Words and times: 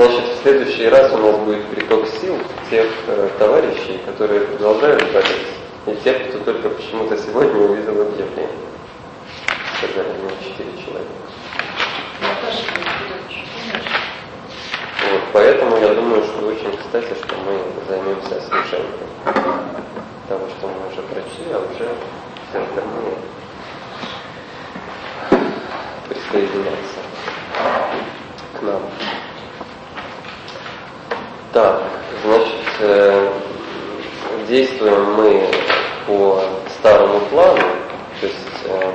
значит, 0.00 0.24
в 0.24 0.42
следующий 0.42 0.88
раз 0.88 1.12
у 1.12 1.18
нас 1.18 1.36
будет 1.40 1.66
приток 1.66 2.06
сил 2.20 2.38
тех 2.70 2.86
э, 3.06 3.28
товарищей, 3.38 4.00
которые 4.06 4.40
продолжают 4.42 5.02
бороться, 5.12 5.34
и 5.86 5.94
тех, 5.96 6.28
кто 6.28 6.38
только 6.38 6.70
почему-то 6.70 7.18
сегодня 7.18 7.60
увидел 7.60 8.00
объявление. 8.00 8.48
Сказали 9.76 10.08
мне 10.08 10.30
четыре 10.42 10.72
человека. 10.82 11.10
Вот, 15.10 15.22
поэтому 15.32 15.76
я 15.78 15.94
думаю, 15.94 16.22
что 16.24 16.46
очень 16.46 16.76
кстати, 16.78 17.12
что 17.22 17.36
мы 17.44 17.58
займемся 17.88 18.36
освещением 18.36 18.86
того, 20.28 20.46
что 20.58 20.68
мы 20.68 20.92
уже 20.92 21.02
прочли, 21.08 21.52
а 21.52 21.58
уже 21.58 21.88
все 22.48 22.58
остальные 22.58 23.16
присоединяться 26.08 27.00
к 28.58 28.62
нам. 28.62 28.82
Так, 31.52 31.82
значит, 32.24 32.54
э, 32.78 33.28
действуем 34.80 35.14
мы 35.14 35.46
по 36.06 36.42
старому 36.78 37.20
плану, 37.26 37.60
то 38.20 38.26
есть, 38.26 38.36
э, 38.64 38.92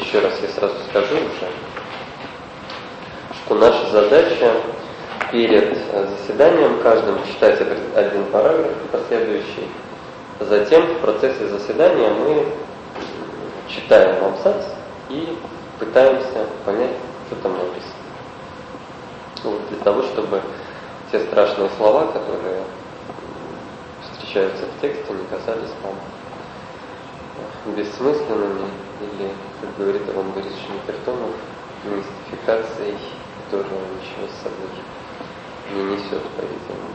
еще 0.00 0.20
раз 0.20 0.32
я 0.40 0.48
сразу 0.48 0.74
скажу 0.90 1.16
уже, 1.16 1.50
что 3.34 3.54
наша 3.56 3.90
задача 3.90 4.52
перед 5.30 5.76
заседанием 6.18 6.80
каждым 6.80 7.18
читать 7.26 7.60
один 7.94 8.24
параграф 8.26 8.72
последующий. 8.90 9.68
Затем 10.40 10.82
в 10.86 10.98
процессе 11.00 11.46
заседания 11.48 12.10
мы 12.10 12.46
читаем 13.68 14.24
абзац 14.24 14.64
и 15.10 15.36
пытаемся 15.78 16.46
понять, 16.64 16.96
что 17.26 17.36
там 17.42 17.52
написано. 17.52 17.94
Вот, 19.44 19.68
для 19.68 19.78
того, 19.84 20.02
чтобы 20.02 20.40
те 21.12 21.20
страшные 21.20 21.68
слова, 21.76 22.06
которые 22.06 22.62
встречаются 24.28 24.64
в 24.66 24.80
тексте, 24.82 25.12
не 25.12 25.24
казались 25.26 25.72
нам 25.82 25.94
бессмысленными 27.74 28.68
или, 29.00 29.30
как 29.60 29.76
говорит 29.78 30.02
Иван 30.08 30.30
Борисович 30.32 30.68
Непертонов, 30.74 31.30
мистификацией, 31.84 32.98
которая 33.44 33.66
ничего 33.66 34.26
с 34.28 34.42
собой 34.42 34.68
не 35.74 35.82
несет, 35.94 36.22
по-видимому. 36.36 36.92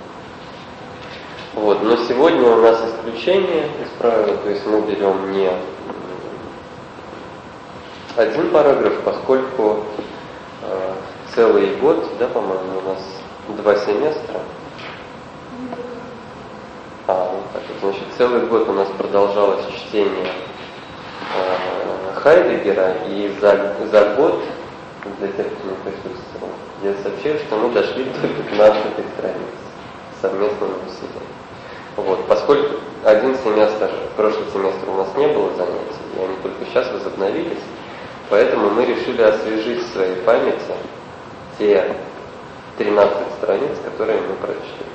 Вот. 1.55 1.83
Но 1.83 1.95
сегодня 2.07 2.47
у 2.49 2.61
нас 2.61 2.79
исключение 2.87 3.65
из 3.81 3.89
правила, 3.97 4.37
то 4.37 4.49
есть 4.49 4.65
мы 4.67 4.81
берем 4.81 5.31
не 5.31 5.49
один 8.15 8.51
параграф, 8.51 9.01
поскольку 9.03 9.79
э, 10.61 10.93
целый 11.33 11.75
год, 11.77 12.07
да, 12.19 12.27
по-моему, 12.27 12.79
у 12.79 12.89
нас 12.89 12.99
два 13.57 13.75
семестра. 13.75 14.41
А, 17.05 17.35
так. 17.51 17.63
Значит, 17.81 18.03
целый 18.17 18.45
год 18.45 18.69
у 18.69 18.73
нас 18.73 18.87
продолжалось 18.97 19.65
чтение 19.75 20.31
э, 21.35 22.13
Хайдегера, 22.15 22.95
и 23.09 23.35
за, 23.41 23.75
за 23.91 24.15
год, 24.15 24.41
для 25.19 25.27
тех, 25.27 25.47
кто 25.47 25.67
не 25.67 25.75
присутствовал, 25.83 26.53
я 26.81 26.93
сообщил, 27.03 27.37
что 27.45 27.57
мы 27.57 27.73
дошли 27.73 28.05
до 28.05 28.27
15 28.27 28.83
страниц 29.17 29.53
совместного 30.21 30.71
усилия. 30.87 31.27
Вот, 31.97 32.25
поскольку 32.27 32.77
один 33.03 33.35
семестр, 33.35 33.91
прошлый 34.15 34.45
семестр 34.53 34.89
у 34.89 34.95
нас 34.95 35.07
не 35.17 35.27
было 35.27 35.49
занятий, 35.57 36.03
и 36.15 36.23
они 36.23 36.35
только 36.41 36.65
сейчас 36.65 36.89
возобновились, 36.89 37.61
поэтому 38.29 38.69
мы 38.69 38.85
решили 38.85 39.21
освежить 39.21 39.83
в 39.83 39.91
своей 39.91 40.15
памяти 40.21 40.73
те 41.59 41.95
13 42.77 43.17
страниц, 43.41 43.77
которые 43.83 44.21
мы 44.21 44.35
прочли. 44.35 44.85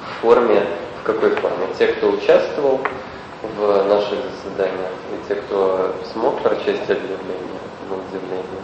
В 0.00 0.22
форме, 0.22 0.66
какой 1.06 1.30
форме? 1.36 1.68
Те, 1.78 1.86
кто 1.88 2.10
участвовал 2.10 2.80
в 3.42 3.84
наших 3.88 4.18
заседаниях, 4.24 4.92
и 5.12 5.28
те, 5.28 5.36
кто 5.36 5.94
смог 6.12 6.40
прочесть 6.42 6.90
объявление, 6.90 7.60
на 7.88 7.96
удивление, 7.96 8.62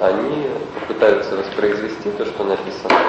они 0.00 0.48
попытаются 0.80 1.36
воспроизвести 1.36 2.10
то, 2.12 2.24
что 2.24 2.44
написано 2.44 3.00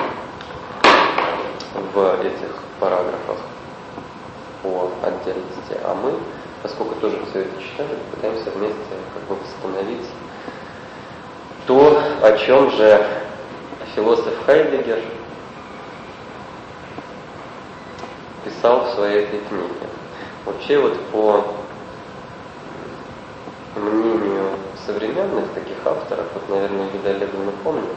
в 1.94 2.22
этих 2.22 2.50
параграфах 2.80 3.38
по 4.64 4.90
отдельности, 5.04 5.78
а 5.84 5.94
мы, 5.94 6.14
поскольку 6.64 6.96
тоже 6.96 7.18
все 7.30 7.42
это 7.42 7.62
читали, 7.62 7.90
пытаемся 8.12 8.50
вместе 8.52 8.78
как 9.14 9.24
бы 9.24 9.36
восстановить 9.36 10.08
то, 11.68 12.02
о 12.22 12.38
чем 12.38 12.72
же 12.72 13.06
философ 13.96 14.34
Хайдегер 14.46 15.00
писал 18.46 18.86
в 18.86 18.94
своей 18.94 19.24
этой 19.24 19.40
книге. 19.40 19.90
Вообще 20.46 20.80
вот 20.80 20.98
по 21.12 21.44
мнению 23.76 24.52
современных 24.86 25.52
таких 25.54 25.78
авторов, 25.84 26.26
вот, 26.34 26.48
наверное, 26.50 26.88
Юда 26.94 27.10
Олеговна 27.10 27.52
помнит, 27.64 27.90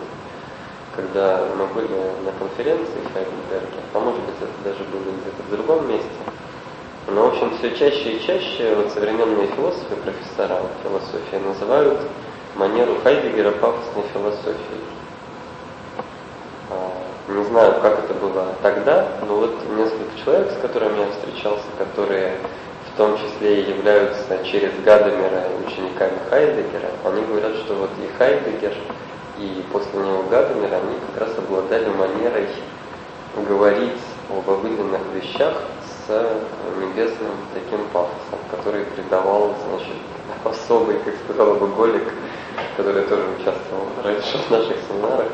когда 0.97 1.47
мы 1.57 1.67
были 1.67 1.95
на 2.25 2.33
конференции 2.39 2.99
в 3.05 3.13
Хайдельберге, 3.13 3.81
а 3.93 4.01
может 4.01 4.21
быть 4.23 4.35
это 4.41 4.51
даже 4.65 4.85
было 4.91 5.03
где-то 5.03 5.43
в 5.47 5.51
другом 5.51 5.89
месте, 5.89 6.09
но, 7.07 7.23
в 7.23 7.27
общем, 7.29 7.57
все 7.59 7.77
чаще 7.77 8.17
и 8.17 8.27
чаще 8.27 8.75
вот 8.75 8.93
современные 8.93 9.47
философы, 9.49 9.97
профессора 9.97 10.63
философии 10.83 11.37
называют 11.37 12.01
манеру 12.57 12.97
Хайдегера 13.03 13.53
пафосной 13.53 14.05
философией. 14.13 14.83
Не 17.29 17.45
знаю, 17.45 17.75
как 17.83 17.99
это 17.99 18.15
было 18.15 18.55
тогда, 18.63 19.07
но 19.27 19.37
вот 19.37 19.55
несколько 19.77 20.19
человек, 20.25 20.51
с 20.51 20.63
которыми 20.63 20.99
я 20.99 21.11
встречался, 21.11 21.67
которые 21.77 22.39
в 22.87 22.97
том 22.97 23.19
числе 23.19 23.61
и 23.61 23.71
являются 23.71 24.43
через 24.45 24.73
Гадамера 24.83 25.45
учениками 25.67 26.19
Хайдегера, 26.31 26.89
они 27.05 27.23
говорят, 27.27 27.55
что 27.57 27.75
вот 27.75 27.91
и 28.03 28.09
Хайдегер, 28.17 28.73
и 29.39 29.63
после 29.71 30.01
него 30.01 30.25
Гадамер, 30.31 30.73
они 30.73 30.97
как 31.13 31.29
раз 31.29 31.37
обладали 31.37 31.91
манерой 31.91 32.49
говорить 33.47 34.01
об 34.31 34.49
обыденных 34.49 35.03
вещах 35.15 35.55
с 36.09 36.31
небесным 36.81 37.33
таким 37.53 37.85
пафосом, 37.93 38.39
который 38.51 38.85
придавал, 38.85 39.55
значит, 39.69 39.97
особый, 40.45 40.99
как 41.01 41.15
сказал 41.25 41.57
бы 41.57 41.69
Голик, 41.69 42.11
который 42.79 43.03
тоже 43.03 43.25
участвовал 43.39 43.87
раньше 44.03 44.39
в 44.39 44.51
наших 44.51 44.77
семинарах, 44.89 45.29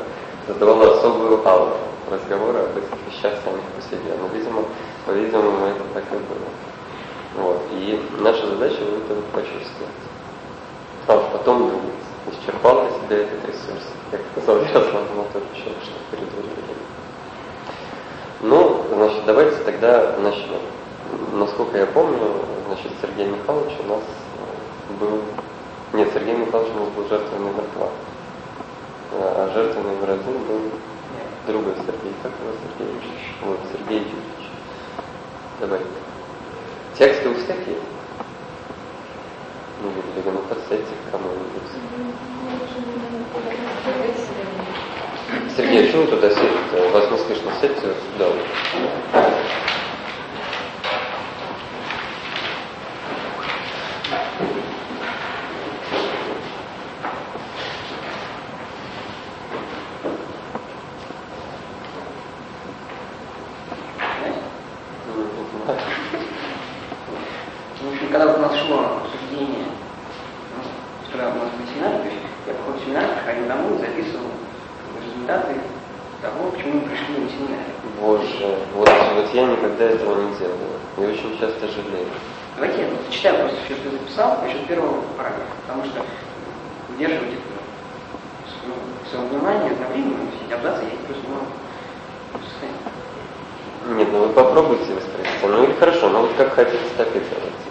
задавал 0.47 0.81
особую 0.81 1.47
ауру 1.47 1.77
разговора 2.09 2.65
об 2.65 2.77
этих 2.77 2.89
вещах 3.07 3.33
самих 3.43 3.63
по 3.75 3.81
себе. 3.81 4.13
Но, 4.19 4.27
видимо, 4.37 4.63
по-видимому, 5.05 5.65
это 5.65 5.83
так 5.93 6.03
и 6.11 6.15
было. 6.15 6.49
Вот. 7.37 7.61
И 7.71 7.99
наша 8.19 8.47
задача 8.47 8.79
вот 8.81 9.03
это 9.03 9.15
вот 9.15 9.25
почувствовать. 9.25 10.01
А 11.07 11.17
потом 11.31 11.69
думать, 11.69 11.83
исчерпал 12.31 12.83
ли 12.83 12.89
себя 12.89 13.23
этот 13.23 13.45
ресурс. 13.45 13.83
Как 14.11 14.21
сказал 14.31 14.57
Ярослав 14.57 14.93
Анатольевич, 15.15 15.83
что 15.83 15.93
передвигали. 16.11 16.55
Ну, 18.41 18.83
значит, 18.93 19.25
давайте 19.25 19.57
тогда 19.63 20.15
начнем. 20.19 20.61
Насколько 21.33 21.77
я 21.77 21.85
помню, 21.87 22.19
значит, 22.67 22.91
Сергей 23.01 23.27
Михайлович 23.27 23.73
у 23.83 23.89
нас 23.89 24.01
был... 24.99 25.21
Нет, 25.93 26.09
Сергей 26.13 26.35
Михайлович 26.35 26.71
у 26.75 26.79
нас 26.79 26.89
был 26.89 27.07
жертвой 27.07 27.39
два. 27.75 27.89
А 29.17 29.49
жертвой 29.53 29.83
номер 29.83 30.11
один 30.11 30.43
был 30.43 30.61
другой 31.47 31.73
Сергей. 31.85 32.13
Как 32.21 32.31
его 32.41 32.51
Сергей? 32.77 32.95
Вот, 33.43 33.59
Сергей 33.71 33.99
Юрьевич. 33.99 34.51
Давай. 35.61 35.79
Тексты 36.97 37.29
у 37.29 37.33
всех 37.35 37.57
есть? 37.67 37.81
Ну, 39.81 39.89
или 39.89 40.29
ну 40.29 40.39
подсядьте 40.49 40.93
к 41.07 41.11
кому-нибудь. 41.11 41.45
Сергей, 45.55 45.91
вы 45.91 46.07
туда 46.07 46.29
сидите? 46.29 46.89
Вас 46.91 47.11
не 47.11 47.17
слышно. 47.17 47.51
Сядьте 47.61 47.81
сюда. 47.81 48.31
никогда 79.75 79.85
этого 79.85 80.21
не 80.21 80.35
делала. 80.37 80.57
И 80.97 81.01
очень 81.01 81.37
часто 81.39 81.67
жалею. 81.67 82.07
Давайте 82.55 82.81
я 82.81 82.87
зачитаю 83.05 83.39
просто 83.39 83.57
все, 83.65 83.75
что 83.75 83.89
я 83.89 83.91
записал, 83.91 84.41
насчет 84.41 84.65
первого 84.67 85.01
параграфа, 85.17 85.51
потому 85.67 85.85
что 85.85 86.05
удерживать 86.95 87.33
это 87.33 87.41
ну, 88.67 88.73
свое 89.09 89.27
внимание 89.27 89.71
одновременно, 89.71 90.31
все 90.31 90.55
абзацы 90.55 90.83
я 90.85 90.97
просто 91.05 91.23
ну, 93.83 93.93
не 93.93 93.97
Нет, 93.99 94.07
ну 94.11 94.19
вы 94.19 94.29
попробуйте 94.33 94.93
воспроизвести, 94.93 95.45
Ну 95.45 95.63
или 95.63 95.73
хорошо, 95.73 96.09
ну 96.09 96.21
вот 96.21 96.31
как 96.37 96.53
хотите, 96.53 96.79
так 96.97 97.09
и 97.09 97.19
делать. 97.19 97.64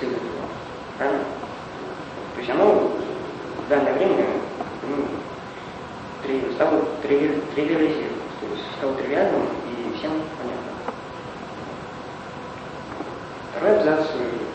силы 0.00 0.12
зла. 0.12 0.48
Правильно? 0.98 1.24
То 2.34 2.40
есть 2.40 2.50
оно 2.50 2.72
в 2.74 3.68
данное 3.68 3.94
время 3.94 4.26
ну, 4.82 6.52
стало 6.54 6.84
тривиализировано, 7.02 8.10
то 8.40 8.46
есть 8.52 8.64
стало 8.78 8.94
тривиальным 8.94 9.42
и 9.42 9.96
всем 9.96 10.12
понятно. 10.38 10.72
Второй 13.52 13.78
абзац 13.78 14.06
э, 14.14 14.45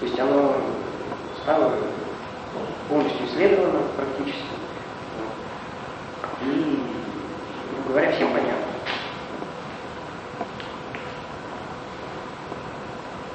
То 0.00 0.06
есть 0.06 0.18
оно 0.18 0.56
стало 1.42 1.72
полностью 2.88 3.26
исследовано 3.26 3.80
практически. 3.96 4.44
И, 6.42 6.78
ну, 7.72 7.88
говоря, 7.88 8.12
всем 8.12 8.30
понятно. 8.32 8.52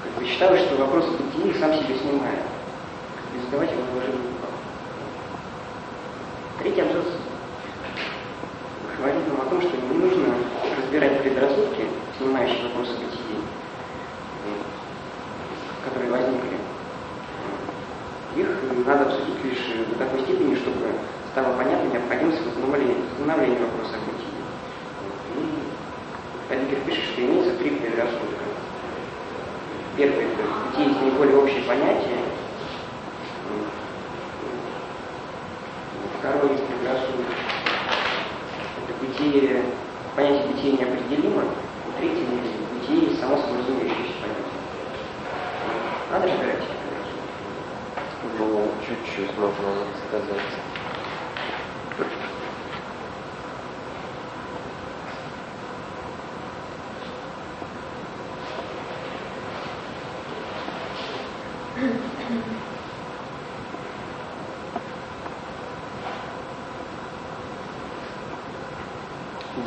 Как 0.03 0.13
бы 0.13 0.25
считалось, 0.25 0.61
что 0.61 0.75
вопрос 0.75 1.05
бытия 1.07 1.53
сам 1.59 1.73
себе 1.73 1.97
снимает. 1.97 2.50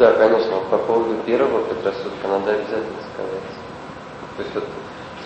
Да, 0.04 0.12
конечно. 0.12 0.52
По 0.70 0.76
поводу 0.76 1.16
первого 1.24 1.64
предрассудка 1.64 2.28
надо 2.28 2.50
обязательно 2.50 3.00
сказать. 3.14 3.48
То 4.36 4.42
есть 4.42 4.54
вот 4.54 4.64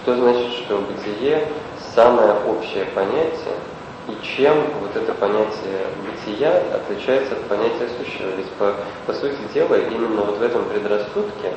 что 0.01 0.15
значит, 0.15 0.53
что 0.53 0.79
бытие– 0.79 1.49
самое 1.97 2.35
общее 2.47 2.85
понятие, 2.95 3.57
и 4.07 4.17
чем 4.25 4.55
вот 4.81 4.95
это 4.95 5.15
понятие 5.15 5.83
бытия 6.07 6.63
отличается 6.73 7.33
от 7.33 7.43
понятия 7.49 7.89
сущего. 7.99 8.29
Ведь 8.37 8.47
по, 8.51 8.73
по 9.09 9.15
сути 9.15 9.39
дела 9.53 9.75
именно 9.75 10.23
вот 10.23 10.39
в 10.39 10.43
этом 10.45 10.65
предрассудке 10.67 11.55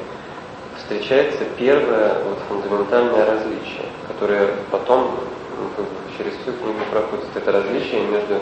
встречается 0.79 1.45
первое 1.59 2.15
вот 2.23 2.39
фундаментальное 2.49 3.23
различие, 3.23 3.85
которое 4.07 4.47
потом 4.71 5.11
ну, 5.59 5.69
как 5.75 5.85
бы 5.85 6.17
через 6.17 6.33
всю 6.41 6.53
книгу 6.53 6.79
проходит. 6.89 7.25
Это 7.35 7.51
различие 7.51 8.01
между 8.07 8.41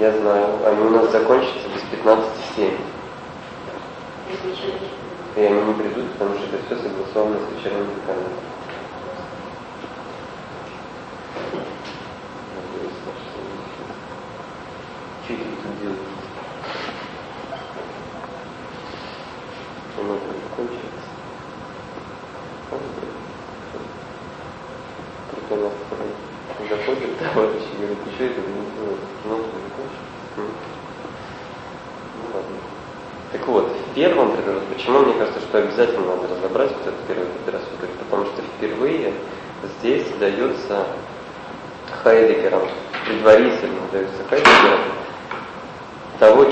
Я 0.00 0.12
знаю. 0.12 0.46
А 0.64 0.70
они 0.70 0.86
у 0.86 0.90
нас 0.90 1.12
закончатся 1.12 1.68
без 1.74 1.82
15:07. 1.98 2.72
И 5.36 5.40
они 5.42 5.60
не 5.62 5.74
придут, 5.74 6.12
потому 6.12 6.34
что 6.36 6.56
это 6.56 6.64
все 6.64 6.76
согласовано 6.76 7.36
с 7.36 7.54
вечерним 7.54 7.86
деканом. 7.94 8.39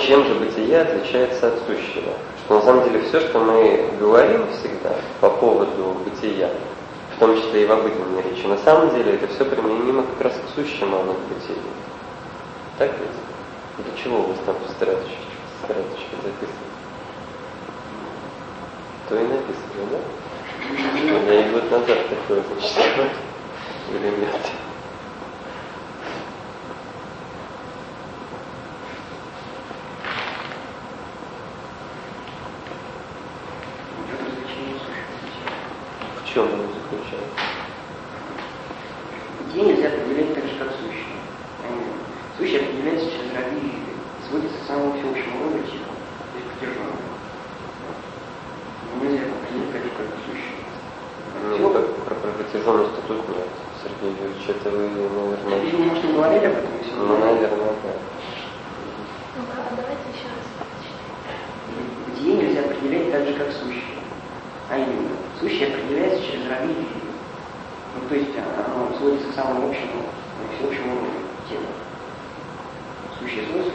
Чем 0.08 0.24
же 0.24 0.34
бытие 0.34 0.80
отличается 0.80 1.48
от 1.48 1.58
сущего. 1.66 2.14
Что 2.44 2.54
на 2.54 2.62
самом 2.62 2.84
деле 2.84 3.02
все, 3.02 3.20
что 3.20 3.38
мы 3.40 3.90
говорим 4.00 4.46
всегда 4.52 4.94
по 5.20 5.28
поводу 5.28 5.96
бытия, 6.04 6.50
в 7.14 7.20
том 7.20 7.36
числе 7.36 7.64
и 7.64 7.66
в 7.66 7.72
обыденной 7.72 8.22
речи, 8.22 8.46
на 8.46 8.56
самом 8.58 8.90
деле 8.96 9.14
это 9.14 9.28
все 9.28 9.44
применимо 9.44 10.04
как 10.04 10.26
раз 10.26 10.32
к 10.34 10.54
сущему, 10.54 10.96
а 10.96 11.02
не 11.02 11.12
к 11.12 11.18
бытию. 11.18 11.58
Так 12.78 12.90
ведь? 12.98 13.84
Для 13.86 14.02
чего 14.02 14.22
вы 14.22 14.34
там 14.46 14.56
страточки, 14.70 15.18
страточки 15.62 16.14
записываете? 16.24 16.78
То 19.08 19.16
и 19.16 19.22
написано, 19.24 19.84
да? 19.92 21.32
Я 21.32 21.46
и 21.46 21.52
год 21.52 21.70
назад 21.70 21.98
такое 22.08 22.42
зачитал. 22.56 23.04
Или 23.90 24.08
нет? 24.20 24.67
В 36.38 36.40
чем 36.40 36.54
оно 36.54 36.70
заключается? 36.70 37.34
Идеи 39.50 39.64
нельзя 39.74 39.88
определять 39.88 40.34
так 40.34 40.44
же, 40.44 40.54
как 40.60 40.68
сущее. 40.78 41.18
Сущее 42.38 42.60
определяется 42.62 43.10
через 43.10 43.34
роды 43.34 43.58
сводится 44.28 44.58
к 44.62 44.66
самому 44.68 44.92
всеобщему 44.92 45.42
роду 45.42 45.58
типа, 45.66 45.90
то 45.90 46.36
есть 46.38 46.46
поддержанному. 46.46 47.02
Нельзя 49.02 49.24
определить 49.34 49.72
так 49.74 49.82
же, 49.82 49.90
как 49.98 50.06
сущее. 50.30 50.62
Ну, 51.58 51.70
как 51.74 51.86
про, 52.06 52.14
про 52.14 52.30
протяженность 52.38 52.94
тут 53.08 53.28
нет. 53.34 53.48
Сергей 53.82 54.14
Юрьевич, 54.22 54.46
это 54.48 54.70
вы, 54.70 54.78
наверное... 54.94 55.58
Видимо, 55.58 55.86
может, 55.90 56.04
не 56.04 56.12
говорили 56.12 56.46
об 56.46 56.52
этом? 56.54 56.70
если 56.78 56.94
Ну, 56.94 57.06
вы- 57.14 57.18
наверное, 57.18 57.74
да. 57.82 57.92
Ну-ка, 59.38 59.58
а 59.58 59.74
давайте 59.74 60.06
еще 60.14 60.26
раз 60.30 60.46
Бытие 62.06 62.34
нельзя 62.36 62.60
определять 62.60 63.10
так 63.10 63.26
же, 63.26 63.32
как 63.34 63.50
сущее. 63.52 63.98
А 64.70 64.76
именно, 64.76 65.16
сущее 65.40 65.68
определяется 65.68 66.20
через 66.26 66.44
роды 66.44 66.72
идеи. 66.74 67.08
Ну, 67.94 68.08
то 68.08 68.14
есть 68.16 68.30
оно 68.36 68.96
сводится 68.98 69.28
к 69.30 69.34
самому 69.34 69.68
общему, 69.70 70.02
ну, 70.04 70.44
всеобщему 70.58 70.90
роду 70.96 71.10
тела. 71.48 71.70
Сущее 73.18 73.44
свойство 73.48 73.72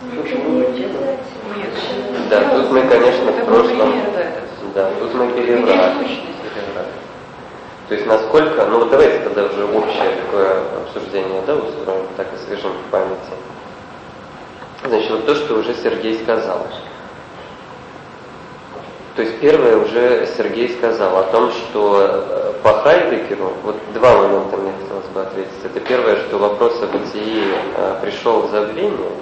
Ну, 0.00 0.10
всеобщему 0.12 0.60
роду 0.60 0.72
не 0.72 0.78
тела. 0.78 0.90
обязательно. 0.96 2.28
Да, 2.30 2.56
тут 2.56 2.70
мы, 2.70 2.80
конечно, 2.88 3.24
в 3.24 3.28
Это 3.36 3.44
был 3.44 3.54
прошлом... 3.54 3.90
пример, 3.92 4.10
да, 4.14 4.20
это. 4.20 4.40
Да, 4.74 4.90
тут 4.98 5.14
мы 5.14 5.28
Пример 5.28 5.46
переврали. 5.66 5.92
сущности. 5.98 6.26
Переврали. 6.54 6.88
То 7.88 7.94
есть 7.94 8.06
насколько, 8.06 8.64
ну 8.66 8.78
вот 8.78 8.90
давайте 8.90 9.18
тогда 9.18 9.44
уже 9.44 9.64
общее 9.66 10.16
такое 10.24 10.62
обсуждение, 10.82 11.42
да, 11.46 11.54
устроим, 11.56 12.06
так 12.16 12.32
освежим 12.32 12.72
в 12.72 12.90
памяти. 12.90 13.34
Значит, 14.86 15.10
вот 15.10 15.26
то, 15.26 15.34
что 15.34 15.54
уже 15.58 15.74
Сергей 15.74 16.18
сказал. 16.22 16.66
То 19.16 19.22
есть 19.22 19.38
первое 19.38 19.76
уже 19.76 20.26
Сергей 20.36 20.68
сказал 20.92 21.18
о 21.18 21.22
том, 21.24 21.50
что 21.50 21.98
э, 22.00 22.52
по 22.62 22.72
Хайдекеру, 22.80 23.52
вот 23.62 23.76
два 23.94 24.16
момента 24.16 24.56
мне 24.56 24.72
хотелось 24.82 25.06
бы 25.06 25.22
ответить. 25.22 25.64
Это 25.64 25.80
первое, 25.80 26.16
что 26.16 26.38
вопрос 26.38 26.82
о 26.82 26.86
бытии 26.86 27.44
э, 27.76 27.98
пришел 28.02 28.42
в 28.42 28.50
забвение, 28.50 29.12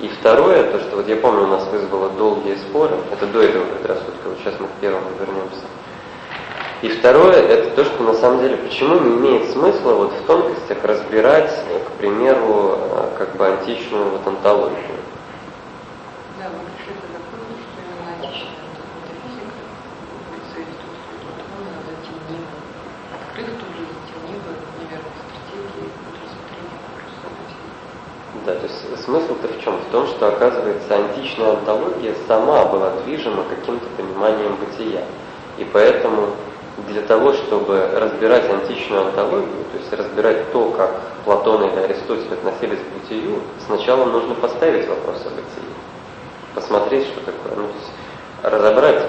и 0.00 0.08
второе, 0.08 0.64
то, 0.64 0.80
что 0.80 0.96
вот 0.96 1.08
я 1.08 1.16
помню, 1.16 1.44
у 1.44 1.46
нас 1.46 1.66
вызвало 1.68 2.10
долгие 2.10 2.56
споры, 2.56 2.96
это 3.12 3.26
до 3.26 3.42
этого 3.42 3.64
предрассудка, 3.64 4.28
вот 4.28 4.38
сейчас 4.42 4.54
мы 4.60 4.66
к 4.66 4.80
первому 4.80 5.06
вернемся. 5.18 5.64
И 6.82 6.88
второе, 6.88 7.40
это 7.42 7.70
то, 7.70 7.84
что 7.84 8.02
на 8.02 8.14
самом 8.14 8.40
деле, 8.42 8.56
почему 8.56 8.98
не 9.00 9.16
имеет 9.16 9.50
смысла 9.50 9.92
вот 9.94 10.12
в 10.12 10.26
тонкостях 10.26 10.84
разбирать, 10.84 11.52
э, 11.70 11.78
к 11.78 11.98
примеру, 11.98 12.78
как 13.16 13.36
бы 13.36 13.46
античную 13.46 14.10
вот 14.10 14.26
антологию. 14.26 14.96
Да, 16.38 16.50
мы 16.52 16.68
пришли 16.76 16.92
тогда 17.00 17.16
к 17.16 17.32
выводу, 17.32 17.56
что 17.64 17.80
именно 17.80 18.12
античная 18.12 18.60
метафизика, 18.60 19.62
улица 20.28 20.52
Аристотеля, 20.60 21.42
он 21.56 21.64
надо 21.64 21.90
идти 21.96 22.12
в 22.12 22.24
небо, 22.28 22.56
открыть 23.16 23.56
тут 23.56 23.70
же 23.72 23.82
идти 23.88 24.12
в 24.12 24.24
небо, 24.28 24.50
неверной 24.76 25.16
стратегии, 25.16 25.88
рассмотрения 26.12 26.76
вопроса 26.76 27.26
бытия. 27.40 27.72
Да, 28.44 28.52
то 28.52 28.66
есть 28.68 28.78
смысл-то 29.06 29.48
в 29.48 29.62
чем? 29.62 29.78
В 29.78 29.92
том, 29.92 30.06
что, 30.08 30.28
оказывается, 30.28 30.94
античная 30.94 31.52
антология 31.52 32.14
сама 32.28 32.66
была 32.66 32.90
движима 33.04 33.44
каким-то 33.48 33.86
пониманием 33.96 34.56
бытия. 34.56 35.02
И 35.58 35.64
поэтому 35.72 36.30
для 36.88 37.02
того, 37.02 37.32
чтобы 37.32 37.88
разбирать 37.94 38.50
античную 38.50 39.06
антологию, 39.06 39.64
то 39.72 39.78
есть 39.78 39.92
разбирать 39.92 40.52
то, 40.52 40.70
как 40.70 41.00
Платон 41.24 41.64
или 41.64 41.78
Аристотель 41.78 42.34
относились 42.34 42.78
к 42.78 43.00
бытию, 43.00 43.40
сначала 43.66 44.04
нужно 44.04 44.34
поставить 44.34 44.86
вопрос 44.88 45.22
о 45.24 45.30
бытии. 45.30 45.72
Посмотреть, 46.54 47.06
что 47.06 47.20
такое. 47.20 47.56
Ну, 47.56 47.68
то 47.68 47.74
есть 47.78 47.92
разобрать, 48.42 49.02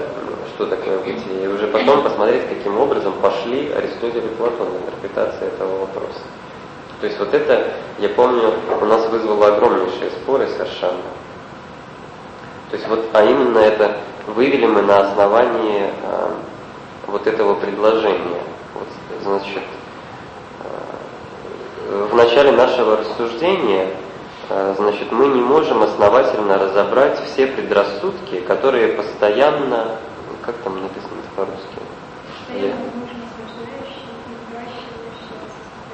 что 0.56 0.68
такое 0.68 1.00
бытие, 1.00 1.44
и 1.44 1.48
уже 1.48 1.68
потом 1.68 2.04
посмотреть, 2.04 2.48
каким 2.48 2.80
образом 2.80 3.13
пошли 3.22 3.72
Аристотель 3.72 4.25
и 4.25 4.36
Платон 4.36 4.70
в 4.70 4.77
интерпретации 4.77 5.48
этого 5.48 5.80
вопроса. 5.80 6.22
То 7.00 7.06
есть 7.08 7.20
вот 7.20 7.34
это, 7.34 7.74
я 8.00 8.10
помню, 8.10 8.54
у 8.82 8.86
нас 8.86 9.06
вызвало 9.08 9.56
огромнейшие 9.56 10.10
споры 10.12 10.48
совершенно. 10.48 11.04
То 12.72 12.75
есть 12.75 12.88
вот, 12.88 13.06
а 13.13 13.24
именно 13.24 13.60
это 13.60 13.98
вывели 14.25 14.66
мы 14.66 14.82
на 14.82 15.00
основании 15.08 15.84
э, 16.04 16.30
вот 17.08 17.27
этого 17.27 17.54
предложения. 17.56 18.42
Вот, 18.74 18.88
значит, 19.24 19.63
э, 20.63 22.08
в 22.12 22.16
начале 22.16 22.51
нашего 22.51 22.98
рассуждения, 22.98 23.88
э, 24.50 24.74
значит, 24.77 25.12
мы 25.12 25.27
не 25.27 25.42
можем 25.42 25.84
основательно 25.84 26.58
разобрать 26.58 27.24
все 27.25 27.48
предрассудки, 27.48 28.39
которые 28.42 28.89
постоянно, 28.94 29.98
как 30.44 30.56
там 30.63 30.82
написано 30.82 31.22
по-русски? 31.36 31.62
Я- 32.50 32.54
Постоянно 32.58 32.84
нужно 32.96 33.27
снижающие 33.36 34.12
и 34.27 34.36
выращивающие 34.50 35.39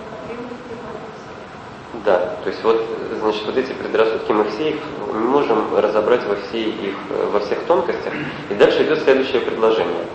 потребности 0.10 0.74
вопросы. 0.82 1.93
Да, 2.06 2.36
то 2.44 2.50
есть 2.50 2.62
вот, 2.64 2.84
значит, 3.22 3.46
вот 3.46 3.56
эти 3.56 3.72
предрассудки 3.72 4.32
мы 4.34 4.44
все 4.50 4.72
их 4.72 4.76
не 5.14 5.26
можем 5.26 5.74
разобрать 5.74 6.26
во, 6.26 6.36
всей 6.36 6.70
их, 6.70 6.96
во 7.32 7.40
всех 7.40 7.60
тонкостях. 7.64 8.14
И 8.50 8.56
дальше 8.56 8.84
идет 8.84 9.04
следующее 9.04 9.40
предложение. 9.40 10.06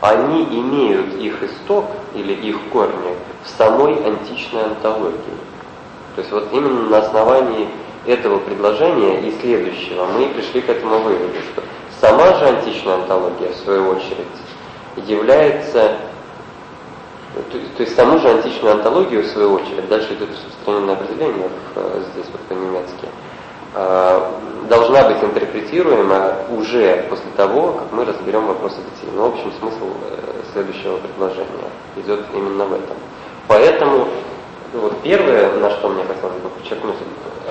Они 0.00 0.42
имеют 0.44 1.14
их 1.14 1.40
исток 1.42 1.84
или 2.14 2.32
их 2.32 2.58
корни 2.72 3.14
в 3.44 3.48
самой 3.48 3.94
античной 4.04 4.64
антологии. 4.64 5.38
То 6.16 6.22
есть 6.22 6.32
вот 6.32 6.48
именно 6.52 6.88
на 6.88 6.98
основании 6.98 7.68
этого 8.06 8.38
предложения 8.38 9.20
и 9.20 9.40
следующего 9.40 10.06
мы 10.06 10.26
пришли 10.28 10.62
к 10.62 10.68
этому 10.68 10.98
выводу, 10.98 11.34
что 11.52 11.62
сама 12.00 12.34
же 12.38 12.46
античная 12.46 12.94
антология, 12.94 13.52
в 13.52 13.56
свою 13.56 13.90
очередь, 13.90 14.26
является 15.06 15.96
то, 17.34 17.58
то 17.76 17.82
есть 17.82 17.94
саму 17.94 18.18
же 18.18 18.28
античную 18.28 18.74
антологию, 18.74 19.22
в 19.22 19.26
свою 19.26 19.54
очередь, 19.54 19.88
дальше 19.88 20.14
идет 20.14 20.30
распространенное 20.30 20.94
определение 20.94 21.48
в, 21.48 21.78
э, 21.78 22.02
здесь 22.12 22.26
вот 22.32 22.40
по-немецки, 22.42 23.08
э, 23.74 24.30
должна 24.68 25.08
быть 25.08 25.22
интерпретируема 25.22 26.34
уже 26.50 27.06
после 27.08 27.30
того, 27.36 27.72
как 27.72 27.92
мы 27.92 28.04
разберем 28.04 28.46
вопрос 28.46 28.72
о 28.72 28.80
бытии. 28.80 29.14
Но, 29.14 29.30
в 29.30 29.34
общем, 29.34 29.52
смысл 29.60 29.86
э, 30.10 30.42
следующего 30.52 30.96
предложения 30.98 31.70
идет 31.96 32.20
именно 32.34 32.64
в 32.64 32.72
этом. 32.72 32.96
Поэтому, 33.46 34.08
ну, 34.72 34.80
вот 34.80 35.00
первое, 35.02 35.52
на 35.54 35.70
что 35.70 35.88
мне 35.88 36.02
хотелось 36.04 36.40
бы 36.42 36.48
подчеркнуть 36.50 36.96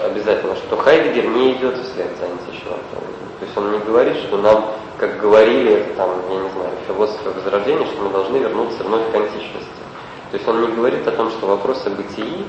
обязательно, 0.05 0.55
что 0.55 0.75
Хайдегер 0.75 1.27
не 1.27 1.53
идет 1.53 1.77
вслед 1.77 2.09
за 2.19 2.25
античной 2.25 2.73
антологией. 2.73 3.28
То 3.39 3.45
есть 3.45 3.57
он 3.57 3.71
не 3.71 3.79
говорит, 3.79 4.17
что 4.17 4.37
нам, 4.37 4.65
как 4.97 5.19
говорили, 5.19 5.85
там, 5.95 6.09
я 6.29 6.35
не 6.35 6.49
знаю, 6.49 6.71
философы 6.87 7.29
Возрождения, 7.31 7.85
что 7.85 8.01
мы 8.01 8.09
должны 8.09 8.37
вернуться 8.37 8.83
вновь 8.83 9.11
к 9.11 9.15
античности. 9.15 9.69
То 10.31 10.37
есть 10.37 10.47
он 10.47 10.61
не 10.61 10.67
говорит 10.67 11.07
о 11.07 11.11
том, 11.11 11.29
что 11.31 11.47
вопрос 11.47 11.85
о 11.85 11.89
бытии 11.89 12.45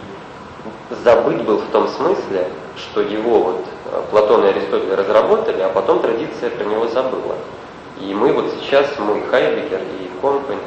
забыт 1.05 1.45
был 1.45 1.59
в 1.59 1.67
том 1.71 1.89
смысле, 1.89 2.49
что 2.77 3.01
его 3.01 3.39
вот 3.41 3.65
э, 3.87 4.03
Платон 4.11 4.45
и 4.45 4.49
Аристотель 4.49 4.95
разработали, 4.95 5.61
а 5.63 5.69
потом 5.69 6.01
традиция 6.01 6.51
про 6.51 6.65
него 6.65 6.89
забыла. 6.89 7.37
И 8.01 8.13
мы 8.15 8.33
вот 8.33 8.47
сейчас, 8.61 8.87
мы, 8.99 9.23
Хайдегер 9.31 9.81
и 9.81 10.21
компани, 10.21 10.59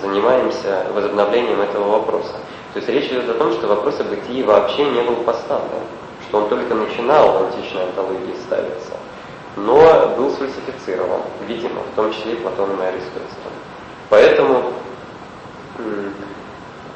занимаемся 0.00 0.86
возобновлением 0.92 1.60
этого 1.60 1.98
вопроса. 1.98 2.34
То 2.72 2.78
есть 2.78 2.88
речь 2.88 3.10
идет 3.10 3.28
о 3.30 3.34
том, 3.34 3.52
что 3.52 3.68
вопрос 3.68 4.00
о 4.00 4.04
бытии 4.04 4.42
вообще 4.42 4.84
не 4.84 5.00
был 5.02 5.16
поставлен, 5.16 5.84
что 6.28 6.38
он 6.38 6.48
только 6.48 6.74
начинал 6.74 7.32
в 7.32 7.36
античной 7.44 7.84
антологии 7.84 8.34
ставиться, 8.46 8.92
но 9.56 10.14
был 10.16 10.30
сфальсифицирован, 10.30 11.22
видимо, 11.46 11.82
в 11.92 11.96
том 11.96 12.12
числе 12.12 12.32
и 12.32 12.36
Платоном 12.36 12.82
и 12.82 12.86
Аристотелем. 12.86 13.54
Поэтому 14.10 14.72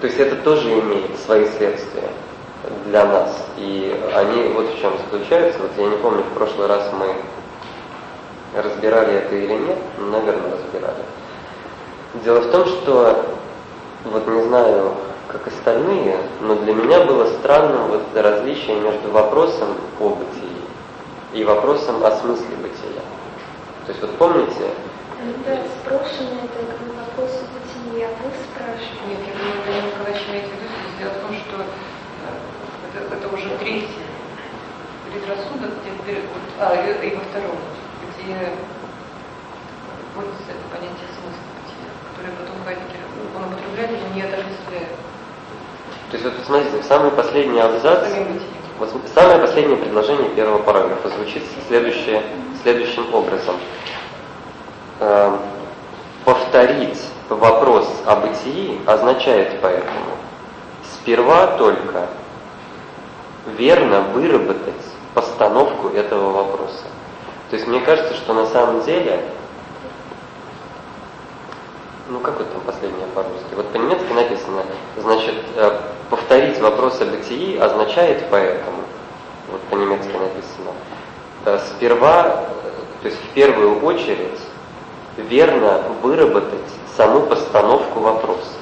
То 0.01 0.07
есть 0.07 0.19
это 0.19 0.37
тоже 0.37 0.79
имеет 0.79 1.19
свои 1.19 1.47
следствия 1.47 2.11
для 2.87 3.05
нас. 3.05 3.47
И 3.57 3.93
они 4.15 4.53
вот 4.55 4.73
в 4.73 4.81
чем 4.81 4.93
заключаются. 4.99 5.61
Вот 5.61 5.73
я 5.77 5.87
не 5.87 5.97
помню, 5.97 6.23
в 6.23 6.35
прошлый 6.35 6.69
раз 6.69 6.89
мы 6.93 7.15
разбирали 8.61 9.15
это 9.15 9.35
или 9.35 9.53
нет, 9.53 9.79
наверное, 9.99 10.53
разбирали. 10.53 11.03
Дело 12.25 12.41
в 12.41 12.51
том, 12.51 12.67
что 12.67 13.25
вот 14.05 14.27
не 14.29 14.43
знаю, 14.45 14.95
как 15.27 15.47
остальные, 15.49 16.17
но 16.41 16.55
для 16.55 16.73
меня 16.73 17.05
было 17.05 17.27
странным 17.39 17.89
вот 17.89 18.03
различие 18.15 18.81
между 18.81 19.11
вопросом 19.11 19.69
о 20.01 20.11
бытии 20.11 20.38
и 21.39 21.45
вопросом 21.45 22.05
о 22.05 22.11
смысле 22.11 22.57
бытия. 22.61 23.03
То 23.87 23.93
есть 23.93 24.03
вот 24.03 24.11
помните? 24.19 24.75
Да, 25.47 25.55
спрошенное 25.79 26.43
это 26.51 26.67
как 26.67 26.79
бы 26.83 26.95
вопрос 26.99 27.31
о 27.39 27.47
бытии, 27.55 28.03
а 28.03 28.11
вы 28.19 28.31
спрашиваете. 28.43 29.07
Нет, 29.07 29.23
я 29.23 29.33
думаю, 29.39 29.63
Данил 29.63 29.87
Николаевич 29.87 30.23
имеет 30.29 30.47
в 30.47 30.53
виду, 30.59 30.67
дело 30.99 31.11
в 31.15 31.21
том, 31.23 31.31
что 31.39 31.57
э, 31.63 32.31
это, 32.91 33.15
это 33.15 33.27
уже 33.35 33.49
третий 33.59 34.03
предрассудок, 35.07 35.71
где, 36.03 36.23
а, 36.59 36.75
и, 36.75 37.07
и 37.07 37.15
во 37.15 37.23
втором, 37.23 37.59
где 38.19 38.35
вводится 40.15 40.51
это 40.51 40.65
понятие 40.75 41.07
смысла 41.23 41.47
бытия, 41.55 41.91
которое 42.11 42.35
потом 42.35 42.57
Хайдегер, 42.67 43.07
он 43.39 43.47
употребляет 43.47 43.91
или 43.95 44.11
не 44.15 44.23
отождествляет. 44.27 44.91
То 46.11 46.17
есть 46.19 46.25
вот 46.25 46.35
смотрите, 46.47 46.83
самый 46.83 47.11
последний 47.13 47.61
абзац, 47.61 48.11
вот 48.11 48.58
самое 49.15 49.39
последнее 49.39 49.77
предложение 49.77 50.29
первого 50.31 50.59
параграфа 50.59 51.09
звучит 51.09 51.43
следующее, 51.69 52.23
следующим 52.63 53.13
образом. 53.13 53.57
Э, 55.01 55.37
повторить 56.25 57.01
вопрос 57.29 57.89
о 58.07 58.17
бытии 58.17 58.81
означает 58.87 59.61
поэтому 59.61 60.17
сперва 60.93 61.59
только 61.59 62.07
верно 63.57 64.01
выработать 64.01 64.75
постановку 65.15 65.89
этого 65.89 66.31
вопроса. 66.31 66.85
То 67.51 67.57
есть 67.57 67.67
мне 67.67 67.81
кажется, 67.81 68.15
что 68.15 68.35
на 68.35 68.47
самом 68.47 68.83
деле 68.85 69.21
ну 72.09 72.21
как 72.21 72.41
это 72.41 72.51
там 72.51 72.63
последнее 72.63 73.07
по-русски? 73.15 73.55
Вот 73.55 73.69
по-немецки 73.69 74.13
написано, 74.13 74.63
значит, 74.97 75.35
э, 75.57 75.81
повторить 76.11 76.59
вопрос 76.61 77.01
о 77.01 77.05
бытии 77.05 77.59
означает 77.59 78.25
поэтому, 78.31 78.83
вот 79.51 79.61
по-немецки 79.71 80.13
написано, 80.13 80.73
э, 81.45 81.59
сперва, 81.69 82.25
э, 82.25 82.71
то 83.03 83.09
есть 83.09 83.19
в 83.19 83.29
первую 83.35 83.85
очередь, 83.85 84.41
верно 85.17 85.83
выработать 86.03 86.59
саму 86.97 87.23
постановку 87.23 88.01
вопроса. 88.01 88.57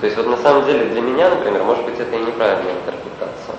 То 0.00 0.06
есть 0.06 0.16
вот 0.18 0.26
на 0.26 0.36
самом 0.38 0.66
деле 0.66 0.86
для 0.86 1.00
меня, 1.00 1.30
например, 1.30 1.62
может 1.62 1.84
быть 1.84 1.98
это 1.98 2.14
и 2.16 2.18
неправильная 2.18 2.72
интерпретация. 2.72 3.54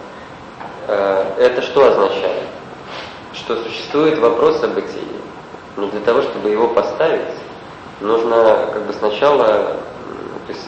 Это 0.88 1.64
что 1.64 1.88
означает? 1.88 2.44
Что 3.34 3.56
существует 3.64 4.20
вопрос 4.20 4.62
о 4.62 4.68
бытии. 4.68 5.20
Но 5.78 5.88
для 5.88 6.02
того, 6.02 6.22
чтобы 6.22 6.50
его 6.50 6.68
поставить, 6.68 7.22
нужно 8.02 8.70
как 8.74 8.86
бы 8.86 8.94
сначала 8.94 9.78
то 10.48 10.54
есть, 10.54 10.68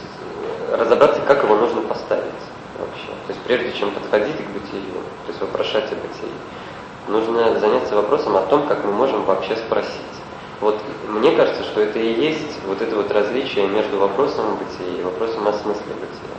разобраться, 0.72 1.22
как 1.22 1.44
его 1.44 1.56
нужно 1.56 1.82
поставить 1.82 2.24
вообще. 2.80 3.08
То 3.28 3.34
есть 3.34 3.42
прежде 3.42 3.74
чем 3.74 3.92
подходить 3.92 4.36
к 4.36 4.50
бытию, 4.50 5.02
то 5.26 5.30
есть 5.30 5.42
вопрошать 5.42 5.92
о 5.92 5.96
бытии, 5.96 6.34
нужно 7.08 7.60
заняться 7.60 7.96
вопросом 7.96 8.36
о 8.38 8.42
том, 8.42 8.68
как 8.68 8.84
мы 8.84 8.92
можем 8.92 9.24
вообще 9.24 9.56
спросить. 9.56 10.02
Вот 10.60 10.80
мне 11.08 11.36
кажется, 11.36 11.64
что 11.64 11.82
это 11.82 12.00
и 12.00 12.14
есть 12.14 12.60
вот 12.66 12.82
это 12.82 12.96
вот 12.96 13.12
различие 13.12 13.68
между 13.68 14.00
вопросом 14.00 14.46
о 14.48 14.56
бытии 14.56 15.00
и 15.00 15.04
вопросом 15.04 15.48
о 15.48 15.54
смысле 15.54 15.94
бытия. 15.94 16.38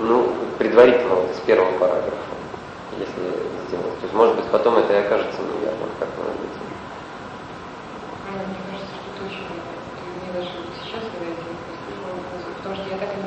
Ну, 0.00 0.32
предварительно 0.58 1.14
вот 1.14 1.30
из 1.30 1.38
первого 1.38 1.70
параграфа, 1.78 2.16
если 2.98 3.22
сделать. 3.68 3.98
То 4.00 4.02
есть, 4.02 4.14
может 4.14 4.36
быть, 4.36 4.44
потом 4.46 4.76
это 4.76 4.92
и 4.92 4.96
окажется 4.96 5.40
неверным, 5.40 5.88
как 5.98 6.08
мы 6.18 6.24
быть. 6.24 6.52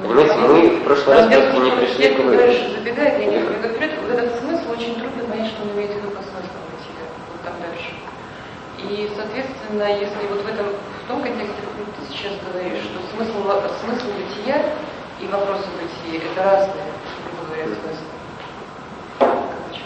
Понимаете, 0.05 0.36
мы 0.36 0.79
в 0.79 0.84
прошлый 0.84 1.15
раз 1.15 1.25
просто 1.27 1.60
не 1.60 1.71
пришли 1.71 2.13
к 2.13 2.19
выводу. 2.19 2.38
забегает, 2.77 3.19
я 3.19 3.25
не 3.25 3.39
говорю 3.39 3.75
вперед, 3.75 3.91
вот 4.01 4.12
этот 4.12 4.39
смысл 4.39 4.71
очень 4.71 4.95
трудно 4.95 5.23
понять, 5.25 5.47
что 5.51 5.63
он 5.63 5.71
имеет 5.75 5.91
в 5.91 5.95
виду 5.97 6.10
по 6.12 6.21
смыслу 6.23 6.60
бытия, 6.71 7.05
вот 7.31 7.41
там 7.43 7.53
дальше. 7.60 7.91
И, 8.79 9.12
соответственно, 9.15 9.91
если 9.91 10.27
вот 10.29 10.41
в 10.41 10.47
этом, 10.47 10.67
в 10.67 11.08
том 11.08 11.21
контексте, 11.21 11.55
как 11.60 11.73
ты 11.75 12.13
сейчас 12.13 12.34
говоришь, 12.47 12.84
что 12.84 13.01
смысл, 13.12 13.43
смысл 13.84 14.08
бытия 14.15 14.71
и 15.19 15.27
вопросы 15.27 15.67
бытия 15.75 16.21
это 16.31 16.43
разные, 16.43 16.88
грубо 17.25 17.47
говоря, 17.47 17.65
смыслы. 17.65 18.14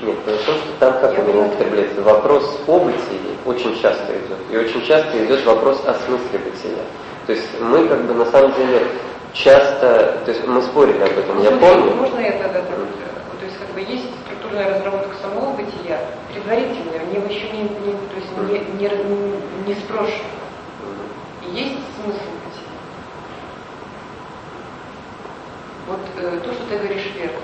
Нет, 0.01 0.15
то, 0.23 0.37
что 0.37 0.53
там 0.79 0.93
как 1.01 1.17
именно 1.19 1.47
употребляется 1.47 2.01
вопрос 2.01 2.59
о 2.67 2.79
бытии 2.79 3.35
очень 3.45 3.79
часто 3.81 4.13
идет. 4.13 4.37
И 4.51 4.57
очень 4.57 4.85
часто 4.85 5.25
идет 5.25 5.45
вопрос 5.45 5.81
о 5.85 5.93
смысле 5.93 6.39
бытия. 6.39 6.83
То 7.27 7.33
есть 7.33 7.47
мы 7.59 7.87
как 7.87 8.05
бы 8.05 8.13
на 8.13 8.25
самом 8.25 8.53
деле 8.55 8.87
часто, 9.33 10.21
то 10.25 10.31
есть 10.31 10.47
мы 10.47 10.61
спорили 10.61 11.01
об 11.01 11.17
этом, 11.17 11.41
я 11.43 11.51
помню. 11.51 11.95
Можно 11.95 12.19
я 12.19 12.31
тогда 12.31 12.61
то 12.61 13.45
есть 13.45 13.57
как 13.57 13.69
бы 13.69 13.79
есть 13.79 14.05
структурная 14.25 14.75
разработка 14.75 15.15
самого 15.21 15.55
бытия, 15.55 15.99
предварительная, 16.33 16.99
мне 17.05 17.19
еще 17.33 17.49
не, 17.51 17.63
не, 17.63 17.93
то 17.93 18.15
есть 18.15 18.31
не, 18.37 18.59
не, 18.77 18.89
не. 19.65 19.73
И 21.45 21.51
есть 21.51 21.79
смысл 21.95 22.29
бытия. 22.43 22.69
Вот 25.87 25.99
э, 26.17 26.39
то, 26.43 26.53
что 26.53 26.63
ты 26.69 26.77
говоришь 26.77 27.11
верно, 27.15 27.39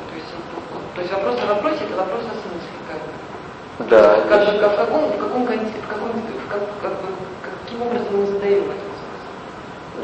то 0.95 1.01
есть, 1.01 1.11
вопрос 1.11 1.35
о 1.43 1.53
вопросе 1.53 1.83
это 1.83 1.97
вопрос 1.97 2.21
о 2.23 2.35
смысле, 2.39 2.79
как 2.87 2.99
бы. 3.03 3.89
Да. 3.89 4.21
Как, 4.29 4.45
бы, 4.45 4.57
в 4.57 4.75
каком, 4.75 5.09
в 5.09 5.17
каком, 5.17 5.43
в 5.43 5.87
каком, 5.87 6.09
в 6.09 6.49
как, 6.49 6.61
как 6.81 6.91
бы, 7.01 7.07
каким 7.43 7.81
образом 7.81 8.07
мы 8.13 8.25
задаем 8.27 8.63
это? 8.63 8.95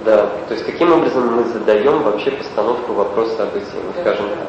Да, 0.04 0.30
то 0.48 0.54
есть 0.54 0.66
каким 0.66 0.92
образом 0.92 1.34
мы 1.34 1.44
задаем 1.46 2.04
вообще 2.04 2.32
постановку 2.32 2.94
вопроса 2.94 3.44
об 3.44 3.54
бытии, 3.54 3.68
ну, 3.76 4.02
скажем 4.02 4.30
так. 4.30 4.48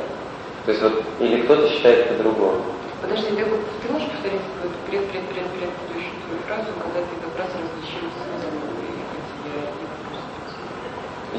То 0.64 0.70
есть 0.72 0.82
вот, 0.82 1.02
или 1.20 1.42
кто-то 1.42 1.68
считает 1.68 2.08
по-другому. 2.08 2.62
Подожди, 3.02 3.30
ты, 3.30 3.44
ты 3.44 3.92
можешь 3.92 4.08
повторить 4.08 4.40
пред, 4.88 5.10
пред, 5.10 5.22
пред, 5.28 5.46
предыдущую 5.46 6.14
твою 6.26 6.40
фразу, 6.46 6.70
когда 6.82 7.00
ты 7.00 7.14
как 7.22 7.38
раз 7.38 7.48
различил 7.54 8.08
смысл 8.10 8.72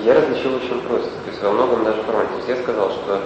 я 0.03 0.15
различил 0.15 0.55
очень 0.55 0.81
просто, 0.81 1.09
то 1.09 1.29
есть 1.29 1.41
во 1.41 1.51
многом 1.51 1.83
даже 1.85 2.01
формате. 2.03 2.29
То 2.31 2.37
есть 2.37 2.49
я 2.49 2.55
сказал, 2.57 2.91
что 2.91 3.21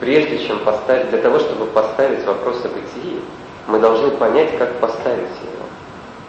прежде 0.00 0.46
чем 0.46 0.58
поставить, 0.60 1.10
для 1.10 1.18
того, 1.18 1.38
чтобы 1.38 1.66
поставить 1.66 2.24
вопрос 2.24 2.64
о 2.64 2.68
бытии, 2.68 3.20
мы 3.68 3.78
должны 3.78 4.10
понять, 4.12 4.58
как 4.58 4.80
поставить 4.80 5.20
его. 5.20 5.64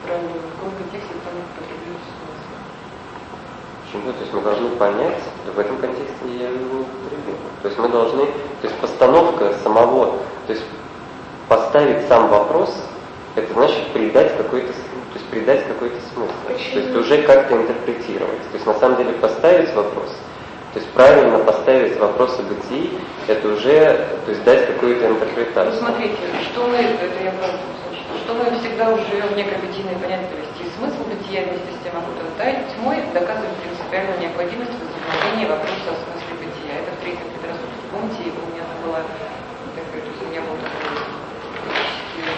Правильно, 0.06 0.30
в 0.30 0.60
каком 0.60 0.72
контексте 0.78 1.14
там 1.24 1.34
Почему? 3.86 4.14
То 4.14 4.20
есть 4.22 4.34
мы 4.34 4.42
должны 4.42 4.70
понять, 4.78 5.20
в 5.54 5.60
этом 5.60 5.78
контексте 5.78 6.16
я 6.40 6.50
его 6.50 6.82
употребил. 6.82 7.36
То 7.62 7.68
есть 7.68 7.80
мы 7.80 7.90
должны, 7.90 8.26
то 8.26 8.68
есть 8.68 8.76
постановка 8.76 9.54
самого, 9.64 10.18
то 10.48 10.54
есть 10.54 10.64
поставить 11.50 12.08
сам 12.08 12.30
вопрос, 12.30 12.74
это 13.36 13.54
значит 13.54 13.88
придать 13.94 14.38
какой-то 14.38 14.72
то 15.12 15.20
есть 15.20 15.30
придать 15.30 15.68
какой-то 15.68 15.98
смысл. 16.14 16.32
Почему? 16.48 16.74
То 16.74 16.80
есть 16.80 16.96
уже 16.96 17.22
как-то 17.24 17.56
интерпретировать. 17.56 18.42
То 18.52 18.54
есть 18.54 18.66
на 18.66 18.74
самом 18.76 18.98
деле 18.98 19.12
поставить 19.14 19.74
вопрос, 19.74 20.10
то 20.74 20.80
есть 20.80 20.90
правильно 20.92 21.40
поставить 21.40 21.98
вопрос 22.00 22.40
о 22.40 22.44
бытии, 22.44 22.98
это 23.28 23.48
уже, 23.50 24.08
то 24.26 24.32
есть 24.32 24.44
дать 24.44 24.68
какую-то 24.68 25.08
интерпретацию. 25.08 25.74
Ну, 25.74 25.80
смотрите, 25.80 26.18
что 26.52 26.68
мы, 26.68 26.78
это 26.78 27.24
я 27.24 27.32
правда 27.32 27.60
что 28.24 28.34
мы 28.36 28.60
всегда 28.60 28.92
уже 28.92 29.04
живем 29.08 29.28
в 29.28 29.38
некой 29.38 29.58
бытийной 29.60 29.96
понятливости. 29.96 30.68
Смысл 30.78 31.04
бытия 31.08 31.48
вместе 31.48 31.72
с 31.74 31.80
тем 31.84 31.96
окутан 31.96 32.28
тьмой 32.76 33.04
доказывает 33.14 33.56
принципиальную 33.60 34.20
необходимость 34.20 34.72
возникновения 34.72 35.48
вопроса 35.48 35.92
о 35.92 36.00
смысле 36.00 36.34
бытия. 36.40 36.74
Это 36.80 36.92
в 36.96 37.00
третьем 37.04 37.28
предрассудке. 37.36 37.80
Помните, 37.92 38.32
у 38.32 38.46
меня 38.52 38.64
там 38.68 38.78
была 38.84 39.00
такая, 39.04 40.00
то 40.00 40.10
есть 40.12 40.22
у 40.22 40.28
меня 40.32 40.42
был 40.48 40.56
такой 40.60 40.96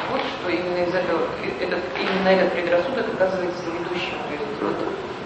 ход, 0.09 0.21
что 0.21 0.45
именно 0.49 0.81
из 0.81 0.93
этого, 0.93 1.21
этот, 1.61 1.81
именно 1.99 2.29
этот 2.29 2.53
предрассудок 2.53 3.05
оказывается 3.13 3.63
ведущим. 3.69 4.17
То 4.29 4.33
есть 4.33 4.57
вот 4.61 4.77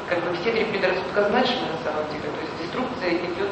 как 0.08 0.24
бы 0.24 0.36
все 0.41 0.52
три 0.52 0.63
предрассудка 0.65 1.28
значимы 1.30 1.67
на 1.76 1.80
самом 1.84 2.08
деле. 2.12 2.28
То 2.32 2.41
есть 2.41 2.56
деструкция 2.63 3.10
идет 3.20 3.52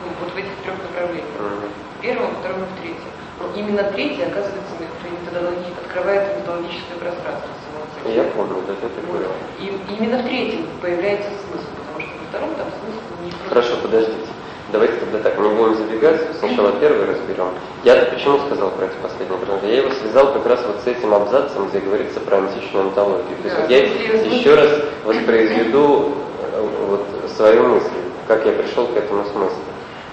ну, 0.00 0.08
вот 0.20 0.32
в 0.32 0.36
этих 0.36 0.56
трех 0.64 0.76
направлениях. 0.80 1.28
В 1.38 2.00
первом, 2.00 2.34
втором 2.40 2.62
и 2.62 2.66
в 2.66 2.80
третьем. 2.80 3.12
Но 3.38 3.44
именно 3.54 3.84
третий, 3.92 4.22
оказывается, 4.22 4.74
методологии, 5.10 5.72
открывает 5.84 6.38
методологическое 6.38 6.98
пространство 6.98 7.50
самого 7.62 8.14
Я 8.14 8.24
помню, 8.32 8.62
да, 8.66 8.72
это 8.74 9.06
говорил. 9.06 9.30
И 9.60 9.78
именно 9.94 10.18
в 10.18 10.26
третьем 10.26 10.66
появляется 10.80 11.30
смысл, 11.46 11.68
потому 11.78 12.00
что 12.00 12.18
во 12.18 12.24
втором 12.28 12.54
там 12.56 12.68
смысл 12.80 13.00
не 13.22 13.30
Хорошо, 13.48 13.76
подождите. 13.82 14.28
Давайте 14.70 14.96
тогда 14.96 15.18
так, 15.20 15.38
не 15.38 15.48
будем 15.48 15.76
забегать, 15.76 16.20
сначала 16.38 16.72
первый 16.72 17.06
разберем. 17.06 17.48
Я 17.84 17.96
почему 18.04 18.38
сказал 18.46 18.70
про 18.72 18.84
эти 18.84 18.96
последние 19.02 19.38
предложения? 19.38 19.72
Я 19.72 19.78
его 19.78 19.90
связал 19.94 20.32
как 20.34 20.44
раз 20.44 20.60
вот 20.66 20.76
с 20.84 20.86
этим 20.86 21.14
абзацем, 21.14 21.68
где 21.68 21.80
говорится 21.80 22.20
про 22.20 22.36
античную 22.36 22.88
антологию. 22.88 23.36
То 23.42 23.48
есть 23.48 23.60
вот 23.60 23.70
я 23.70 23.78
еще 23.78 24.54
раз 24.54 24.68
воспроизведу 25.04 26.12
э, 26.52 26.68
вот 26.86 27.06
свою 27.34 27.68
мысль, 27.68 27.88
как 28.26 28.44
я 28.44 28.52
пришел 28.52 28.86
к 28.88 28.96
этому 28.96 29.24
смыслу. 29.24 29.62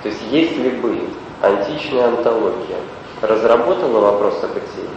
То 0.04 0.06
То 0.06 0.10
есть 0.10 0.22
если 0.30 0.70
бы 0.70 1.02
античная 1.42 2.10
антология 2.10 2.78
разработала 3.22 4.00
вопрос 4.12 4.42
о 4.44 4.48
бытии, 4.48 4.88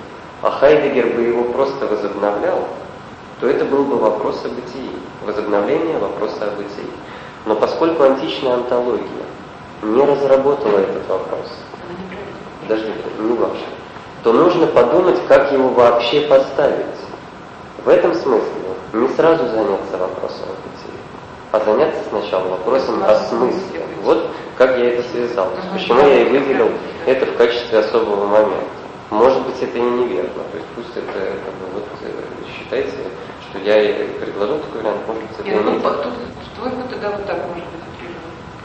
а 0.42 0.50
Хайдегер 0.50 1.14
бы 1.14 1.22
его 1.22 1.44
просто 1.44 1.86
возобновлял, 1.86 2.68
то 3.40 3.48
это 3.48 3.64
был 3.64 3.84
бы 3.84 3.96
вопрос 3.96 4.44
о 4.44 4.50
бытии, 4.50 4.92
возобновление 5.24 5.98
вопроса 5.98 6.36
о 6.42 6.50
бытии. 6.56 6.90
Но 7.46 7.56
поскольку 7.56 8.02
античная 8.02 8.54
антология 8.54 9.24
не 9.82 10.04
разработала 10.04 10.78
этот 10.78 11.08
вопрос, 11.08 11.46
подожди, 12.62 12.92
не 13.20 13.36
вообще, 13.36 13.64
то 14.22 14.32
нужно 14.32 14.66
подумать, 14.66 15.18
как 15.28 15.52
его 15.52 15.68
вообще 15.68 16.22
поставить. 16.22 16.86
В 17.84 17.88
этом 17.88 18.14
смысле 18.14 18.42
не 18.92 19.08
сразу 19.08 19.46
заняться 19.46 19.96
вопросом 19.98 20.46
о 20.48 20.54
бытии, 20.68 20.98
а 21.52 21.60
заняться 21.60 22.00
сначала 22.10 22.48
вопросом 22.48 23.02
о 23.04 23.14
смысле. 23.14 23.82
Вот 24.02 24.30
как 24.56 24.76
я 24.76 24.90
это 24.94 25.08
связал. 25.10 25.50
То 25.50 25.56
есть, 25.56 25.88
почему 25.88 26.00
я 26.08 26.22
и 26.22 26.24
выделил 26.28 26.70
это 27.06 27.26
в 27.26 27.36
качестве 27.36 27.78
особого 27.78 28.26
момента. 28.26 28.64
Может 29.10 29.46
быть, 29.46 29.62
это 29.62 29.78
и 29.78 29.80
неверно. 29.80 30.42
То 30.50 30.58
есть 30.58 30.68
пусть 30.74 30.96
это 30.96 31.12
как 31.12 31.54
бы, 31.54 31.74
вот 31.74 31.84
э, 32.02 32.10
считайте, 32.58 32.92
что 33.48 33.58
я 33.60 33.80
и 33.80 34.08
предложил 34.18 34.58
такой 34.58 34.82
вариант, 34.82 35.00
может 35.06 35.22
быть, 35.22 35.30
это 35.38 35.48
и 35.48 35.54
ну, 35.54 35.60
неверно. 35.60 35.80
вот 36.58 36.90
тогда 36.90 37.10
вот 37.10 37.26
так 37.26 37.36
может 37.46 37.64
быть. 37.64 37.84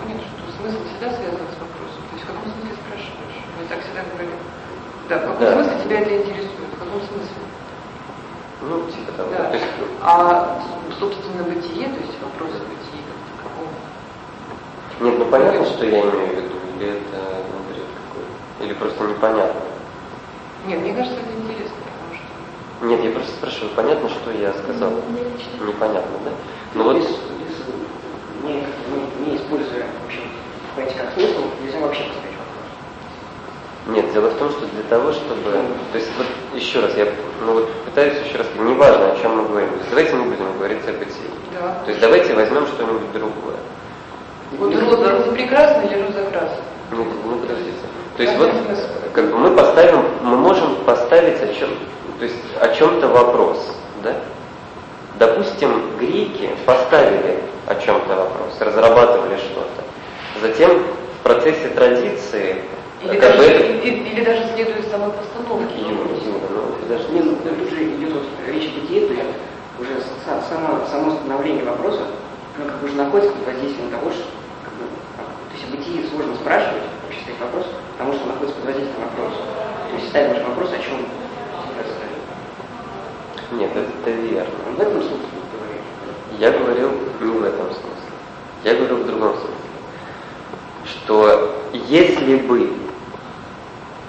Понятно, 0.01 0.23
смысл 0.63 0.79
всегда 0.87 1.11
связан 1.11 1.43
с 1.51 1.57
вопросом. 1.59 2.01
То 2.07 2.13
есть 2.15 2.23
в 2.23 2.27
каком 2.31 2.43
смысле 2.47 2.71
спрашиваешь? 2.79 3.37
Мы 3.59 3.61
так 3.67 3.79
всегда 3.83 4.01
говорим. 4.07 4.39
Да, 5.11 5.15
в 5.19 5.21
каком 5.27 5.39
Да. 5.43 5.51
смысле 5.59 5.75
тебя 5.83 5.97
это 5.99 6.11
интересует? 6.23 6.69
В 6.71 6.79
каком 6.79 6.99
смысле? 7.03 7.43
Ну, 8.63 8.73
типа 8.87 9.11
того. 9.11 9.29
Да. 9.35 9.43
То 9.51 9.55
есть, 9.59 9.67
А, 9.99 10.63
собственно, 10.99 11.43
бытие, 11.43 11.87
то 11.91 11.99
есть 11.99 12.15
вопрос 12.23 12.51
о 12.55 12.63
бытии, 12.63 13.01
как 13.03 13.19
таковом. 13.43 13.73
нет, 15.03 15.19
ну 15.19 15.25
понятно, 15.25 15.65
что 15.65 15.83
я 15.83 15.91
имею 15.99 16.11
в 16.11 16.31
виду, 16.31 16.55
или 16.79 16.87
это 16.95 17.19
ну, 17.51 17.57
бред 17.67 17.89
какой-то, 18.07 18.63
или 18.63 18.73
просто 18.73 19.03
непонятно. 19.03 19.59
Нет, 20.65 20.79
мне 20.79 20.93
кажется, 20.95 21.19
это 21.19 21.33
интересно, 21.35 21.75
потому 21.83 22.15
что... 22.15 22.85
Нет, 22.87 23.03
я 23.03 23.11
просто 23.11 23.31
спрашиваю, 23.35 23.71
понятно, 23.75 24.07
что 24.07 24.31
я 24.31 24.53
сказал? 24.53 24.91
Лично. 25.11 25.67
Непонятно, 25.67 26.17
да? 26.23 26.31
Ну 26.75 26.83
вот, 26.85 26.95
не, 28.43 28.53
не, 28.53 28.61
не 29.27 29.35
общем, 29.35 29.49
понятие 30.75 30.97
как 30.99 31.13
смысл, 31.13 31.41
нельзя 31.61 31.79
вообще 31.79 32.03
поставить 32.03 32.37
вопрос. 32.37 33.95
нет, 33.95 34.13
дело 34.13 34.29
в 34.29 34.37
том, 34.37 34.49
что 34.51 34.65
для 34.65 34.83
того, 34.89 35.11
чтобы... 35.13 35.51
То 35.91 35.97
есть, 35.97 36.09
вот 36.17 36.27
еще 36.53 36.79
раз, 36.79 36.95
я 36.95 37.07
ну, 37.45 37.53
вот 37.53 37.71
пытаюсь 37.85 38.15
еще 38.25 38.37
раз 38.37 38.47
сказать, 38.47 38.69
неважно, 38.69 39.11
о 39.11 39.19
чем 39.21 39.37
мы 39.37 39.47
говорим. 39.47 39.69
То 39.69 39.77
есть, 39.77 39.89
давайте 39.89 40.13
не 40.13 40.25
будем 40.25 40.57
говорить 40.57 40.87
о 40.87 40.93
бытии. 40.93 41.31
Да. 41.59 41.81
То 41.85 41.89
есть, 41.89 42.01
давайте 42.01 42.33
возьмем 42.33 42.67
что-нибудь 42.67 43.11
другое. 43.13 43.57
Вот 44.57 44.75
роза, 44.75 45.11
роза 45.11 45.31
прекрасна 45.31 45.81
или 45.81 46.01
роза 46.01 46.29
красна? 46.29 46.57
Ну, 46.91 47.05
ну 47.25 47.37
подождите. 47.39 47.77
То 48.17 48.23
есть 48.23 48.35
Какой 48.35 48.51
вот 48.51 48.79
как 49.13 49.31
бы 49.31 49.37
мы 49.37 49.55
поставим, 49.55 50.05
мы 50.21 50.37
можем 50.37 50.75
поставить 50.85 51.41
о 51.41 51.47
чем, 51.53 51.69
то 52.19 52.25
есть 52.25 52.35
о 52.59 52.69
чем-то 52.69 53.07
вопрос, 53.07 53.75
да? 54.03 54.13
Допустим, 55.17 55.97
греки 55.97 56.49
поставили 56.65 57.39
о 57.67 57.75
чем-то 57.75 58.15
вопрос, 58.15 58.53
разрабатывали 58.59 59.37
что-то. 59.37 59.82
Затем 60.43 60.71
в 60.77 61.23
процессе 61.23 61.69
традиции, 61.69 62.57
Или 63.01 63.15
как 63.17 63.31
бы 63.31 63.37
даже, 63.47 63.49
это- 63.55 63.87
или, 63.87 63.95
или 64.11 64.23
даже 64.25 64.43
следует 64.53 64.85
самой 64.91 65.11
постановке. 65.15 65.79
Юра, 65.79 66.11
Юра, 66.19 66.47
ну 66.51 66.75
подожди. 66.83 67.13
Не, 67.13 67.19
ну 67.21 67.37
тут 67.37 67.69
же 67.71 67.83
идет 67.85 68.11
вот 68.11 68.23
речь 68.45 68.67
о 68.75 68.81
бытие, 68.81 69.07
то 69.07 69.13
есть 69.13 69.23
уже 69.79 69.93
са- 70.03 70.43
само, 70.49 70.83
само 70.91 71.11
становление 71.15 71.63
вопроса, 71.63 72.01
ну, 72.59 72.65
как 72.65 72.75
бы 72.79 72.87
уже 72.87 72.95
находится 72.97 73.31
под 73.31 73.53
воздействием 73.55 73.89
того, 73.89 74.11
что 74.11 74.23
как 74.67 74.73
бы, 74.75 74.83
а, 75.15 75.23
то 75.23 75.53
есть 75.55 75.63
о 75.63 75.71
бытии 75.77 76.05
сложно 76.11 76.35
спрашивать, 76.35 76.83
вообще 77.07 77.21
ставить 77.23 77.39
вопрос, 77.39 77.65
потому 77.95 78.11
что 78.13 78.25
находится 78.27 78.55
под 78.59 78.65
воздействием 78.67 78.99
вопроса. 79.07 79.39
То 79.47 79.95
есть 79.95 80.09
ставим 80.09 80.35
же 80.35 80.43
вопрос, 80.43 80.69
о 80.75 80.79
чем. 80.83 80.99
Нет, 83.57 83.71
это, 83.71 83.87
это 84.03 84.11
верно. 84.27 84.51
В 84.75 84.81
этом 84.81 84.99
смысле 84.99 85.39
говорим. 85.55 85.83
Я 86.37 86.51
говорил 86.51 86.89
не 87.21 87.31
в 87.31 87.43
этом 87.45 87.67
смысле. 87.71 88.11
Я 88.65 88.73
говорил 88.75 88.97
в 88.97 89.05
другом 89.07 89.33
смысле. 89.39 89.62
Что 90.85 91.55
если 91.73 92.35
бы 92.35 92.69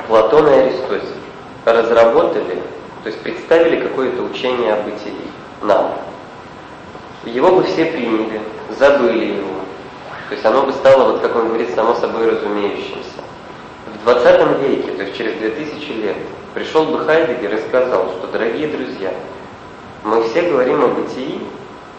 Платон 0.09 0.49
и 0.49 0.53
Аристотель 0.53 1.09
разработали, 1.65 2.63
то 3.03 3.09
есть 3.09 3.21
представили 3.21 3.81
какое-то 3.81 4.23
учение 4.23 4.75
о 4.75 4.83
бытии 4.83 5.31
нам, 5.63 5.95
его 7.25 7.57
бы 7.57 7.63
все 7.65 7.87
приняли, 7.87 8.41
забыли 8.79 9.37
его. 9.37 9.55
То 10.29 10.35
есть 10.35 10.45
оно 10.45 10.63
бы 10.63 10.73
стало, 10.73 11.13
вот 11.13 11.21
как 11.21 11.37
он 11.37 11.49
говорит, 11.49 11.75
само 11.75 11.95
собой 11.95 12.31
разумеющимся. 12.31 13.23
В 13.87 14.05
20 14.05 14.61
веке, 14.63 14.93
то 14.93 15.03
есть 15.03 15.17
через 15.17 15.35
2000 15.39 15.93
лет, 15.93 16.17
пришел 16.55 16.85
бы 16.87 16.99
Хайдегер 17.05 17.55
и 17.55 17.69
сказал, 17.69 18.11
что, 18.11 18.27
дорогие 18.29 18.69
друзья, 18.69 19.13
мы 20.03 20.23
все 20.25 20.43
говорим 20.43 20.85
о 20.85 20.89
бытии, 20.89 21.41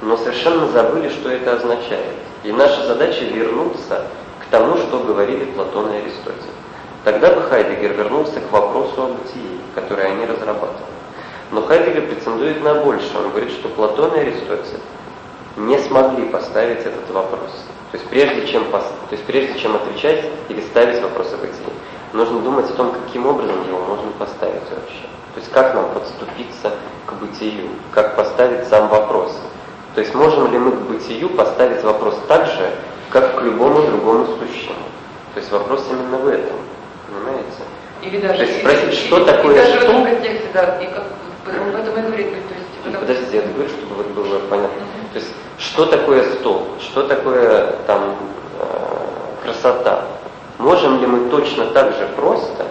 но 0.01 0.17
совершенно 0.17 0.67
забыли, 0.67 1.09
что 1.09 1.29
это 1.29 1.53
означает. 1.53 2.13
И 2.43 2.51
наша 2.51 2.85
задача 2.85 3.23
вернуться 3.25 4.05
тому, 4.51 4.77
что 4.77 4.99
говорили 4.99 5.45
Платон 5.45 5.91
и 5.91 5.97
Аристотель. 5.97 6.53
Тогда 7.03 7.33
бы 7.33 7.41
Хайдегер 7.43 7.93
вернулся 7.93 8.39
к 8.39 8.51
вопросу 8.51 8.93
о 8.97 9.07
бытии, 9.07 9.59
который 9.75 10.05
они 10.07 10.25
разрабатывали. 10.25 10.95
Но 11.51 11.61
Хайдегер 11.61 12.07
претендует 12.07 12.63
на 12.63 12.75
большее. 12.75 13.17
Он 13.17 13.29
говорит, 13.29 13.51
что 13.51 13.69
Платон 13.69 14.15
и 14.15 14.19
Аристотель 14.19 14.79
не 15.57 15.77
смогли 15.79 16.25
поставить 16.29 16.79
этот 16.79 17.09
вопрос. 17.11 17.51
То 17.91 17.97
есть 17.97 18.09
прежде 18.09 18.47
чем, 18.47 18.65
то 18.71 18.81
есть 19.11 19.23
прежде 19.23 19.57
чем 19.59 19.75
отвечать 19.75 20.25
или 20.49 20.61
ставить 20.61 21.01
вопрос 21.01 21.31
о 21.33 21.37
бытии, 21.37 21.73
нужно 22.13 22.39
думать 22.39 22.69
о 22.69 22.73
том, 22.73 22.91
каким 22.91 23.27
образом 23.27 23.55
его 23.67 23.79
можно 23.79 24.11
поставить 24.17 24.63
вообще. 24.69 25.03
То 25.33 25.39
есть 25.39 25.51
как 25.51 25.75
нам 25.75 25.89
подступиться 25.93 26.71
к 27.05 27.13
бытию, 27.13 27.69
как 27.91 28.15
поставить 28.15 28.67
сам 28.67 28.89
вопрос. 28.89 29.37
То 29.93 30.01
есть 30.01 30.13
можем 30.13 30.51
ли 30.51 30.57
мы 30.57 30.71
к 30.71 30.79
бытию 30.81 31.29
поставить 31.29 31.83
вопрос 31.83 32.17
так 32.27 32.47
же, 32.47 32.69
как 33.09 33.39
к 33.39 33.41
любому 33.41 33.81
другому 33.87 34.25
сущему. 34.25 34.75
То 35.33 35.39
есть 35.39 35.51
вопрос 35.51 35.83
именно 35.89 36.17
в 36.17 36.27
этом. 36.27 36.57
Понимаете? 37.07 37.63
Или 38.01 38.19
даже, 38.21 38.37
То 38.39 38.43
есть 38.45 38.59
спросить, 38.59 38.83
или- 38.83 38.95
что 39.07 39.17
или 39.17 39.25
такое 39.25 39.55
даже 39.55 39.71
в 39.79 39.81
что? 39.81 39.91
этом 39.91 40.03
контексте, 40.05 40.47
да, 40.53 40.81
и 40.81 40.85
как, 40.87 41.03
в 41.45 41.75
этом 41.75 41.97
и 41.97 42.01
говорит, 42.07 42.29
то 42.29 42.35
есть, 42.35 42.49
И 42.49 42.83
потому- 42.83 42.99
подождите, 43.05 43.37
я 43.37 43.41
говорю, 43.43 43.69
чтобы 43.69 43.95
вот 43.95 44.07
было 44.07 44.39
понятно. 44.49 44.81
То 45.13 45.19
есть, 45.19 45.31
что 45.57 45.85
такое 45.85 46.23
стол? 46.33 46.67
Что 46.79 47.03
такое 47.07 47.71
там 47.87 48.15
э, 48.59 48.65
красота? 49.43 50.05
Можем 50.57 50.99
ли 51.01 51.07
мы 51.07 51.29
точно 51.29 51.65
так 51.67 51.93
же 51.95 52.07
просто 52.15 52.65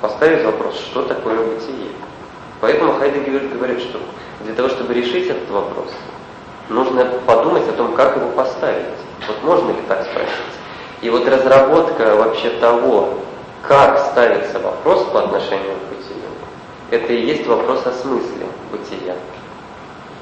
поставить 0.00 0.44
вопрос, 0.44 0.78
что 0.80 1.02
такое 1.02 1.36
бытие? 1.36 1.90
Поэтому 2.60 2.94
Хайдегер 2.94 3.48
говорит, 3.54 3.80
что 3.80 3.98
для 4.44 4.54
того, 4.54 4.68
чтобы 4.68 4.94
решить 4.94 5.28
этот 5.28 5.48
вопрос, 5.50 5.88
нужно 6.68 7.04
подумать 7.26 7.68
о 7.68 7.72
том, 7.72 7.94
как 7.94 8.16
его 8.16 8.30
поставить. 8.30 8.86
Вот 9.26 9.42
можно 9.42 9.70
ли 9.70 9.82
так 9.88 10.04
спросить? 10.04 10.30
И 11.02 11.10
вот 11.10 11.28
разработка 11.28 12.16
вообще 12.16 12.50
того, 12.50 13.20
как 13.62 13.98
ставится 13.98 14.58
вопрос 14.58 15.04
по 15.12 15.20
отношению 15.20 15.74
к 15.76 15.94
бытию, 15.94 16.30
это 16.90 17.12
и 17.12 17.26
есть 17.26 17.46
вопрос 17.46 17.86
о 17.86 17.92
смысле 17.92 18.46
бытия, 18.70 19.14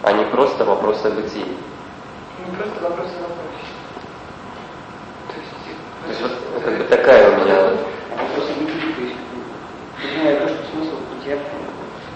а 0.03 0.13
не 0.13 0.25
просто 0.27 0.65
вопрос 0.65 1.05
о 1.05 1.11
бытии. 1.11 1.57
Не 2.39 2.57
просто 2.57 2.81
вопрос 2.83 3.07
о 3.07 3.23
вопросе. 3.23 3.65
То 5.29 5.41
есть, 5.41 5.51
То 6.05 6.09
есть 6.09 6.21
вот 6.23 6.63
как 6.65 6.79
бы 6.79 6.85
такая 6.85 7.31
у 7.31 7.45
меня... 7.45 7.57
Вопрос 8.11 8.51
о 8.51 8.61
бытии, 8.61 8.93
то 8.95 9.03
есть, 9.03 9.17
понимая 10.03 10.41
то, 10.41 10.49
что 10.49 10.59
смысл 10.73 10.97
бытия 11.15 11.39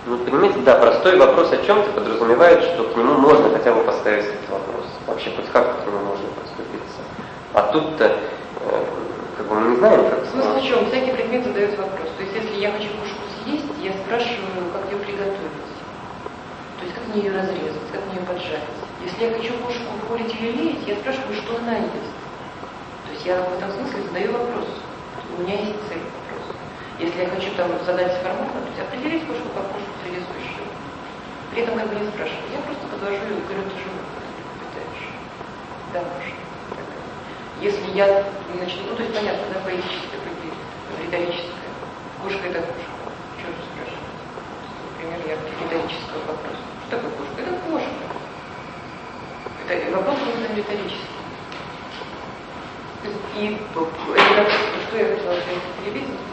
Ну, 0.09 0.16
понимаете, 0.16 0.59
да, 0.61 0.77
простой 0.77 1.18
вопрос 1.18 1.53
о 1.53 1.59
чем-то 1.59 1.90
подразумевает, 1.90 2.62
что 2.62 2.85
к 2.85 2.97
нему 2.97 3.12
можно 3.18 3.51
хотя 3.51 3.75
бы 3.75 3.85
поставить 3.85 4.25
этот 4.25 4.49
вопрос. 4.49 4.87
Вообще 5.07 5.31
хоть 5.37 5.44
как 5.53 5.85
к 5.85 5.87
нему 5.87 5.99
можно 5.99 6.25
подступиться. 6.33 7.01
А 7.53 7.61
тут-то, 7.71 8.07
э, 8.07 8.85
как 9.37 9.47
бы 9.47 9.55
мы 9.61 9.71
не 9.73 9.77
знаем, 9.77 10.09
как... 10.09 10.25
Смысл 10.33 10.57
в 10.57 10.64
чем? 10.64 10.87
Всякий 10.87 11.12
предмет 11.12 11.44
задает 11.44 11.77
вопрос. 11.77 12.09
То 12.16 12.23
есть, 12.25 12.35
если 12.37 12.57
я 12.57 12.73
хочу 12.73 12.88
кошку 12.88 13.21
съесть, 13.44 13.68
я 13.83 13.92
спрашиваю, 14.01 14.73
как 14.73 14.90
ее 14.90 14.97
приготовить. 14.97 15.68
То 16.81 16.83
есть, 16.88 16.94
как 16.94 17.05
мне 17.12 17.25
ее 17.25 17.33
разрезать, 17.37 17.88
как 17.92 18.01
мне 18.09 18.16
ее 18.16 18.25
поджарить. 18.25 18.81
Если 19.05 19.25
я 19.29 19.31
хочу 19.37 19.53
кошку 19.61 19.92
холить 20.09 20.35
или 20.40 20.53
леять, 20.57 20.88
я 20.88 20.97
спрашиваю, 20.97 21.37
что 21.37 21.53
она 21.61 21.85
ест. 21.85 22.16
То 23.05 23.12
есть, 23.12 23.27
я 23.27 23.44
в 23.44 23.61
этом 23.61 23.77
смысле 23.77 24.09
задаю 24.09 24.33
вопрос. 24.33 24.73
У 25.37 25.42
меня 25.42 25.61
есть 25.61 25.77
цель. 25.92 26.01
Если 26.99 27.23
я 27.23 27.29
хочу 27.31 27.51
там 27.57 27.71
задать 27.87 28.13
формально, 28.23 28.59
то 28.59 28.67
есть 28.67 28.81
определить 28.81 29.27
кошку 29.27 29.49
как 29.55 29.71
кошку 29.71 29.91
среди. 30.03 30.19
При 31.51 31.63
этом 31.63 31.79
как 31.79 31.89
бы 31.89 31.95
не 31.95 32.11
спрашиваю. 32.11 32.43
Я 32.53 32.61
просто 32.61 32.87
подвожу 32.87 33.23
и 33.23 33.43
говорю, 33.47 33.63
ты 33.71 33.79
животное, 33.79 34.23
ты 34.31 34.43
питаешь. 34.63 35.07
Да, 35.93 36.01
далее. 36.03 36.35
Если 37.61 37.91
я 37.97 38.07
начну, 38.61 38.83
ну 38.91 38.97
то 38.97 39.03
есть 39.03 39.15
понятно, 39.15 39.43
да, 39.55 39.61
поэтическое, 39.65 40.21
риторическое. 41.03 41.71
Кошка 42.23 42.47
это 42.47 42.61
кошка. 42.61 43.11
Что 43.39 43.47
же 43.47 43.63
спрашивать? 43.63 44.11
Например, 44.91 45.19
я 45.27 45.35
риторического 45.39 46.19
вопроса. 46.27 46.63
Что 46.87 46.97
такое 46.99 47.11
кошка? 47.15 47.39
Это 47.43 47.53
кошка. 47.67 48.07
Это 49.71 49.97
вопрос 49.97 50.19
именно 50.27 50.51
риторический. 50.55 51.19
И 53.39 53.59
это 53.75 53.87
телевизор 55.85 56.28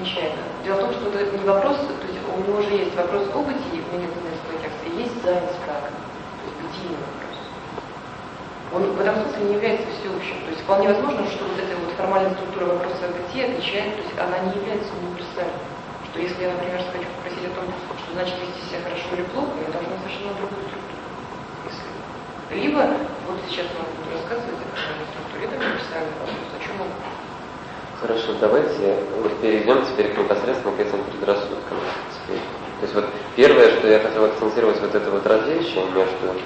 нечаянно. 0.00 0.42
Дело 0.64 0.76
в 0.76 0.80
том, 0.80 0.92
что 0.92 1.18
это 1.18 1.36
не 1.36 1.44
вопрос, 1.44 1.76
то 1.76 2.06
есть 2.06 2.20
у 2.26 2.40
него 2.42 2.58
уже 2.58 2.74
есть 2.74 2.94
вопрос 2.96 3.28
о 3.34 3.38
бытии 3.42 3.80
в 3.80 3.88
медицинского 3.94 4.54
текста, 4.60 4.84
и 4.86 4.96
есть 5.00 5.16
зайнсфраг, 5.22 5.88
то 5.88 6.42
есть 6.44 6.58
бытийный 6.60 7.00
вопрос. 7.00 7.36
Он 8.74 8.82
в 8.92 9.00
этом 9.00 9.14
смысле 9.22 9.42
не 9.46 9.54
является 9.54 9.88
всеобщим. 9.96 10.36
То 10.44 10.50
есть 10.50 10.62
вполне 10.62 10.88
возможно, 10.88 11.24
что 11.30 11.44
вот 11.46 11.56
эта 11.56 11.74
вот 11.78 11.90
формальная 11.96 12.34
структура 12.34 12.76
вопроса 12.76 13.08
о 13.08 13.14
бытии 13.14 13.46
отличает, 13.46 13.96
то 13.96 14.02
есть 14.02 14.16
она 14.18 14.36
не 14.46 14.52
является 14.58 14.90
универсальной. 15.00 15.64
Что 16.10 16.16
если 16.20 16.42
я, 16.44 16.50
например, 16.52 16.82
хочу 16.92 17.08
попросить 17.16 17.46
о 17.46 17.54
том, 17.56 17.64
что 17.72 18.08
значит 18.12 18.34
вести 18.42 18.60
себя 18.68 18.84
хорошо 18.84 19.06
или 19.16 19.24
плохо, 19.32 19.54
я 19.64 19.70
должна 19.72 19.94
совершенно 20.02 20.34
другую 20.36 20.64
структуру. 20.66 21.06
Либо, 22.46 22.78
вот 23.26 23.38
сейчас 23.50 23.66
вам 23.74 23.90
буду 23.96 24.12
рассказывать 24.14 24.54
о 24.54 24.66
формальной 24.70 25.08
структуре, 25.10 25.42
это 25.50 25.54
универсальный 25.56 26.14
вопрос, 26.20 26.46
о 26.54 26.58
чем 26.62 26.74
он 26.78 26.90
Хорошо, 28.00 28.34
давайте 28.40 28.98
вот 29.22 29.40
перейдем 29.40 29.84
теперь 29.86 30.16
непосредственно 30.18 30.76
к 30.76 30.80
этим 30.80 31.02
предрассудкам. 31.04 31.78
Теперь. 32.12 32.40
То 32.80 32.82
есть 32.82 32.94
вот 32.94 33.06
первое, 33.36 33.70
что 33.78 33.88
я 33.88 34.00
хотел 34.00 34.24
акцентировать, 34.26 34.80
вот 34.80 34.94
это 34.94 35.10
вот 35.10 35.26
различие 35.26 35.84
между 35.86 36.38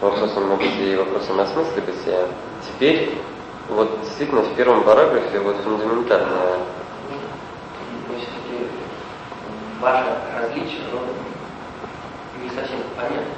вопросом 0.00 0.50
о 0.50 0.56
бытии 0.56 0.94
и 0.94 0.96
вопросом 0.96 1.38
о 1.38 1.46
смысле 1.46 1.82
бытия. 1.82 2.26
Теперь 2.66 3.18
вот 3.68 4.00
действительно 4.00 4.40
в 4.40 4.54
первом 4.56 4.82
параграфе 4.82 5.38
вот 5.38 5.56
фундаментальное 5.58 6.58
ваше 9.82 10.16
различие, 10.38 10.80
но 10.92 11.00
не 12.42 12.48
совсем 12.50 12.78
понятно. 12.96 13.34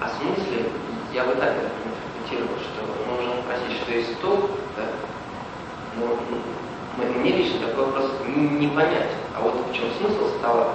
О 0.00 0.08
смысле 0.08 0.70
я 1.12 1.24
бы 1.24 1.34
так 1.34 1.54
интерпретировал, 1.84 2.56
что 2.58 2.86
можем 3.10 3.42
спросить, 3.42 3.82
что 3.82 3.92
есть 3.92 4.20
да, 4.22 4.28
но 5.96 7.04
мне 7.20 7.32
лично 7.32 7.66
такой 7.66 7.86
вопрос 7.86 8.10
непонятен. 8.26 9.16
А 9.36 9.40
вот 9.40 9.54
в 9.54 9.74
чем 9.74 9.84
смысл 9.98 10.28
стола, 10.38 10.74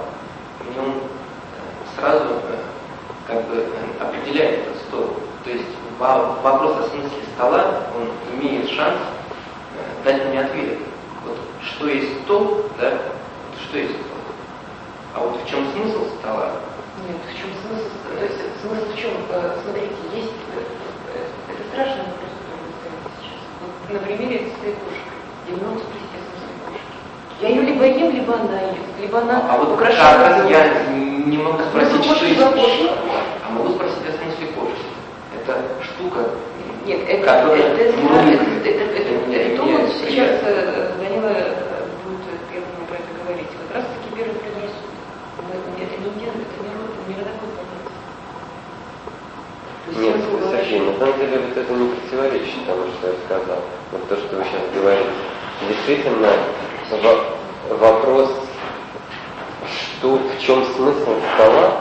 в 0.60 0.74
нем 0.74 0.94
э, 0.94 1.98
сразу 1.98 2.24
э, 2.24 2.58
как 3.26 3.44
бы 3.48 3.56
э, 3.56 4.02
определяет 4.02 4.60
этот 4.60 4.76
стол. 4.88 5.16
То 5.44 5.50
есть 5.50 5.66
вопрос 5.98 6.76
о 6.78 6.88
смысле 6.90 7.22
стола, 7.34 7.82
он 7.96 8.08
имеет 8.38 8.68
шанс 8.68 8.98
дать 10.04 10.26
мне 10.26 10.40
ответ. 10.40 10.78
Вот 11.24 11.38
что 11.62 11.88
есть 11.88 12.22
стол, 12.22 12.62
да, 12.78 12.98
что 13.62 13.78
есть 13.78 13.92
стол. 13.92 14.18
А 15.14 15.20
вот 15.20 15.40
в 15.42 15.48
чем 15.48 15.70
смысл 15.72 16.06
стола? 16.18 16.52
Нет, 17.06 17.16
в 17.22 17.38
чем 17.38 17.48
смысл? 17.62 17.88
То 18.04 18.24
есть 18.24 18.38
смысл 18.60 18.92
в 18.92 18.98
чем? 18.98 19.12
Смотрите, 19.62 19.94
есть 20.14 20.32
это 21.48 21.62
страшный 21.72 22.04
вопрос, 22.04 22.30
который 22.42 22.60
вы 22.64 23.10
сейчас. 23.20 23.36
Вот 23.60 23.92
на 23.92 23.98
примере 24.06 24.48
с 24.48 24.50
кошкой. 24.50 25.05
Кошки. 25.46 26.06
Я 27.40 27.48
ее 27.50 27.62
либо 27.62 27.84
ем, 27.84 28.10
либо 28.10 28.34
она 28.34 28.60
ест, 28.62 28.80
либо 29.00 29.18
она 29.18 29.44
а 29.48 29.58
вот 29.58 29.74
украшает. 29.74 30.42
Как 30.42 30.50
я 30.50 30.88
не 30.90 31.38
могу 31.38 31.60
спросить, 31.70 32.04
что 32.04 32.24
есть 32.24 32.40
а 32.40 33.50
могу 33.52 33.74
спросить 33.74 34.02
о 34.08 34.12
смысле 34.12 34.46
кошки. 34.54 34.86
Это 35.38 35.62
штука, 35.84 36.30
нет, 36.86 37.00
это, 37.06 37.30
это, 37.30 37.52
это, 37.52 37.94
это, 38.64 38.70
это, 38.70 38.82
это, 38.94 39.12
это, 39.34 39.90
сейчас 40.08 40.40
Данила 40.98 41.30
будет 42.02 42.40
первым 42.50 42.86
про 42.88 42.96
это 42.96 43.10
говорить. 43.22 43.50
Как 43.68 43.76
раз 43.76 43.84
таки 43.84 44.08
первый 44.16 44.38
предрассудок. 44.40 44.94
Это 45.76 45.94
не 46.02 46.10
дело, 46.18 46.34
это 46.42 46.56
не 46.62 46.72
род, 46.74 46.90
не 47.06 47.14
родовой 47.14 47.50
понятие. 47.54 47.86
Нет, 49.98 50.18
Сергей, 50.50 50.80
на 50.80 50.98
самом 50.98 51.18
деле 51.18 51.38
вот 51.38 51.56
это 51.56 51.72
не 51.72 51.86
противоречит 51.90 52.66
тому, 52.66 52.84
что 52.98 53.08
я 53.08 53.14
сказал. 53.26 53.60
Вот 53.92 54.08
то, 54.08 54.16
что 54.16 54.36
вы 54.36 54.44
сейчас 54.44 54.62
говорите. 54.74 55.35
Действительно, 55.68 56.32
вопрос, 57.70 58.30
что, 59.66 60.18
в 60.18 60.40
чем 60.40 60.64
смысл 60.76 61.14
стола, 61.34 61.80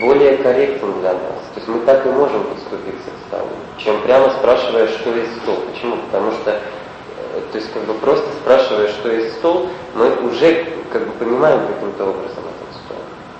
более 0.00 0.38
корректен 0.38 1.00
для 1.00 1.12
нас. 1.12 1.20
То 1.52 1.56
есть 1.56 1.68
мы 1.68 1.80
так 1.80 2.06
и 2.06 2.08
можем 2.08 2.44
подступиться 2.44 3.10
к 3.10 3.28
столу, 3.28 3.50
чем 3.78 4.00
прямо 4.02 4.30
спрашивая, 4.30 4.88
что 4.88 5.14
есть 5.14 5.36
стол. 5.42 5.56
Почему? 5.70 5.96
Потому 6.10 6.32
что, 6.32 6.50
э, 6.50 7.40
то 7.52 7.58
есть 7.58 7.72
как 7.72 7.82
бы 7.84 7.94
просто 7.94 8.26
спрашивая, 8.42 8.88
что 8.88 9.12
есть 9.12 9.34
стол, 9.34 9.68
мы 9.94 10.10
уже 10.26 10.66
как 10.90 11.06
бы 11.06 11.12
понимаем 11.12 11.66
каким-то 11.66 12.04
образом 12.04 12.44
этот 12.44 12.82
стол. 12.84 12.96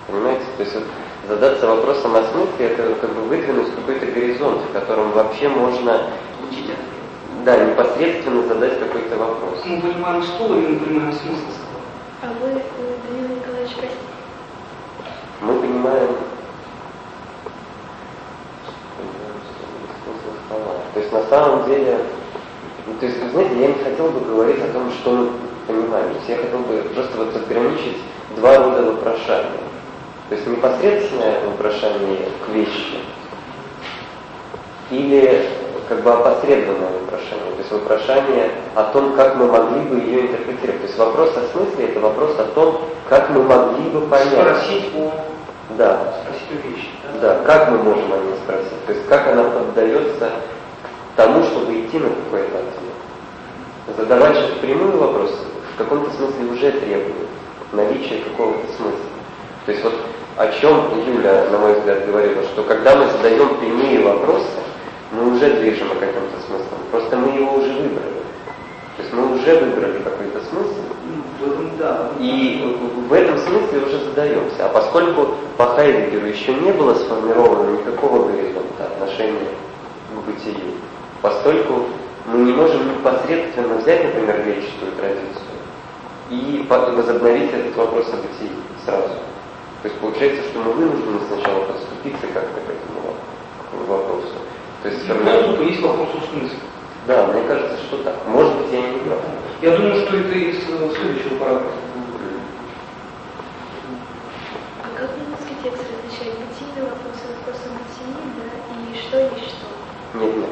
Понимаете? 0.06 0.42
То 0.58 0.62
есть 0.62 0.74
вот, 0.74 0.84
задаться 1.28 1.66
вопросом 1.66 2.14
о 2.14 2.22
смысле, 2.24 2.66
это 2.66 2.94
как 3.00 3.14
бы 3.14 3.22
выдвинуть 3.22 3.74
какой-то 3.74 4.06
горизонт, 4.06 4.60
в 4.68 4.72
котором 4.72 5.12
вообще 5.12 5.48
можно 5.48 6.02
учить 6.50 6.70
да, 7.44 7.64
непосредственно 7.64 8.42
задать 8.46 8.78
какой-то 8.80 9.16
вопрос. 9.16 9.58
Мы 9.64 9.80
понимаем 9.80 10.22
стол 10.22 10.54
или 10.54 10.66
мы 10.66 10.80
понимаем 10.80 11.12
смысл 11.12 11.42
стола? 11.50 11.80
А 12.22 12.26
вы, 12.40 12.62
Данил 13.08 13.36
Николаевич, 13.36 13.72
простите? 13.76 14.00
Мы 15.40 15.60
понимаем. 15.60 16.16
То 20.94 21.00
есть 21.00 21.12
на 21.12 21.24
самом 21.24 21.66
деле, 21.66 21.98
ну, 22.86 22.94
то 23.00 23.06
есть, 23.06 23.20
вы 23.20 23.30
знаете, 23.30 23.60
я 23.60 23.66
не 23.66 23.84
хотел 23.84 24.10
бы 24.10 24.20
говорить 24.20 24.62
о 24.62 24.72
том, 24.72 24.90
что 24.92 25.10
мы 25.10 25.30
понимаем. 25.66 26.10
То 26.10 26.14
есть 26.14 26.28
я 26.28 26.36
хотел 26.36 26.60
бы 26.60 26.76
просто 26.94 27.16
вот 27.16 27.34
разграничить 27.34 27.98
два 28.36 28.56
рода 28.58 28.92
вопрошания. 28.92 29.50
То 30.28 30.36
есть 30.36 30.46
непосредственное 30.46 31.40
вопрошание 31.46 32.28
к 32.46 32.48
вещи 32.50 33.00
или 34.90 35.48
как 35.88 36.02
бы 36.02 36.12
опосредованное 36.12 36.90
вопрошание, 37.00 37.52
то 37.52 37.58
есть 37.58 37.72
вопрошание 37.72 38.50
о 38.74 38.84
том, 38.84 39.14
как 39.14 39.36
мы 39.36 39.46
могли 39.46 39.80
бы 39.80 39.96
ее 39.96 40.22
интерпретировать. 40.22 40.80
То 40.80 40.86
есть 40.86 40.98
вопрос 40.98 41.30
о 41.36 41.56
смысле– 41.56 41.84
это 41.88 42.00
вопрос 42.00 42.38
о 42.38 42.44
том, 42.54 42.80
как 43.08 43.30
мы 43.30 43.42
могли 43.42 43.90
бы 43.90 44.00
понять. 44.02 44.32
Спросить 44.32 44.92
о, 44.96 45.12
да. 45.76 46.14
спросить 46.22 46.64
о 46.64 46.68
вещи. 46.68 46.88
Да? 47.20 47.34
да, 47.34 47.44
как 47.44 47.70
мы 47.70 47.78
можем 47.78 48.12
о 48.12 48.16
ней 48.18 48.34
спросить. 48.44 48.86
То 48.86 48.92
есть 48.92 49.06
как 49.08 49.26
она 49.28 49.44
поддается 49.44 50.30
тому, 51.16 51.44
чтобы 51.44 51.80
идти 51.80 51.98
на 51.98 52.08
какой-то 52.08 52.58
ответ. 52.58 53.96
Задавать 53.96 54.36
же 54.36 54.54
прямые 54.60 54.96
вопросы 54.96 55.36
в 55.74 55.78
каком-то 55.78 56.10
смысле 56.16 56.44
уже 56.52 56.72
требует 56.72 57.28
наличия 57.72 58.20
какого-то 58.24 58.66
смысла. 58.76 58.98
То 59.66 59.72
есть 59.72 59.84
вот 59.84 59.94
о 60.36 60.48
чем 60.60 60.84
Юля, 61.06 61.46
на 61.50 61.58
мой 61.58 61.78
взгляд, 61.78 62.06
говорила, 62.06 62.42
что 62.42 62.64
когда 62.64 62.96
мы 62.96 63.06
задаем 63.06 63.56
прямые 63.56 64.00
вопросы, 64.00 64.46
мы 65.14 65.36
уже 65.36 65.50
движем 65.60 65.88
каким-то 65.88 66.40
смыслом. 66.46 66.78
Просто 66.90 67.16
мы 67.16 67.36
его 67.36 67.54
уже 67.54 67.72
выбрали. 67.72 68.22
То 68.96 69.02
есть 69.02 69.12
мы 69.12 69.34
уже 69.34 69.58
выбрали 69.58 69.98
какой-то 70.02 70.40
смысл. 70.50 70.80
Да. 71.78 72.10
И 72.20 72.76
в 73.08 73.12
этом 73.12 73.38
смысле 73.38 73.86
уже 73.86 73.98
задаемся. 74.04 74.66
А 74.66 74.68
поскольку 74.68 75.34
по 75.56 75.66
Хайдегеру 75.66 76.26
еще 76.26 76.54
не 76.54 76.72
было 76.72 76.94
сформировано 76.94 77.78
никакого 77.78 78.28
горизонта 78.30 78.84
отношения 78.84 79.48
к 80.14 80.26
бытию, 80.26 80.72
поскольку 81.20 81.86
мы 82.26 82.38
не 82.40 82.52
можем 82.52 82.88
непосредственно 82.88 83.74
взять, 83.76 84.04
например, 84.04 84.42
греческую 84.42 84.92
традицию 84.92 85.54
и 86.30 86.66
возобновить 86.68 87.52
этот 87.52 87.76
вопрос 87.76 88.06
о 88.12 88.16
бытии 88.16 88.52
сразу. 88.84 89.08
То 89.82 89.88
есть 89.88 89.96
получается, 90.00 90.42
что 90.48 90.60
мы 90.60 90.72
вынуждены 90.72 91.18
сначала 91.28 91.64
подступиться 91.64 92.26
как-то 92.32 92.60
к 92.60 92.70
этому 92.70 93.86
вопросу. 93.86 94.43
То 94.84 94.90
есть 94.90 95.02
сформировать... 95.02 95.66
есть 95.66 95.80
вопрос 95.80 96.08
о 96.10 96.20
смысле. 96.28 96.58
Да, 97.06 97.26
мне 97.28 97.42
кажется, 97.48 97.78
что 97.88 98.02
так. 98.02 98.16
Может 98.28 98.54
быть, 98.58 98.70
я 98.70 98.82
не 98.82 98.98
прав. 98.98 99.18
Я 99.62 99.78
думаю, 99.78 99.94
что 99.94 100.14
это 100.14 100.34
из 100.34 100.58
э, 100.58 100.90
следующего 100.94 101.38
параграфа. 101.38 101.72
А 104.82 104.98
как 104.98 105.08
немецкий 105.16 105.56
текст 105.62 105.84
различает 105.88 106.36
бытийный 106.36 106.90
вопрос 106.90 107.16
от 107.16 107.32
вопроса 107.32 107.64
бытии, 107.72 108.12
да, 108.36 108.52
и 108.76 109.00
что 109.00 109.20
есть 109.40 109.56
что? 109.56 110.18
Нет, 110.18 110.36
нет. 110.36 110.50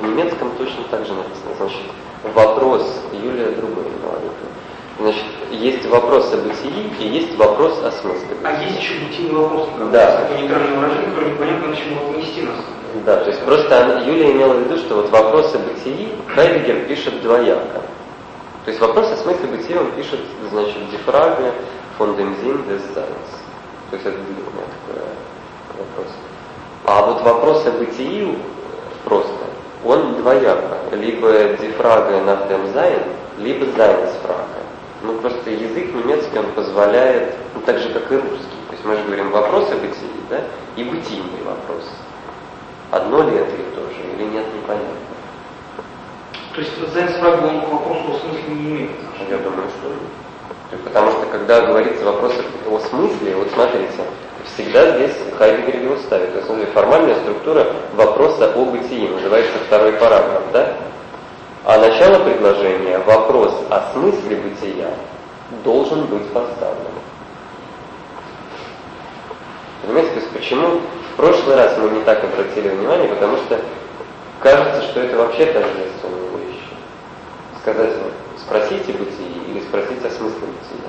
В 0.00 0.02
немецком 0.02 0.50
точно 0.58 0.82
так 0.90 1.06
же 1.06 1.14
написано. 1.14 1.54
Значит, 1.56 1.82
вопрос, 2.34 3.04
Юлия 3.12 3.50
другой 3.52 3.84
Значит, 4.98 5.24
есть 5.52 5.86
вопрос 5.86 6.32
о 6.32 6.38
бытии 6.38 6.92
и 6.98 7.06
есть 7.06 7.36
вопрос 7.36 7.78
о 7.84 7.92
смысле. 7.92 8.36
А 8.42 8.60
есть 8.60 8.80
еще 8.80 8.94
бытийный 9.06 9.36
вопрос, 9.36 9.68
да. 9.92 10.22
такое 10.22 10.38
нейтральное 10.38 10.76
выражение, 10.76 11.10
которое 11.10 11.30
непонятно, 11.30 11.68
на 11.68 11.76
чем 11.76 11.92
его 11.92 12.10
отнести 12.10 12.42
нас. 12.42 12.56
Да, 13.04 13.16
то 13.18 13.30
есть 13.30 13.42
просто 13.42 14.02
Юлия 14.06 14.32
имела 14.32 14.54
в 14.54 14.64
виду, 14.64 14.76
что 14.78 14.96
вот 14.96 15.10
вопрос 15.10 15.54
о 15.54 15.58
бытии 15.58 16.12
Хайдегер 16.34 16.86
пишет 16.86 17.20
двояко. 17.22 17.82
То 18.64 18.70
есть 18.70 18.80
вопрос 18.80 19.10
о 19.12 19.16
смысле 19.16 19.46
бытия 19.48 19.80
он 19.80 19.90
пишет, 19.92 20.20
значит, 20.50 20.90
дифраге 20.90 21.52
Sinn 21.98 22.66
des 22.68 22.82
Seins. 22.94 23.30
То 23.90 23.96
есть 23.96 24.06
это 24.06 24.16
длинный 24.16 24.44
такой 24.44 25.02
вопрос. 25.78 26.12
А 26.84 27.06
вот 27.06 27.22
вопрос 27.22 27.66
о 27.66 27.70
бытии 27.72 28.38
просто, 29.04 29.32
он 29.84 30.16
двояко. 30.16 30.78
Либо 30.92 31.32
дифрага 31.60 32.20
nach 32.20 32.48
dem 32.48 32.66
Sein, 32.74 33.02
либо 33.38 33.64
Seinsfrage. 33.64 34.58
Ну, 35.02 35.14
просто 35.18 35.50
язык 35.50 35.94
немецкий, 35.94 36.38
он 36.38 36.46
позволяет, 36.52 37.34
ну, 37.54 37.60
так 37.64 37.78
же, 37.78 37.88
как 37.90 38.10
и 38.10 38.16
русский. 38.16 38.58
То 38.68 38.72
есть 38.72 38.84
мы 38.84 38.96
же 38.96 39.02
говорим 39.04 39.30
вопрос 39.30 39.70
о 39.70 39.76
бытии, 39.76 40.10
да, 40.28 40.40
и 40.76 40.84
бытийный 40.84 41.42
вопрос. 41.44 41.84
Одно 42.90 43.22
ли 43.22 43.36
это 43.36 43.50
и 43.50 43.74
то 43.74 43.82
же, 43.82 44.16
или 44.16 44.24
нет, 44.24 44.46
непонятно. 44.54 44.88
То 46.54 46.60
есть 46.60 46.72
Зен 46.94 47.08
Спраг, 47.10 47.42
он 47.44 47.60
к 47.60 47.68
вопросу 47.68 48.14
о 48.14 48.18
смысле 48.18 48.54
не 48.54 48.70
имеет? 48.70 48.90
Я 49.28 49.38
думаю, 49.38 49.68
что 49.68 49.92
Потому 50.84 51.12
что 51.12 51.26
когда 51.32 51.62
говорится 51.62 52.04
вопрос 52.04 52.34
о 52.66 52.78
смысле, 52.88 53.36
вот 53.36 53.48
смотрите, 53.54 53.88
всегда 54.54 54.96
здесь 54.96 55.16
Хайдегер 55.38 55.82
его 55.82 55.96
ставит. 55.96 56.32
То 56.32 56.36
есть, 56.36 56.46
смотрите, 56.46 56.72
формальная 56.72 57.14
структура 57.16 57.66
вопроса 57.94 58.52
о 58.54 58.64
бытии, 58.66 59.08
называется 59.08 59.52
второй 59.66 59.92
параграф, 59.92 60.42
да? 60.52 60.74
А 61.64 61.78
начало 61.78 62.22
предложения, 62.22 62.98
вопрос 62.98 63.54
о 63.70 63.92
смысле 63.92 64.36
бытия, 64.36 64.90
должен 65.64 66.04
быть 66.06 66.30
поставлен. 66.32 66.76
Понимаете, 69.82 70.10
то 70.10 70.16
есть 70.16 70.30
почему 70.32 70.80
прошлый 71.18 71.56
раз 71.56 71.76
мы 71.76 71.90
не 71.90 72.04
так 72.04 72.22
обратили 72.22 72.68
внимание, 72.68 73.08
потому 73.08 73.36
что 73.38 73.60
кажется, 74.40 74.82
что 74.82 75.00
это 75.00 75.18
вообще 75.18 75.46
тождественные 75.46 76.46
вещи. 76.46 76.70
Сказать, 77.60 77.92
спросите 78.38 78.92
бытие 78.92 79.42
или 79.48 79.60
спросить 79.60 80.04
о 80.04 80.10
смысле 80.10 80.46
бытия. 80.46 80.88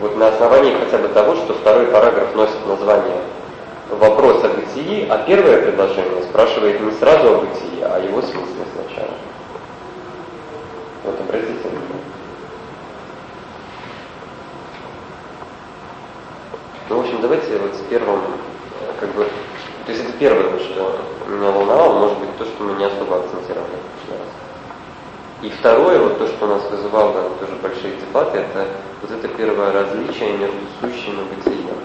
Вот 0.00 0.16
на 0.18 0.28
основании 0.28 0.76
хотя 0.78 0.98
бы 0.98 1.08
того, 1.08 1.34
что 1.34 1.54
второй 1.54 1.86
параграф 1.86 2.34
носит 2.34 2.66
название 2.66 3.22
«Вопрос 3.88 4.44
о 4.44 4.48
бытии», 4.48 5.06
а 5.08 5.18
первое 5.18 5.62
предложение 5.62 6.24
спрашивает 6.24 6.80
не 6.80 6.90
сразу 6.92 7.36
о 7.36 7.38
бытии, 7.38 7.80
а 7.80 7.96
о 7.96 8.00
его 8.00 8.20
смысле 8.20 8.64
сначала. 8.74 9.14
Вот 11.04 11.18
обратите 11.20 11.68
внимание. 11.68 12.04
Ну, 16.90 16.96
в 16.96 17.00
общем, 17.00 17.20
давайте 17.22 17.56
вот 17.56 17.74
с 17.74 17.80
первым, 17.88 18.20
как 19.00 19.08
бы, 19.14 19.24
то 19.86 19.92
есть 19.92 20.03
это 20.03 20.03
первое, 20.18 20.58
что 20.58 20.98
меня 21.28 21.50
волновало, 21.50 21.98
может 21.98 22.18
быть, 22.18 22.36
то, 22.38 22.44
что 22.44 22.64
мы 22.64 22.74
не 22.74 22.84
особо 22.84 23.16
акцентировали 23.16 23.76
в 23.76 24.08
прошлый 24.08 24.18
раз. 24.18 24.28
И 25.42 25.50
второе, 25.50 25.98
вот 25.98 26.18
то, 26.18 26.26
что 26.26 26.44
у 26.46 26.48
нас 26.48 26.62
вызывало 26.70 27.30
тоже 27.40 27.52
большие 27.62 27.96
дебаты, 27.96 28.38
это 28.38 28.66
вот 29.02 29.10
это 29.10 29.28
первое 29.28 29.72
различие 29.72 30.36
между 30.38 30.56
сущим 30.80 31.20
и 31.20 31.34
бытием. 31.34 31.76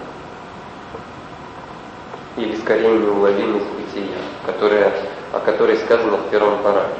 Или 2.36 2.56
скорее 2.56 2.98
неуловимость 2.98 3.66
бытия, 3.66 4.16
которая, 4.46 4.92
о 5.32 5.40
которой 5.40 5.76
сказано 5.78 6.16
в 6.16 6.30
первом 6.30 6.58
параграфе. 6.62 6.94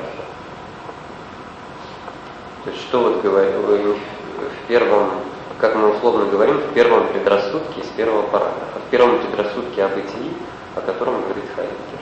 То 2.65 2.71
есть 2.71 2.83
что 2.83 3.01
вот 3.01 3.23
говорю 3.23 3.95
в 3.95 4.69
первом, 4.69 5.13
как 5.59 5.77
мы 5.77 5.95
условно 5.95 6.27
говорим, 6.27 6.59
в 6.59 6.75
первом 6.75 7.07
предрассудке 7.09 7.81
из 7.81 7.87
первого 7.97 8.23
параграфа, 8.23 8.81
в 8.87 8.91
первом 8.91 9.19
предрассудке 9.21 9.85
о 9.85 9.89
бытии, 9.89 10.33
о 10.77 10.81
котором 10.81 11.23
говорит 11.23 11.45
Хайдегер, 11.55 12.01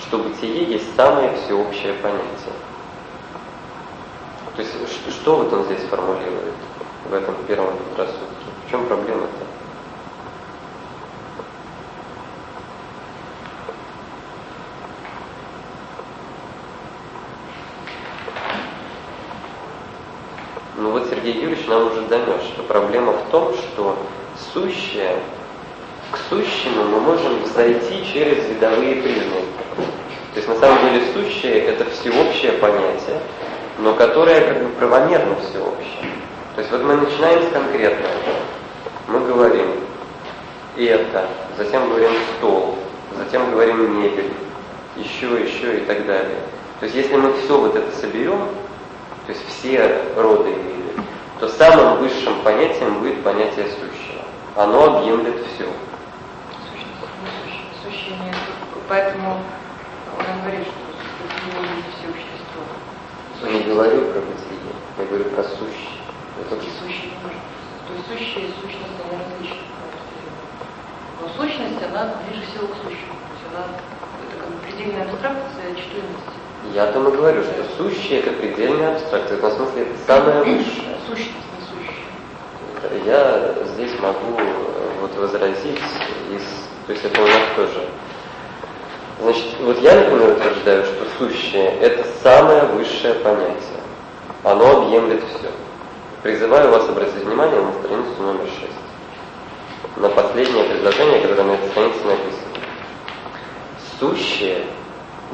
что 0.00 0.18
бытие 0.18 0.64
есть 0.64 0.94
самое 0.96 1.36
всеобщее 1.36 1.94
понятие. 1.94 2.54
То 4.56 4.62
есть 4.62 4.72
что, 4.72 5.10
что 5.10 5.36
вот 5.36 5.52
он 5.52 5.64
здесь 5.64 5.82
формулирует 5.90 6.54
в 7.08 7.12
этом 7.12 7.34
первом 7.46 7.76
предрассудке? 7.76 8.24
В 8.66 8.70
чем 8.70 8.86
проблема-то? 8.86 9.44
Ну 20.76 20.90
вот 20.90 21.08
Сергей 21.08 21.34
Юрьевич 21.34 21.66
нам 21.66 21.86
уже 21.86 22.02
донес, 22.02 22.42
что 22.42 22.62
проблема 22.62 23.12
в 23.12 23.30
том, 23.30 23.54
что 23.54 23.96
сущее, 24.52 25.18
к 26.14 26.18
сущему 26.28 26.84
мы 26.84 27.00
можем 27.00 27.44
зайти 27.54 28.04
через 28.12 28.48
видовые 28.48 29.02
признаки. 29.02 29.48
То 30.32 30.36
есть 30.36 30.48
на 30.48 30.54
самом 30.56 30.78
деле 30.84 31.02
сущее 31.12 31.58
это 31.64 31.84
всеобщее 31.90 32.52
понятие, 32.52 33.18
но 33.80 33.94
которая 33.94 34.46
как 34.46 34.62
бы 34.62 34.68
правомерно 34.70 35.34
всеобщая. 35.36 36.12
То 36.54 36.60
есть 36.60 36.70
вот 36.70 36.84
мы 36.84 36.94
начинаем 36.94 37.42
с 37.42 37.52
конкретного. 37.52 38.14
Мы 39.08 39.20
говорим 39.26 39.66
это, 40.76 41.26
затем 41.58 41.88
говорим 41.88 42.12
стол, 42.36 42.78
затем 43.16 43.50
говорим 43.50 44.00
мебель, 44.00 44.32
еще, 44.96 45.26
еще 45.42 45.78
и 45.78 45.80
так 45.80 46.06
далее. 46.06 46.38
То 46.78 46.86
есть 46.86 46.94
если 46.94 47.16
мы 47.16 47.32
все 47.32 47.58
вот 47.58 47.74
это 47.74 47.90
соберем, 47.96 48.38
то 49.26 49.32
есть 49.32 49.42
все 49.48 50.00
роды 50.16 50.50
мебели, 50.50 51.04
то 51.40 51.48
самым 51.48 51.98
высшим 51.98 52.40
понятием 52.44 53.00
будет 53.00 53.20
понятие 53.24 53.66
сущего. 53.66 54.22
Оно 54.54 54.98
объемлет 54.98 55.34
все. 55.54 55.66
Поэтому 58.88 59.40
он 60.18 60.40
говорит, 60.42 60.66
что 60.66 60.84
я 63.46 63.52
не 63.52 63.64
говорю 63.64 64.00
про 64.12 64.20
бытие, 64.20 64.72
я 64.98 65.04
говорю 65.04 65.24
про 65.24 65.44
сущее. 65.44 66.00
Это 66.40 66.56
сущее 66.56 67.10
То 67.22 67.92
есть 67.92 68.06
сущее 68.08 68.48
и 68.48 68.52
сущность, 68.60 68.96
они 69.04 69.20
различны. 69.20 69.60
Но 71.20 71.28
сущность, 71.36 71.82
она 71.84 72.14
ближе 72.24 72.46
всего 72.46 72.68
к 72.68 72.76
сущему. 72.76 73.14
То 73.20 73.32
есть 73.36 73.44
она, 73.52 73.64
это 74.24 74.34
как 74.40 74.48
бы 74.48 74.56
предельная 74.64 75.04
абстракция 75.04 75.74
чтуемости. 75.76 76.34
Я 76.72 76.92
тому 76.92 77.10
говорю, 77.10 77.42
что 77.42 77.64
сущее 77.76 78.20
это 78.20 78.32
предельная 78.32 78.96
абстракция. 78.96 79.36
В 79.36 79.52
смысле, 79.52 79.82
это 79.82 79.98
самое 80.06 80.38
высшее. 80.38 80.96
Сущность, 81.06 81.46
не 81.52 81.66
сущее. 81.68 83.04
Я 83.04 83.54
здесь 83.74 83.92
могу 84.00 84.38
э, 84.38 85.00
вот 85.02 85.14
возразить, 85.16 85.80
из, 86.32 86.42
то 86.86 86.92
есть 86.92 87.04
это 87.04 87.20
у 87.20 87.26
нас 87.26 87.42
тоже 87.56 87.88
Значит, 89.20 89.44
вот 89.60 89.78
я, 89.80 89.94
например, 89.94 90.36
утверждаю, 90.36 90.84
что 90.84 91.06
сущее– 91.18 91.78
это 91.80 92.04
самое 92.22 92.64
высшее 92.64 93.14
понятие. 93.14 93.80
Оно 94.42 94.82
объемлет 94.82 95.22
все. 95.38 95.50
Призываю 96.22 96.70
вас 96.70 96.88
обратить 96.88 97.24
внимание 97.24 97.60
на 97.60 97.72
страницу 97.74 98.20
номер 98.20 98.46
6. 98.46 99.98
На 99.98 100.08
последнее 100.08 100.64
предложение, 100.64 101.20
которое 101.20 101.44
на 101.44 101.52
этой 101.52 101.68
странице 101.70 101.98
написано. 102.04 102.54
Сущее 104.00 104.66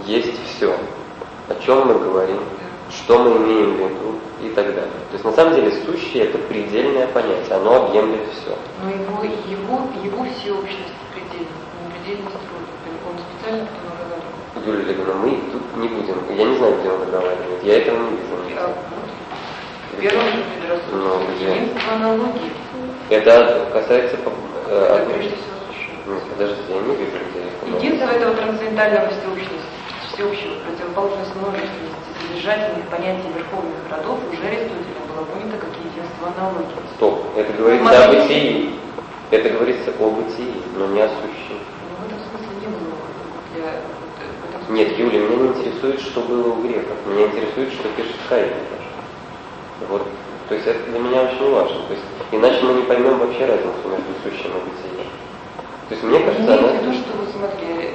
есть 0.04 0.34
все. 0.46 0.76
О 1.48 1.54
чем 1.64 1.86
мы 1.88 1.94
говорим, 1.94 2.40
что 2.90 3.18
мы 3.18 3.36
имеем 3.38 3.76
в 3.76 3.78
виду 3.78 4.20
и 4.42 4.48
так 4.50 4.66
далее. 4.66 5.00
То 5.10 5.14
есть 5.14 5.24
на 5.24 5.32
самом 5.32 5.54
деле 5.54 5.72
сущее 5.84 6.24
это 6.24 6.38
предельное 6.38 7.06
понятие, 7.08 7.56
оно 7.56 7.86
объемлет 7.86 8.28
все. 8.32 8.56
Но 8.82 8.90
его, 8.90 9.24
его, 9.48 9.80
его 10.02 10.26
всеобщность 10.34 10.94
предельна, 11.12 11.54
не 11.84 11.92
предельность 11.92 12.36
он 13.06 13.18
специально 13.18 13.66
говорил. 13.66 14.20
Юлия 14.66 14.84
Олеговна, 14.84 15.14
мы 15.14 15.38
тут 15.52 15.76
не 15.76 15.88
будем. 15.88 16.16
Я 16.36 16.44
не 16.44 16.56
знаю, 16.56 16.80
где 16.80 16.90
он 16.90 17.00
договаривает. 17.00 17.62
Я 17.62 17.78
этого 17.78 17.98
не 17.98 18.10
вижу. 18.10 18.58
А, 18.58 18.74
в 19.92 20.00
первом 20.00 20.26
же. 20.26 20.44
Ну, 20.92 21.20
где? 21.34 21.68
аналогии. 21.90 22.52
Это 23.10 23.68
касается... 23.72 24.16
Э, 24.66 25.02
это 25.02 25.10
прежде 25.10 25.34
всего 25.36 26.14
Нет, 26.14 26.22
подождите, 26.30 26.62
я 26.68 26.80
не 26.80 26.96
вижу, 26.96 27.16
где 27.30 27.40
это. 27.40 27.84
Единство 27.84 28.10
этого 28.10 28.34
трансцендентального 28.34 29.08
всеобщности, 29.08 29.54
всеобщего 30.12 30.54
противоположность 30.64 31.34
множественности 31.34 31.99
содержательных 32.30 32.86
понятий 32.88 33.28
верховных 33.34 33.82
родов 33.90 34.18
уже 34.30 34.46
Аристотелем 34.46 35.04
было 35.08 35.24
понято 35.24 35.58
как 35.58 35.70
единство 35.78 36.28
аналогии. 36.36 36.76
Стоп, 36.96 37.24
это 37.36 37.52
говорится 37.52 38.04
о 38.04 38.08
бытии. 38.08 38.74
Это 39.30 39.48
говорится 39.50 39.90
о 39.98 40.10
бытии, 40.10 40.62
но 40.76 40.86
не 40.88 41.00
о 41.00 41.08
сущем. 41.08 41.58
Нет, 44.70 44.96
Юля, 44.98 45.18
меня 45.18 45.36
не 45.36 45.48
интересует, 45.48 46.00
что 46.00 46.20
было 46.20 46.52
у 46.52 46.62
греков. 46.62 46.96
Меня 47.06 47.26
интересует, 47.26 47.72
что 47.72 47.88
пишет 47.96 48.16
Хайдегер. 48.28 48.54
Вот. 49.88 50.06
То 50.48 50.54
есть 50.54 50.66
это 50.66 50.90
для 50.90 50.98
меня 51.00 51.22
очень 51.22 51.50
важно. 51.50 51.76
То 51.86 51.94
есть, 51.94 52.04
иначе 52.30 52.62
мы 52.62 52.74
не 52.74 52.82
поймем 52.82 53.18
вообще 53.18 53.46
разницу 53.46 53.82
между 53.86 54.14
сущим 54.22 54.50
и 54.50 54.60
бытием. 54.70 55.10
То 55.88 55.94
есть 55.94 56.04
мне 56.04 56.20
кажется, 56.20 56.54
она... 56.54 56.68
в 56.68 56.82
виду, 56.82 56.92
что 56.92 57.16
вы 57.18 57.26
смотрели, 57.32 57.94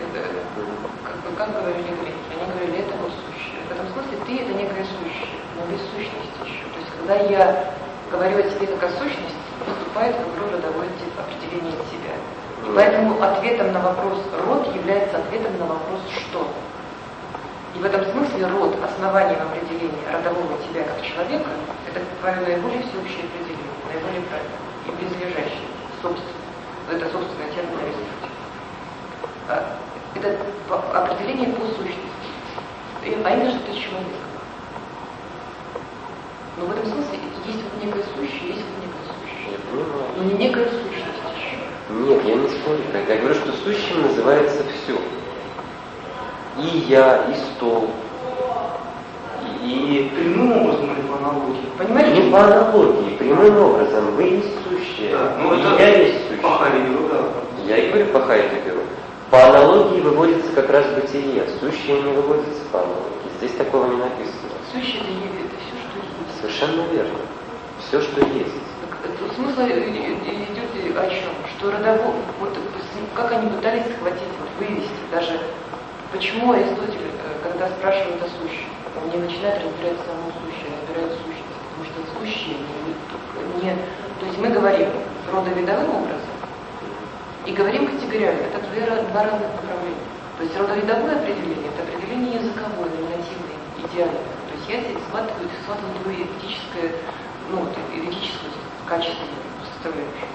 как, 1.03 1.15
бы, 1.23 1.37
как 1.37 1.53
говорили 1.53 1.95
греки, 2.03 2.35
они 2.35 2.51
говорили, 2.51 2.83
это 2.83 2.95
вот 3.01 3.11
сущее. 3.23 3.35
В 3.63 4.24
ты 4.35 4.43
это 4.43 4.53
некое 4.53 4.83
сущее, 4.83 5.39
но 5.55 5.65
без 5.71 5.79
сущности 5.91 6.39
еще. 6.43 6.67
То 6.67 6.79
есть 6.79 6.91
когда 6.99 7.15
я 7.15 7.73
говорю 8.11 8.39
о 8.39 8.43
тебе 8.43 8.67
как 8.67 8.83
о 8.83 8.91
сущности, 8.99 9.39
поступает 9.65 10.15
как 10.15 10.27
бы 10.27 10.51
родовое 10.51 10.89
определение 11.17 11.79
себя. 11.87 12.13
И 12.67 12.75
поэтому 12.75 13.21
ответом 13.21 13.71
на 13.71 13.79
вопрос 13.79 14.19
«род» 14.45 14.75
является 14.75 15.17
ответом 15.17 15.57
на 15.57 15.65
вопрос 15.65 16.01
«что?». 16.11 16.47
И 17.75 17.79
в 17.79 17.85
этом 17.85 18.05
смысле 18.11 18.47
род, 18.47 18.75
основанием 18.83 19.39
определения 19.41 20.03
родового 20.11 20.57
тебя 20.63 20.83
как 20.83 21.01
человека, 21.01 21.49
это 21.87 22.01
твое 22.21 22.35
наиболее 22.35 22.83
всеобщее 22.83 23.27
определение, 23.27 23.71
наиболее 23.91 24.21
правильное 24.27 24.63
и 24.87 24.91
близлежащее, 24.91 25.69
собственно. 26.01 26.43
Это 26.91 27.09
собственное 27.11 27.51
термин. 27.51 27.79
А, 29.49 29.77
это 30.15 30.37
определение 30.93 31.49
по 31.49 31.65
сущности, 31.67 31.99
а 33.23 33.29
именно, 33.29 33.49
что 33.51 33.59
ты 33.59 33.73
человек. 33.73 34.24
Но 36.57 36.65
в 36.65 36.71
этом 36.71 36.85
смысле 36.85 37.19
есть 37.45 37.59
вот 37.63 37.83
некое 37.83 38.03
сущее, 38.15 38.49
есть 38.55 38.63
вот 38.63 38.77
некое 38.83 39.03
сущее. 39.11 39.57
Но 40.17 40.23
не 40.23 40.33
некая 40.45 40.65
сущность. 40.65 41.05
Нет, 41.89 42.25
я 42.25 42.35
не 42.35 42.49
спорю. 42.49 42.79
Я 43.07 43.17
говорю, 43.17 43.35
что 43.35 43.51
сущим 43.63 44.01
называется 44.01 44.63
все. 44.63 44.97
И 46.61 46.85
я, 46.87 47.25
и 47.29 47.35
стол, 47.55 47.89
И 49.61 50.09
прямым 50.15 50.51
образом 50.61 50.85
или 50.93 51.01
по 51.07 51.17
аналогии? 51.17 51.65
Понимаете? 51.77 52.23
Не 52.23 52.31
по 52.31 52.43
аналогии, 52.45 53.15
прямым 53.17 53.57
образом. 53.57 54.15
Вы 54.15 54.23
есть 54.23 54.55
сущее. 54.63 55.11
Да, 55.11 55.35
ну 55.41 55.53
и 55.53 55.59
это 55.61 55.81
я 55.81 55.97
есть 55.97 56.21
сущее. 56.27 56.37
по 56.41 56.49
Хайдегеру, 56.51 57.09
да. 57.09 57.23
Я 57.65 57.77
и 57.77 57.89
говорю 57.89 58.05
по 58.07 58.19
Хайдегеру. 58.21 58.79
По 59.31 59.43
аналогии 59.47 59.99
выводится 60.01 60.51
как 60.53 60.69
раз 60.69 60.85
бытие. 60.95 61.43
Сущее 61.59 62.01
не 62.01 62.11
выводится 62.13 62.61
по 62.71 62.79
аналогии. 62.79 63.29
Здесь 63.39 63.51
такого 63.57 63.85
не 63.87 63.97
написано. 63.97 64.49
Сущее 64.71 65.01
это, 65.01 65.09
е- 65.11 65.45
это 65.45 65.55
все. 65.59 65.74
Совершенно 66.41 66.81
верно. 66.91 67.19
Все, 67.79 68.01
что 68.01 68.19
есть. 68.21 68.53
Смысл 69.35 69.61
идет 69.67 70.97
о 70.97 71.07
чем? 71.09 71.31
Что 71.57 71.71
родово, 71.71 72.13
вот 72.39 72.55
с- 72.55 73.15
как 73.15 73.31
они 73.33 73.49
пытались 73.49 73.83
схватить, 73.95 74.31
вот, 74.39 74.49
вывести 74.59 74.91
даже, 75.11 75.39
почему 76.11 76.53
Аристотель, 76.53 77.11
э, 77.11 77.43
когда 77.43 77.67
спрашивает 77.69 78.21
о 78.23 78.27
сущем, 78.39 78.69
он 78.95 79.09
не 79.11 79.17
начинает 79.25 79.61
разбирать 79.63 79.99
само 80.07 80.31
сущее, 80.39 80.71
а 80.71 80.75
разбирает 80.87 81.11
сущность, 81.19 81.59
потому 81.67 81.83
что 81.85 81.99
сущее 82.19 82.55
не, 82.57 83.67
не- 83.69 83.75
то 84.19 84.25
есть 84.25 84.37
мы 84.39 84.47
говорим 84.49 84.89
родовидовым 85.31 85.89
образом 85.89 86.33
и 87.45 87.51
говорим 87.51 87.87
категориально, 87.87 88.41
это 88.47 88.59
две, 88.71 88.81
два 88.85 89.23
разных 89.23 89.51
направления. 89.59 90.05
То 90.37 90.43
есть 90.43 90.55
родовидовое 90.57 91.15
определение, 91.15 91.69
это 91.75 91.83
определение 91.83 92.35
языковое, 92.39 92.89
нормативное, 92.89 93.59
идеальное. 93.83 94.34
То 94.65 94.71
есть 94.71 94.83
я 94.85 94.89
здесь 94.91 95.03
схватываю, 95.07 95.49
схватываю 95.61 95.93
твое 96.01 96.25
этическое, 96.25 96.91
ну, 97.51 97.57
вот, 97.59 97.77
этическое 97.93 98.49
качество 98.85 99.25
составляющую 99.73 100.29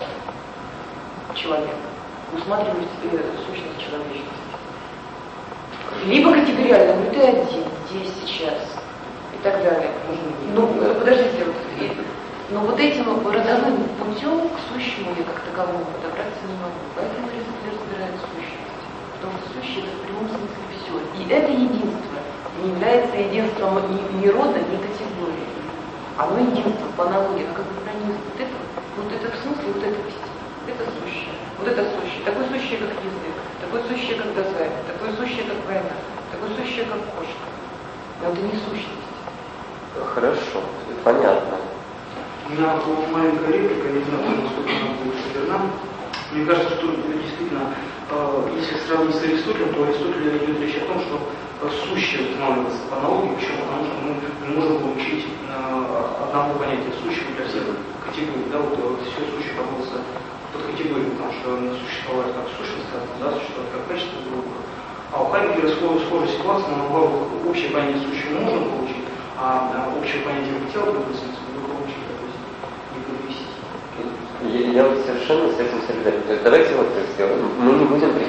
да, 0.00 1.34
человека. 1.34 1.76
Усматриваю 2.32 2.84
в 2.88 3.04
себе 3.04 3.22
сущность 3.44 3.78
человечности. 3.78 4.30
Либо 6.06 6.32
категориально, 6.32 6.94
ну 7.04 7.10
ты 7.10 7.20
один, 7.20 7.64
здесь, 7.90 8.12
сейчас, 8.24 8.80
и 9.34 9.38
так 9.42 9.62
далее. 9.62 9.90
Ну, 10.54 10.72
ну, 10.74 10.94
подождите, 10.94 11.44
вот, 11.44 11.56
и- 11.78 11.92
но 12.50 12.60
вот 12.60 12.80
этим 12.80 13.06
родовым 13.26 13.84
путем 13.98 14.48
к 14.48 14.58
сущему 14.72 15.10
я 15.18 15.24
как 15.24 15.40
таковому 15.44 15.84
подобраться 15.84 16.40
не 16.48 16.54
могу. 16.54 16.80
Поэтому 16.96 17.26
Аристотель 17.28 17.76
разбирает 17.76 18.14
сущность. 18.32 18.80
Потому 19.20 19.34
что 19.38 19.60
сущее 19.60 19.84
это 19.84 19.96
в 19.96 20.00
прямом 20.06 20.28
смысле 20.28 20.64
все. 20.80 20.94
И 21.20 21.28
это 21.28 21.52
единство 21.52 22.09
не 22.62 22.70
является 22.70 23.16
единством 23.16 23.80
ни, 23.90 24.24
ни 24.24 24.28
рода, 24.28 24.58
ни 24.58 24.76
категории. 24.76 25.48
Оно 26.16 26.38
единство 26.38 26.86
по 26.96 27.04
аналогии, 27.04 27.44
оно 27.44 27.54
как 27.54 27.64
бы 27.64 27.80
пронизано. 27.80 28.18
Вот 28.24 28.40
это, 28.40 28.56
вот 28.96 29.12
это 29.12 29.26
в 29.30 29.42
смысле 29.42 29.72
вот 29.72 29.82
это 29.82 29.96
это 30.70 30.84
сущее. 31.00 31.34
Вот 31.58 31.68
это 31.68 31.82
сущее. 31.82 32.22
Такое 32.24 32.46
сущее, 32.48 32.78
как 32.78 32.90
язык, 33.00 33.36
такое 33.60 33.82
сущее, 33.88 34.16
как 34.16 34.34
дозайм, 34.34 34.72
такое 34.86 35.12
сущее, 35.16 35.44
как 35.44 35.58
война, 35.66 35.96
такое 36.30 36.50
сущее, 36.56 36.84
как 36.84 37.00
кошка. 37.16 37.46
Но 38.22 38.28
это 38.30 38.40
не 38.40 38.56
сущность. 38.60 39.08
Хорошо, 40.14 40.60
понятно. 41.04 41.56
У 42.46 42.52
меня 42.52 42.76
маленькая 43.12 43.52
реплика, 43.52 43.88
не 43.88 44.04
знаю, 44.04 44.42
насколько 44.42 44.70
она 44.70 44.94
будет 45.02 45.34
верна. 45.34 45.60
Мне 46.32 46.44
кажется, 46.46 46.76
что 46.76 46.86
действительно, 46.86 47.74
э, 48.10 48.48
если 48.56 48.76
сравнить 48.86 49.16
с 49.16 49.22
Аристотелем, 49.22 49.74
то 49.74 49.84
Аристотель 49.84 50.36
идет 50.36 50.60
речь 50.60 50.76
о 50.82 50.86
том, 50.86 51.00
что 51.00 51.20
сущее 51.68 52.32
устанавливается 52.32 52.80
по 52.88 52.96
аналогии. 52.96 53.36
Почему? 53.36 53.60
Потому 53.68 53.84
что 53.84 53.94
мы 54.00 54.10
не 54.48 54.52
можем 54.56 54.76
получить 54.80 55.26
э, 55.28 56.24
одного 56.24 56.56
понятия 56.56 56.92
сущего 56.96 57.28
для 57.36 57.44
всех 57.44 57.64
категорий. 58.00 58.48
Да, 58.48 58.58
вот, 58.64 58.78
вот 58.80 59.04
все 59.04 59.20
сущее 59.28 59.54
подводится 59.60 60.00
под 60.52 60.62
категорию, 60.72 61.12
потому 61.12 61.32
что 61.36 61.46
оно 61.54 61.76
существовать 61.76 62.32
как 62.32 62.46
сущность, 62.56 62.88
да, 63.20 63.28
существовать 63.36 63.70
как 63.76 63.82
качество 63.92 64.18
друга. 64.24 64.56
А 65.12 65.22
у 65.22 65.26
Хайдегера 65.28 65.68
схожая, 65.74 66.00
схожая 66.06 66.28
ситуация, 66.28 66.70
но 66.70 66.76
наоборот, 66.86 67.28
общее 67.44 67.70
понятие 67.70 68.02
сущего 68.08 68.40
можно 68.40 68.66
получить, 68.72 69.04
а, 69.36 69.68
а 69.74 69.98
общее 69.98 70.22
понятие 70.22 70.54
другом 70.74 71.14
смысле 71.14 71.44
не 71.54 71.62
получить, 71.70 72.02
есть 72.26 72.40
не 72.94 73.00
подвести. 73.04 73.46
Я, 74.48 74.82
я 74.82 75.02
совершенно 75.04 75.52
с 75.52 75.60
этим 75.60 75.78
солидарен. 75.86 76.22
То 76.22 76.32
есть 76.32 76.42
давайте 76.42 76.74
вот 76.74 76.94
так 76.94 77.04
сделаем. 77.14 77.29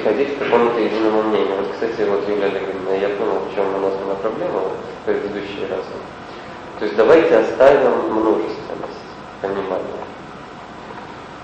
Приходить 0.02 0.36
к 0.36 0.38
какому-то 0.40 0.80
единому 0.80 1.22
мнению. 1.22 1.58
Вот, 1.58 1.68
кстати, 1.74 2.08
вот 2.08 2.28
Юлия 2.28 2.46
Олеговна, 2.46 2.90
я 3.00 3.08
понял, 3.10 3.38
в 3.38 3.54
чем 3.54 3.72
у 3.72 3.78
нас 3.78 3.94
была 3.94 4.14
проблема 4.16 4.58
в 4.58 5.04
предыдущие 5.04 5.68
разы. 5.70 5.94
То 6.80 6.86
есть 6.86 6.96
давайте 6.96 7.36
оставим 7.36 8.10
множественность 8.10 8.98
понимания. 9.40 10.02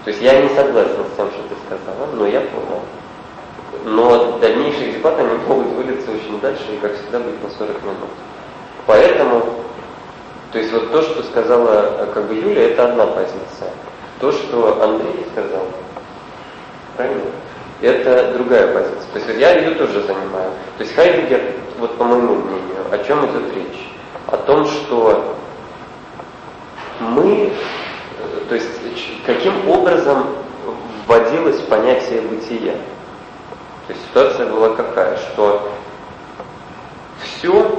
То 0.04 0.10
есть 0.10 0.20
я 0.20 0.42
не 0.42 0.48
согласен 0.48 1.04
с 1.04 1.16
тем, 1.16 1.30
что 1.30 1.42
ты 1.42 1.54
сказала, 1.66 2.06
но 2.14 2.26
я 2.26 2.40
понял. 2.40 2.82
Но 3.84 4.38
дальнейшие 4.38 4.94
дебаты 4.94 5.22
они 5.22 5.38
могут 5.46 5.68
вылиться 5.68 6.10
очень 6.10 6.40
дальше 6.40 6.64
и, 6.72 6.78
как 6.78 6.94
всегда, 6.96 7.20
быть 7.20 7.40
на 7.40 7.50
40 7.50 7.80
минут. 7.84 8.10
Поэтому, 8.86 9.46
то 10.50 10.58
есть 10.58 10.72
вот 10.72 10.90
то, 10.90 11.02
что 11.02 11.22
сказала 11.22 12.08
как 12.12 12.26
бы 12.26 12.34
Юля, 12.34 12.70
это 12.70 12.88
одна 12.88 13.06
позиция. 13.06 13.70
То, 14.18 14.32
что 14.32 14.82
Андрей 14.82 15.24
сказал, 15.32 15.62
правильно? 16.96 17.22
Это 17.80 18.32
другая 18.32 18.72
позиция. 18.72 19.12
То 19.12 19.18
есть 19.18 19.40
я 19.40 19.52
ее 19.56 19.74
тоже 19.76 20.02
занимаю. 20.02 20.50
То 20.76 20.84
есть 20.84 20.94
Хайдегер, 20.94 21.40
вот 21.78 21.96
по 21.96 22.04
моему 22.04 22.34
мнению, 22.36 22.86
о 22.90 22.98
чем 22.98 23.24
идет 23.26 23.54
речь? 23.54 23.88
О 24.26 24.36
том, 24.36 24.66
что 24.66 25.36
мы, 27.00 27.52
э, 27.52 28.40
то 28.48 28.54
есть 28.54 28.68
каким 29.24 29.68
образом 29.68 30.26
вводилось 31.06 31.60
понятие 31.62 32.22
бытия. 32.22 32.72
То 33.86 33.92
есть 33.92 34.04
ситуация 34.08 34.46
была 34.50 34.70
какая, 34.70 35.16
что 35.16 35.72
все 37.22 37.78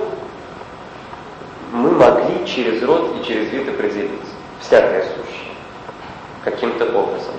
мы 1.72 1.91
могли 1.91 2.45
через 2.47 2.82
род 2.84 3.16
и 3.20 3.28
через 3.28 3.52
вид 3.52 3.68
определить. 3.70 4.22
Всякое 4.62 5.04
сущее. 5.04 5.54
Каким-то 6.43 6.86
образом. 6.86 7.36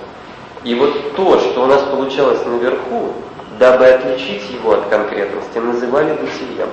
И 0.65 0.75
вот 0.75 1.15
то, 1.17 1.39
что 1.39 1.65
у 1.65 1.67
нас 1.67 1.83
получалось 1.85 2.45
наверху, 2.45 3.15
дабы 3.59 3.87
отличить 3.87 4.51
его 4.51 4.73
от 4.73 4.89
конкретности, 4.89 5.59
называли 5.59 6.13
бытием. 6.13 6.69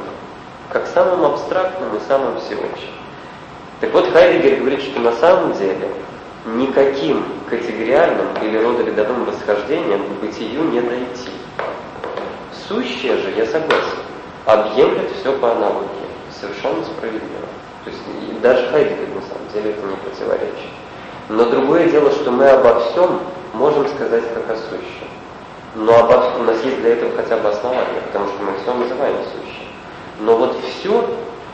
Как 0.70 0.86
самым 0.88 1.26
абстрактным 1.26 1.96
и 1.96 2.00
самым 2.08 2.40
всеобщим. 2.40 2.90
Так 3.80 3.94
вот, 3.94 4.12
Хайдегер 4.12 4.60
говорит, 4.60 4.82
что 4.82 5.00
на 5.00 5.14
самом 5.14 5.54
деле 5.54 5.90
никаким 6.46 7.24
категориальным 7.50 8.28
или 8.42 8.58
родовидовым 8.58 9.26
восхождением 9.26 10.04
к 10.04 10.22
бытию 10.22 10.64
не 10.64 10.82
дойти. 10.82 11.32
Сущее 12.68 13.18
же, 13.18 13.32
я 13.38 13.46
согласен, 13.46 14.00
объемлет 14.46 15.12
все 15.20 15.32
по 15.38 15.52
аналогии. 15.52 15.88
Совершенно 16.42 16.84
справедливо. 16.84 17.48
То 17.86 17.92
есть 17.92 18.42
даже 18.42 18.68
Хайдегер 18.68 19.08
на 19.16 19.22
самом 19.22 19.48
деле 19.54 19.72
это 19.72 19.88
не 19.88 19.96
противоречит. 19.96 20.72
Но 21.30 21.46
другое 21.46 21.90
дело, 21.90 22.12
что 22.12 22.32
мы 22.32 22.50
обо 22.50 22.80
всем 22.82 23.20
можем 23.58 23.88
сказать 23.90 24.24
как 24.34 24.50
о 24.50 24.56
сущем. 24.56 25.08
Но 25.76 25.94
обо, 26.00 26.40
у 26.40 26.44
нас 26.44 26.64
есть 26.64 26.80
для 26.82 26.94
этого 26.94 27.16
хотя 27.16 27.38
бы 27.38 27.50
основания, 27.50 28.02
потому 28.08 28.28
что 28.28 28.44
мы 28.44 28.52
все 28.62 28.74
называем 28.74 29.18
сущим. 29.24 29.68
Но 30.20 30.38
вот 30.38 30.58
все 30.64 31.06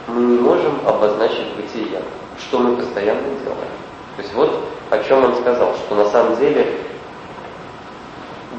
мы 0.08 0.22
не 0.22 0.38
можем 0.40 0.80
обозначить 0.86 1.48
бытием, 1.56 2.04
что 2.38 2.60
мы 2.60 2.76
постоянно 2.78 3.22
делаем. 3.44 3.74
То 4.16 4.22
есть 4.22 4.34
вот 4.34 4.60
о 4.90 5.04
чем 5.04 5.24
он 5.24 5.36
сказал, 5.36 5.74
что 5.76 5.96
на 5.96 6.06
самом 6.06 6.38
деле 6.38 6.78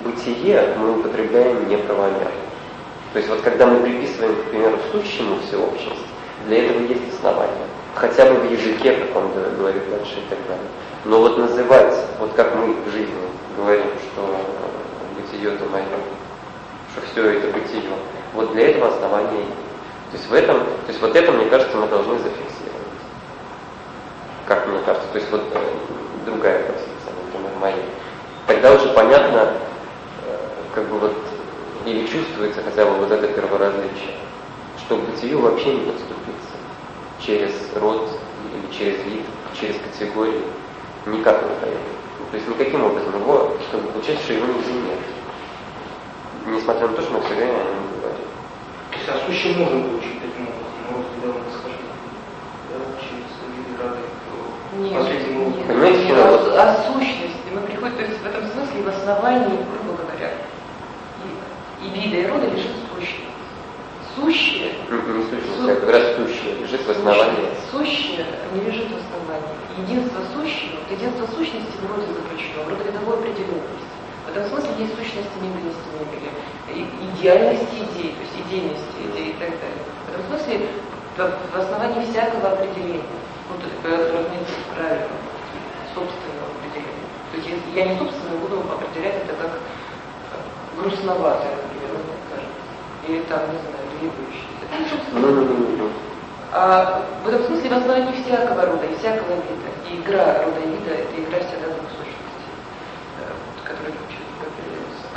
бытие 0.05 0.75
мы 0.79 0.99
употребляем 0.99 1.69
неправомерно. 1.69 2.31
То 3.13 3.19
есть 3.19 3.29
вот 3.31 3.41
когда 3.43 3.67
мы 3.67 3.81
приписываем, 3.81 4.35
к 4.35 4.51
примеру, 4.51 4.77
сущему 4.91 5.37
всеобщность, 5.47 6.07
для 6.47 6.65
этого 6.65 6.83
есть 6.83 7.15
основания. 7.15 7.67
Хотя 7.95 8.27
бы 8.27 8.41
в 8.41 8.51
языке, 8.51 8.95
как 8.95 9.17
он 9.17 9.31
говорит 9.57 9.89
дальше 9.89 10.17
и 10.17 10.29
так 10.29 10.39
далее. 10.49 10.67
Но 11.05 11.21
вот 11.21 11.37
называть, 11.37 11.95
вот 12.19 12.33
как 12.33 12.55
мы 12.55 12.73
в 12.73 12.91
жизни 12.91 13.15
говорим, 13.59 13.87
что 14.01 14.41
бытие 15.17 15.55
это 15.55 15.65
мое, 15.67 15.85
что 16.93 17.03
все 17.13 17.39
это 17.39 17.49
бытие, 17.49 17.83
вот 18.33 18.53
для 18.53 18.71
этого 18.71 18.89
основания. 18.89 19.45
То 20.11 20.17
есть 20.17 20.31
в 20.31 20.33
этом, 20.33 20.61
то 20.61 20.89
есть 20.89 21.01
вот 21.03 21.15
это, 21.15 21.33
мне 21.33 21.47
кажется, 21.47 21.77
мы 21.77 21.89
должны 21.89 22.17
зафиксировать. 22.19 22.55
Как 24.47 24.67
мне 24.67 24.79
кажется, 24.87 25.09
то 25.13 25.19
есть 25.19 25.31
вот 25.31 25.43
э, 25.53 25.59
другая 26.25 26.63
позиция, 26.63 27.13
например, 27.27 27.51
моя. 27.61 27.77
Тогда 28.47 28.75
уже 28.75 28.89
понятно, 28.91 29.53
э, 30.27 30.37
как 30.75 30.85
бы 30.89 30.99
вот, 31.01 31.17
или 31.85 32.07
чувствуется 32.07 32.63
хотя 32.63 32.87
бы 32.87 32.93
вот 32.93 33.11
это 33.11 33.29
перворазличие, 33.29 34.15
что 34.79 34.97
к 34.97 35.01
бытию 35.01 35.41
вообще 35.41 35.75
не 35.75 35.81
подступиться 35.81 36.55
через 37.21 37.53
род 37.75 38.09
или 38.55 38.75
через 38.75 39.05
вид, 39.05 39.25
через 39.59 39.77
категории, 39.81 40.43
никак 41.07 41.43
не 41.43 41.61
дает. 41.61 41.81
То 42.31 42.37
есть 42.37 42.49
никаким 42.49 42.85
образом 42.85 43.15
его, 43.21 43.57
как 43.71 43.81
бы 43.81 43.89
получается, 43.89 44.25
что 44.25 44.33
его 44.35 44.47
нигде 44.47 44.73
нет. 44.73 44.99
Несмотря 46.47 46.89
на 46.89 46.95
то, 46.95 47.03
что 47.03 47.13
мы 47.13 47.21
все 47.23 47.35
время 47.35 47.53
о 47.53 47.65
нем 47.65 47.85
говорим. 48.01 48.29
То 48.91 48.97
есть 48.99 49.09
а 49.09 49.27
сущее 49.27 49.57
можно 49.57 49.81
получить 49.81 50.21
таким 50.21 50.49
образом, 50.49 50.81
но 50.91 50.97
вот 50.99 51.07
когда 51.15 51.29
мы 51.39 51.45
схожим, 51.51 51.87
да, 52.71 52.77
через 53.01 53.31
виды 53.55 53.75
рады, 53.81 54.03
Нет. 54.75 55.67
Понимаете, 55.69 56.05
нет, 56.05 56.17
вот- 56.27 56.57
о 56.59 56.75
сущности 56.91 57.49
мы 57.53 57.61
приходим, 57.61 57.97
то 57.97 58.03
есть 58.03 58.21
в 58.21 58.27
этом 58.27 58.43
смысле 58.51 58.83
в 58.83 58.89
основании, 58.89 59.59
грубо 59.71 60.03
говоря, 60.03 60.31
и, 61.23 61.87
и 61.87 61.89
вида, 61.95 62.17
и 62.17 62.27
рода 62.27 62.47
лежит 62.51 62.64
сущее. 64.95 65.51
Сущее, 65.51 65.75
Не, 65.75 65.75
не 65.75 65.77
как 65.77 65.91
раз 65.91 66.05
сущее 66.17 66.55
лежит 66.61 66.81
в 66.87 66.91
лежит 68.61 68.89
в 68.91 68.99
основании. 69.03 69.55
Единство 69.83 70.21
сущего, 70.35 70.79
единство 70.91 71.27
сущности 71.35 71.75
вроде 71.83 72.07
заключено 72.15 72.63
в 72.63 72.69
родовой 72.87 73.15
определенности. 73.19 73.91
В 74.27 74.31
этом 74.31 74.45
смысле 74.49 74.71
есть 74.79 74.95
сущность 74.95 75.35
мебельности 75.43 75.89
мебели, 75.99 76.31
идеальности 77.13 77.77
идей, 77.91 78.15
то 78.15 78.23
есть 78.23 78.37
идейности 78.47 78.99
идей 79.11 79.29
и 79.31 79.37
так 79.39 79.51
далее. 79.51 79.83
В 79.83 80.09
этом 80.11 80.23
смысле 80.31 80.69
в 81.19 81.57
основании 81.59 82.11
всякого 82.11 82.53
определения, 82.53 83.15
ну, 83.51 83.55
то 83.59 83.67
есть, 83.67 83.79
разумеется, 83.85 84.59
правильно, 84.75 85.15
собственного 85.95 86.47
определения. 86.59 87.07
То 87.31 87.35
есть 87.39 87.51
я 87.75 87.87
не 87.87 87.99
собственно 87.99 88.39
буду 88.39 88.63
определять 88.67 89.23
это 89.23 89.35
как 89.35 89.59
грустноватое, 90.79 91.55
например, 91.55 91.99
мне 92.03 92.19
кажется. 92.31 92.63
Или 93.07 93.21
там, 93.31 93.43
не 93.53 93.59
знаю, 93.59 93.85
двигающееся. 94.75 94.75
Это 94.75 94.83
не 94.83 94.89
собственно. 94.89 95.91
А 96.53 97.03
в 97.25 97.29
этом 97.29 97.47
смысле 97.47 97.71
в 97.71 97.73
основании 97.73 98.23
всякого 98.23 98.67
рода 98.67 98.87
и 98.87 98.97
всякого 98.99 99.35
вида. 99.35 99.71
И 99.91 99.97
игра 99.97 100.45
рода 100.45 100.61
и 100.61 100.71
вида– 100.71 100.95
это 101.03 101.21
игра 101.21 101.39
всегда 101.41 101.67
двух 101.67 101.91
сущностей, 101.99 102.55
э, 103.19 103.35
которая. 103.65 103.95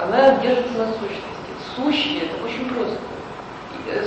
Она 0.01 0.41
держится 0.41 0.73
на 0.77 0.87
сущности. 0.93 1.51
Сущее– 1.75 2.21
это 2.25 2.43
очень 2.43 2.65
просто. 2.69 2.97
Э, 3.89 4.03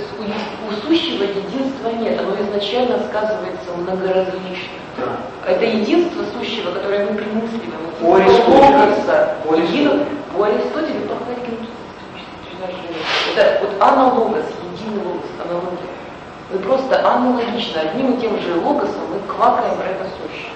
у 0.67 0.87
сущего 0.87 1.23
единства 1.23 1.89
нет, 1.89 2.19
оно 2.19 2.35
изначально 2.35 2.99
сказывается 3.07 3.71
многоразлично. 3.77 4.77
Да. 4.97 5.17
Это 5.47 5.65
единство 5.65 6.23
сущего, 6.37 6.71
которое 6.71 7.05
мы 7.05 7.15
примысливаем. 7.15 7.81
По 8.01 8.15
Аристотелю. 8.15 8.51
По 9.47 9.53
Аристотелю. 9.53 10.05
По 10.35 10.45
Аристотелю, 10.45 11.01
по 11.07 11.15
Это 13.33 13.61
вот 13.61 13.81
аналогос, 13.81 14.43
единый 14.73 15.05
логос, 15.05 15.29
аналогия. 15.39 15.91
Мы 16.51 16.59
просто 16.59 16.99
аналогично, 16.99 17.79
одним 17.79 18.13
и 18.13 18.19
тем 18.19 18.37
же 18.41 18.59
логосом 18.59 19.07
мы 19.07 19.19
квакаем 19.33 19.77
про 19.77 19.85
это 19.87 20.03
сущее. 20.19 20.51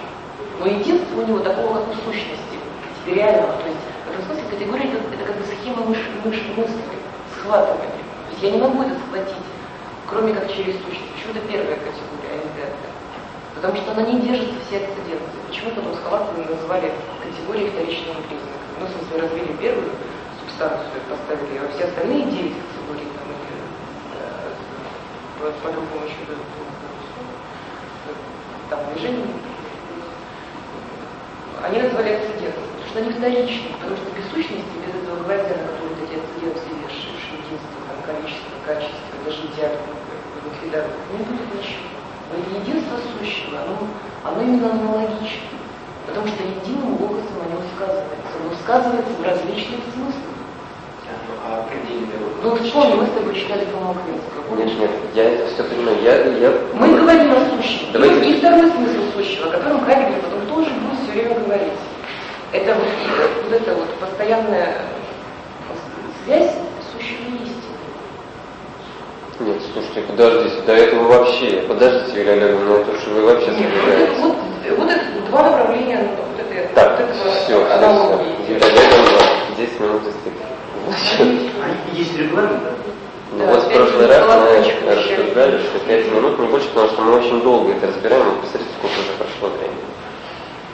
Но 0.60 0.68
единство 0.68 1.22
у 1.22 1.26
него 1.26 1.40
такого 1.40 1.80
как 1.80 1.96
сущности, 2.04 2.60
материального, 3.00 3.54
то 3.64 3.68
есть 3.70 3.80
в 3.80 4.12
этом 4.12 4.26
смысле 4.26 4.44
категория 4.52 4.92
это, 4.92 4.98
это 5.16 5.24
как 5.24 5.38
бы 5.38 5.46
схема 5.46 5.86
мыш, 5.86 6.00
мыш, 6.26 6.42
мысли, 6.58 6.96
схватывания. 7.32 7.96
То 7.96 8.32
есть 8.32 8.44
я 8.44 8.52
не 8.52 8.58
могу 8.60 8.84
это 8.84 8.96
схватить, 9.08 9.48
кроме 10.10 10.34
как 10.34 10.52
через 10.52 10.76
сущность. 10.84 11.16
Почему 11.16 11.32
это 11.32 11.48
первая 11.48 11.80
категория, 11.80 12.28
а 12.28 12.44
не 12.44 12.52
пятая? 12.60 12.92
Потому 13.56 13.76
что 13.78 13.92
она 13.96 14.02
не 14.04 14.20
держится 14.20 14.60
в 14.60 14.70
сердце 14.70 15.00
детства. 15.08 15.40
Почему 15.48 15.72
потом 15.72 15.96
схватывание 15.96 16.52
называли 16.52 16.92
категорией 17.24 17.72
вторичного 17.72 18.20
признака? 18.28 18.68
Ну, 18.80 18.84
в 18.84 18.92
смысле, 18.92 19.22
развили 19.24 19.56
первую 19.64 19.96
субстанцию, 20.46 21.02
поставили, 21.10 21.58
а 21.58 21.72
все 21.74 21.86
остальные 21.86 22.26
девять 22.26 22.54
категорий 22.54 23.10
там, 23.18 23.26
по-другому 25.62 26.06
еще 26.06 26.16
там 28.70 28.80
движение. 28.94 29.26
Они 31.62 31.82
назвали 31.82 32.14
акцидентом, 32.14 32.64
потому 32.66 32.86
что 32.90 33.00
они 33.00 33.10
вторичны, 33.12 33.70
потому 33.80 33.96
что 33.98 34.06
без 34.14 34.26
сущности, 34.30 34.76
без 34.86 34.94
этого 35.02 35.24
гвоздя, 35.24 35.56
на 35.58 35.66
который 35.70 35.90
вот 35.94 36.02
эти 36.06 36.18
акциденты 36.18 36.62
вешаешь, 36.82 37.26
единство, 37.30 37.78
там, 37.90 37.98
количество, 38.06 38.54
качество, 38.66 39.14
даже 39.26 39.42
идеал 39.50 39.74
ликвидатор, 40.46 40.94
не 41.14 41.26
будет 41.26 41.48
ничего. 41.58 41.90
Но 42.30 42.42
это 42.42 42.50
единство 42.62 42.98
сущего, 43.18 43.62
оно, 43.62 43.78
оно 44.24 44.42
именно 44.42 44.72
аналогично, 44.72 45.58
потому 46.06 46.28
что 46.28 46.44
единым 46.44 47.02
логосом 47.02 47.38
о 47.42 47.50
нем 47.50 47.62
сказывается. 47.76 48.34
Оно 48.42 48.54
сказывается 48.62 49.14
в 49.14 49.24
различных 49.24 49.82
смыслах. 49.94 50.35
Ну, 52.46 52.56
вспомни, 52.58 52.94
мы 52.96 53.08
с 53.08 53.10
тобой 53.10 53.34
читали 53.34 53.66
по 53.66 53.90
Аквинского. 53.90 54.56
Нет, 54.56 54.80
нет, 54.80 54.92
я 55.16 55.24
это 55.24 55.48
все 55.54 55.64
понимаю. 55.64 55.98
Я, 56.04 56.16
я... 56.26 56.54
Мы 56.76 57.00
говорим 57.00 57.32
о 57.32 57.40
сущем. 57.50 57.88
Давайте... 57.92 58.30
И 58.30 58.38
второй 58.38 58.70
смысл 58.70 59.02
сущего, 59.16 59.48
о 59.48 59.52
котором 59.52 59.84
Хайдегер 59.84 60.22
потом 60.22 60.48
тоже 60.48 60.70
будет 60.76 61.00
все 61.04 61.12
время 61.12 61.40
говорить. 61.40 61.74
Это 62.52 62.76
вот, 62.76 62.88
вот 63.44 63.54
эта 63.54 63.74
вот 63.74 63.94
постоянная 63.96 64.76
связь 66.24 66.52
сущего 66.92 67.36
истины. 67.44 67.76
Нет, 69.40 69.62
слушайте, 69.74 70.02
подождите, 70.02 70.62
до 70.62 70.74
этого 70.74 71.04
вообще, 71.08 71.66
подождите, 71.68 72.20
Юлия 72.20 72.34
Олеговна, 72.34 72.76
это 72.76 73.00
что 73.00 73.10
вы 73.10 73.26
вообще 73.26 73.52
забегаете. 73.52 74.12
Вот, 74.20 74.36
вот, 74.78 74.90
это 74.90 75.30
два 75.30 75.44
направления, 75.44 76.10
вот 76.16 76.40
это, 76.40 76.74
так, 76.74 76.92
вот 76.92 77.10
этого 77.10 77.32
все, 77.32 77.44
все, 77.44 77.66
все. 77.66 78.54
Юлия 78.54 78.66
Олеговна, 78.66 79.20
10 79.58 79.80
минут 79.80 80.02
истекли. 80.04 80.55
Есть 81.94 82.18
регламент, 82.18 82.64
да? 82.64 82.72
Ну 83.38 83.46
вот 83.48 83.64
в 83.64 83.74
прошлый 83.74 84.08
раз 84.08 84.26
мы 84.28 84.96
рассуждали, 84.96 85.60
что 85.60 85.80
5 85.80 86.12
минут 86.14 86.40
не 86.40 86.48
больше, 86.48 86.68
потому 86.70 86.88
что 86.90 87.02
мы 87.02 87.18
очень 87.18 87.42
долго 87.42 87.74
это 87.74 87.88
разбираем, 87.88 88.28
и 88.30 88.42
посмотрите, 88.42 88.72
сколько 88.78 88.94
уже 88.94 89.12
прошло 89.18 89.50
времени. 89.58 89.86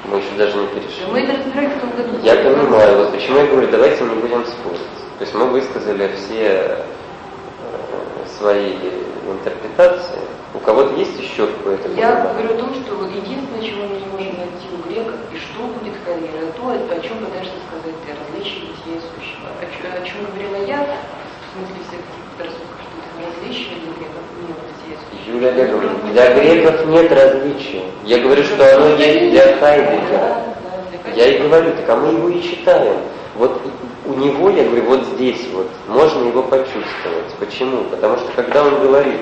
Мы 0.05 0.18
еще 0.18 0.32
даже 0.38 0.57
не 0.57 0.68
перешли. 0.68 1.05
Мы 1.09 1.20
это 1.22 1.38
разбирали 1.38 1.68
в 1.68 1.80
том 1.80 1.89
году. 1.91 2.20
Я 2.24 2.36
понимаю, 2.36 2.97
вот 2.97 3.12
почему 3.12 3.38
я 3.38 3.45
говорю, 3.45 3.68
давайте 3.72 4.03
не 4.03 4.16
будем 4.16 4.45
спорить. 4.45 4.82
То 5.18 5.22
есть 5.22 5.34
мы 5.34 5.45
высказали 5.47 6.12
все 6.16 6.78
э, 6.78 8.28
свои 8.38 8.74
интерпретации. 9.28 10.20
У 10.53 10.59
кого-то 10.59 10.93
есть 10.95 11.18
еще 11.20 11.47
какое-то 11.47 11.89
Я 11.93 12.34
говорю 12.34 12.55
о 12.55 12.57
том, 12.57 12.74
что 12.76 13.05
единственное, 13.05 13.62
чего 13.62 13.88
мы 13.88 13.95
не 13.95 14.05
можем 14.07 14.41
греков, 14.92 15.16
и 15.32 15.38
что 15.39 15.64
будет 15.64 15.96
карьера, 16.04 16.52
то, 16.56 16.70
о 16.72 17.00
чем 17.00 17.18
пытаешься 17.24 17.56
сказать 17.68 17.96
ты, 18.04 18.12
различие 18.12 18.68
бытия 18.68 19.00
и 19.00 19.04
сущего. 19.16 19.48
О, 19.48 19.64
о 19.64 20.06
чем 20.06 20.18
говорила 20.28 20.68
я, 20.68 20.84
в 20.84 21.48
смысле 21.56 21.80
всех 21.88 22.00
этих 22.04 22.24
предрассудков, 22.36 22.78
что 22.84 22.96
это 23.00 23.32
различие 23.32 23.76
для 23.80 23.92
греков 23.96 24.26
нет 24.44 24.58
бытия 24.60 24.92
и 24.92 25.02
сущего. 25.08 25.32
Юлия 25.32 25.50
Олеговна, 25.56 25.92
для 26.12 26.26
греков 26.36 26.86
нет 26.88 27.12
различия. 27.12 27.84
Я 28.04 28.20
говорю, 28.20 28.44
что 28.44 28.76
оно 28.76 28.88
есть 28.96 29.32
для 29.32 29.58
Хайдегера. 29.58 30.44
Я 31.16 31.28
и 31.28 31.39
говорю, 31.42 31.72
так 31.76 31.89
а 31.89 31.96
мы 31.98 32.14
его 32.14 32.30
и 32.30 32.42
читаем. 32.42 32.98
Вот 33.36 33.62
у 34.06 34.14
него, 34.14 34.50
я 34.50 34.64
говорю, 34.64 34.84
вот 34.84 35.04
здесь 35.16 35.48
вот, 35.54 35.68
можно 35.88 36.28
его 36.28 36.44
почувствовать. 36.44 37.34
Почему? 37.39 37.86
Потому 37.86 38.18
что 38.18 38.32
когда 38.36 38.64
он 38.64 38.82
говорит, 38.82 39.20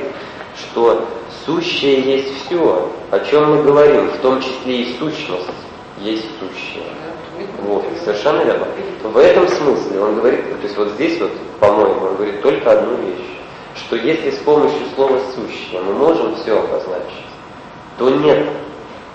что 0.55 1.07
сущее 1.45 2.01
есть 2.01 2.45
все, 2.45 2.91
о 3.11 3.19
чем 3.19 3.55
мы 3.55 3.63
говорим, 3.63 4.09
в 4.09 4.17
том 4.17 4.41
числе 4.41 4.81
и 4.81 4.97
сущность, 4.97 5.49
есть 5.99 6.25
сущее. 6.39 6.85
Вот, 7.61 7.85
совершенно 8.03 8.43
верно. 8.43 8.67
В 9.03 9.17
этом 9.17 9.47
смысле 9.47 10.01
он 10.01 10.15
говорит, 10.15 10.49
то 10.59 10.63
есть 10.63 10.77
вот 10.77 10.89
здесь 10.89 11.19
вот, 11.19 11.31
по-моему, 11.59 12.07
он 12.07 12.15
говорит 12.15 12.41
только 12.41 12.71
одну 12.71 12.95
вещь, 12.95 13.25
что 13.75 13.95
если 13.95 14.31
с 14.31 14.37
помощью 14.37 14.81
слова 14.95 15.19
«сущее» 15.35 15.81
мы 15.81 15.93
можем 15.93 16.35
все 16.35 16.59
обозначить, 16.59 17.25
то 17.97 18.09
нет 18.09 18.47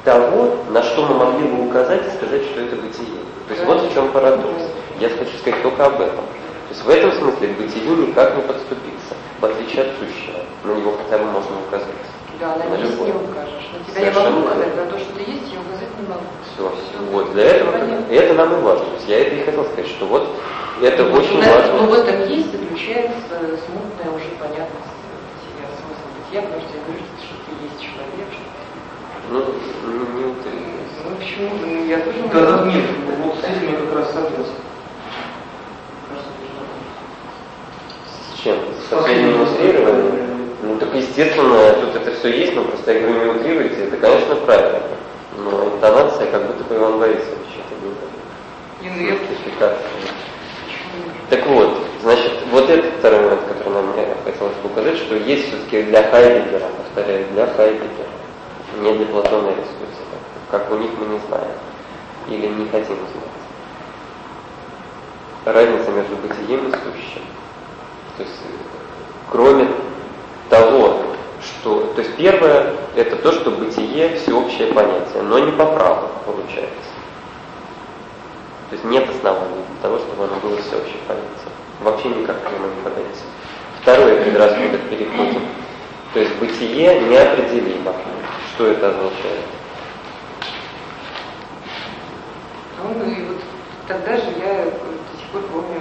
того, 0.05 0.57
на 0.71 0.83
что 0.83 1.07
мы 1.07 1.15
могли 1.15 1.49
бы 1.49 1.67
указать 1.67 2.03
и 2.07 2.17
сказать, 2.17 2.43
что 2.45 2.61
это 2.61 2.77
бытие. 2.77 3.19
То 3.49 3.55
есть 3.55 3.67
вот 3.67 3.83
в 3.83 3.93
чем 3.93 4.11
парадокс. 4.11 4.63
Я 5.01 5.09
хочу 5.09 5.37
сказать 5.39 5.63
только 5.63 5.87
об 5.87 6.01
этом. 6.01 6.25
То 6.25 6.71
есть 6.71 6.85
в 6.85 6.89
этом 6.89 7.13
смысле 7.13 7.49
к 7.49 7.59
бытию 7.59 7.97
никак 7.97 8.37
не 8.37 8.43
подступиться, 8.43 9.15
в 9.41 9.45
отличие 9.45 9.83
от 9.83 9.89
сущего. 9.99 10.41
На 10.65 10.79
него 10.79 10.97
хотя 11.03 11.19
бы 11.19 11.31
можно 11.31 11.51
указать. 11.67 11.89
Да, 12.41 12.57
на, 12.57 12.65
на 12.65 12.75
есть 12.83 12.99
не 13.01 13.13
укажешь. 13.13 13.71
На 13.73 13.79
тебя 13.85 13.95
Совершенно 13.95 14.25
я 14.25 14.31
могу 14.31 14.47
указать, 14.47 14.77
на 14.77 14.87
то, 14.87 14.99
что 14.99 15.13
ты 15.15 15.21
есть, 15.31 15.53
я 15.53 15.61
указать 15.61 15.93
не 16.01 16.09
могу. 16.09 16.27
Все, 16.53 16.73
все. 16.75 17.05
Вот, 17.13 17.33
для 17.33 17.45
этого, 17.45 17.71
и 18.11 18.15
это 18.15 18.35
нам 18.35 18.59
и 18.59 18.63
важно. 18.63 18.87
Я 19.07 19.21
это 19.21 19.35
и 19.37 19.45
хотел 19.45 19.65
сказать, 19.65 19.87
что 19.87 20.07
вот 20.07 20.29
это 20.83 21.05
ну, 21.05 21.17
очень 21.17 21.41
да, 21.41 21.55
важно. 21.55 21.73
Но 21.75 21.87
в 21.87 21.95
этом 21.95 22.29
есть 22.29 22.51
заключается 22.51 23.15
смутная 23.31 24.11
уже 24.11 24.29
понятность 24.41 24.95
бытия, 25.55 25.69
смысл 25.79 26.07
бытия, 26.19 26.43
потому 26.43 26.61
что 26.63 26.75
я 26.75 26.83
говорю, 26.83 27.05
что 27.23 27.35
ты 27.47 27.53
есть 27.63 27.81
человек, 27.81 28.29
что 28.35 28.45
ну, 29.31 29.39
не, 29.87 29.99
не 30.19 30.25
утрируйся. 30.27 30.99
Ну 31.05 31.17
почему? 31.17 31.51
Ну, 31.61 31.85
я 31.87 31.99
тоже... 32.01 32.19
Да, 32.33 32.59
да, 32.59 32.67
нет, 32.67 32.85
вот 33.23 33.37
с 33.37 33.45
этим 33.45 33.71
я 33.71 33.79
как 33.79 33.95
раз 33.95 34.07
согласен. 34.13 34.59
С 38.35 38.39
чем? 38.43 38.57
С 38.57 38.91
последним? 38.91 39.47
Ну 40.75 40.81
так 40.81 40.93
естественно, 40.93 41.73
тут 41.75 41.95
это 41.95 42.11
все 42.17 42.37
есть, 42.37 42.53
но 42.57 42.65
просто 42.65 42.95
я 42.95 43.01
говорю, 43.01 43.33
не 43.35 43.39
утрируйте, 43.39 43.85
это, 43.85 43.97
конечно, 43.97 44.35
правильно. 44.35 44.81
Но 45.39 45.67
интонация 45.67 46.29
как 46.33 46.49
будто 46.49 46.65
бы 46.65 46.75
Иван 46.75 46.99
Борисович 46.99 47.29
это 47.61 48.91
не 48.91 49.07
Сертификация. 49.07 49.87
Так 51.31 51.47
вот, 51.47 51.79
значит, 52.03 52.33
вот 52.51 52.69
этот 52.69 52.93
второй 52.95 53.21
момент, 53.21 53.43
который 53.47 53.73
нам 53.73 53.93
мне 53.93 54.05
хотелось 54.25 54.57
бы 54.57 54.69
указать, 54.69 54.97
что 54.97 55.15
есть 55.15 55.47
все-таки 55.47 55.83
для 55.85 56.03
Хайдегера, 56.11 56.67
повторяю, 56.77 57.25
для 57.35 57.47
Хайдегера, 57.47 58.09
не 58.81 58.95
для 58.95 59.07
Платона 59.07 59.51
и 59.51 59.53
Аристотеля, 59.53 60.19
как 60.51 60.73
у 60.73 60.75
них 60.75 60.91
мы 60.99 61.07
не 61.07 61.21
знаем 61.29 61.53
или 62.27 62.49
не 62.49 62.69
хотим 62.69 62.97
знать. 62.97 63.31
Разница 65.45 65.91
между 65.93 66.17
бытием 66.17 66.67
и 66.67 66.73
сущим. 66.73 67.23
То 68.17 68.25
есть, 68.25 68.43
кроме 69.31 69.69
того, 70.55 71.03
что... 71.43 71.93
То 71.95 72.01
есть 72.03 72.17
первое– 72.17 72.75
это 72.97 73.17
то, 73.17 73.33
что 73.33 73.51
бытие– 73.51 74.17
всеобщее 74.17 74.73
понятие, 74.73 75.23
но 75.23 75.39
не 75.39 75.53
по 75.53 75.67
праву 75.67 76.09
получается. 76.25 76.93
То 78.71 78.77
есть 78.77 78.85
нет 78.85 79.09
оснований 79.09 79.65
для 79.69 79.83
того, 79.83 79.99
чтобы 79.99 80.25
оно 80.25 80.37
было 80.37 80.57
всеобщее 80.59 80.99
понятие. 81.09 81.51
Вообще 81.81 82.09
никак 82.09 82.43
к 82.43 82.53
нему 82.53 82.67
не 82.67 82.83
подается. 82.83 83.25
Второе 83.83 84.23
предрассудок 84.23 84.81
переходим. 84.89 85.43
То 86.13 86.21
есть 86.21 86.35
бытие 86.37 87.01
неопределимо. 87.01 87.93
Что 88.55 88.69
это 88.69 88.91
означает? 88.91 89.45
Ну, 92.79 92.95
ну 92.97 93.11
и 93.11 93.25
вот 93.25 93.37
тогда 93.89 94.17
же 94.17 94.31
я 94.39 94.65
до 94.65 95.19
сих 95.19 95.29
пор 95.33 95.43
помню, 95.53 95.81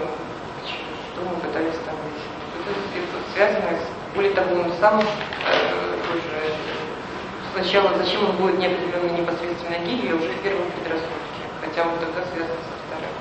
что 0.66 1.22
мы 1.22 1.36
пытались 1.40 1.78
там 1.86 1.96
выяснить. 2.02 2.34
Это, 2.58 2.72
это 3.00 3.34
связано 3.34 3.78
с 3.78 3.93
более 4.16 4.34
того, 4.34 4.62
он 4.62 4.74
сам 4.80 5.00
э, 5.00 5.04
тоже 6.08 6.54
сначала, 7.54 7.98
зачем 7.98 8.30
он 8.30 8.36
будет 8.38 8.60
неопределенно 8.60 9.10
непосредственно 9.18 9.78
гилью, 9.86 10.18
уже 10.18 10.30
в 10.30 10.42
первом 10.42 10.70
предрассудке, 10.72 11.44
хотя 11.62 11.82
он 11.84 11.98
тогда 11.98 12.22
связан 12.30 12.58
со 12.62 12.74
вторым. 12.86 13.14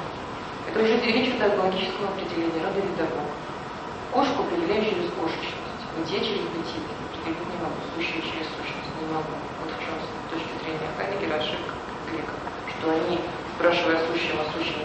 Это 0.68 0.76
уже 0.80 1.00
речь 1.00 1.28
идет 1.28 1.52
о 1.52 1.62
логическом 1.64 2.08
определении, 2.12 2.60
родовидовом. 2.60 3.28
Кошку 4.12 4.44
определяю 4.44 4.84
через 4.84 5.08
кошечность, 5.16 5.84
бытие 5.96 6.20
через 6.20 6.44
бытие, 6.52 6.84
определить 7.08 7.40
не 7.40 7.58
могу, 7.60 7.80
сущее 7.96 8.20
через 8.20 8.48
сущность 8.52 8.92
не 9.00 9.08
могу. 9.08 9.36
Вот 9.64 9.72
в 9.72 9.78
чем 9.80 9.96
с 9.96 10.08
точки 10.28 10.52
зрения 10.60 10.88
Хайдегера 10.96 11.40
ошибка 11.40 11.72
греков, 12.08 12.36
что 12.68 12.92
они, 12.92 13.16
спрашивая 13.56 13.96
о 13.96 14.04
сущем, 14.12 14.36
о 14.36 14.46
сущем, 14.52 14.84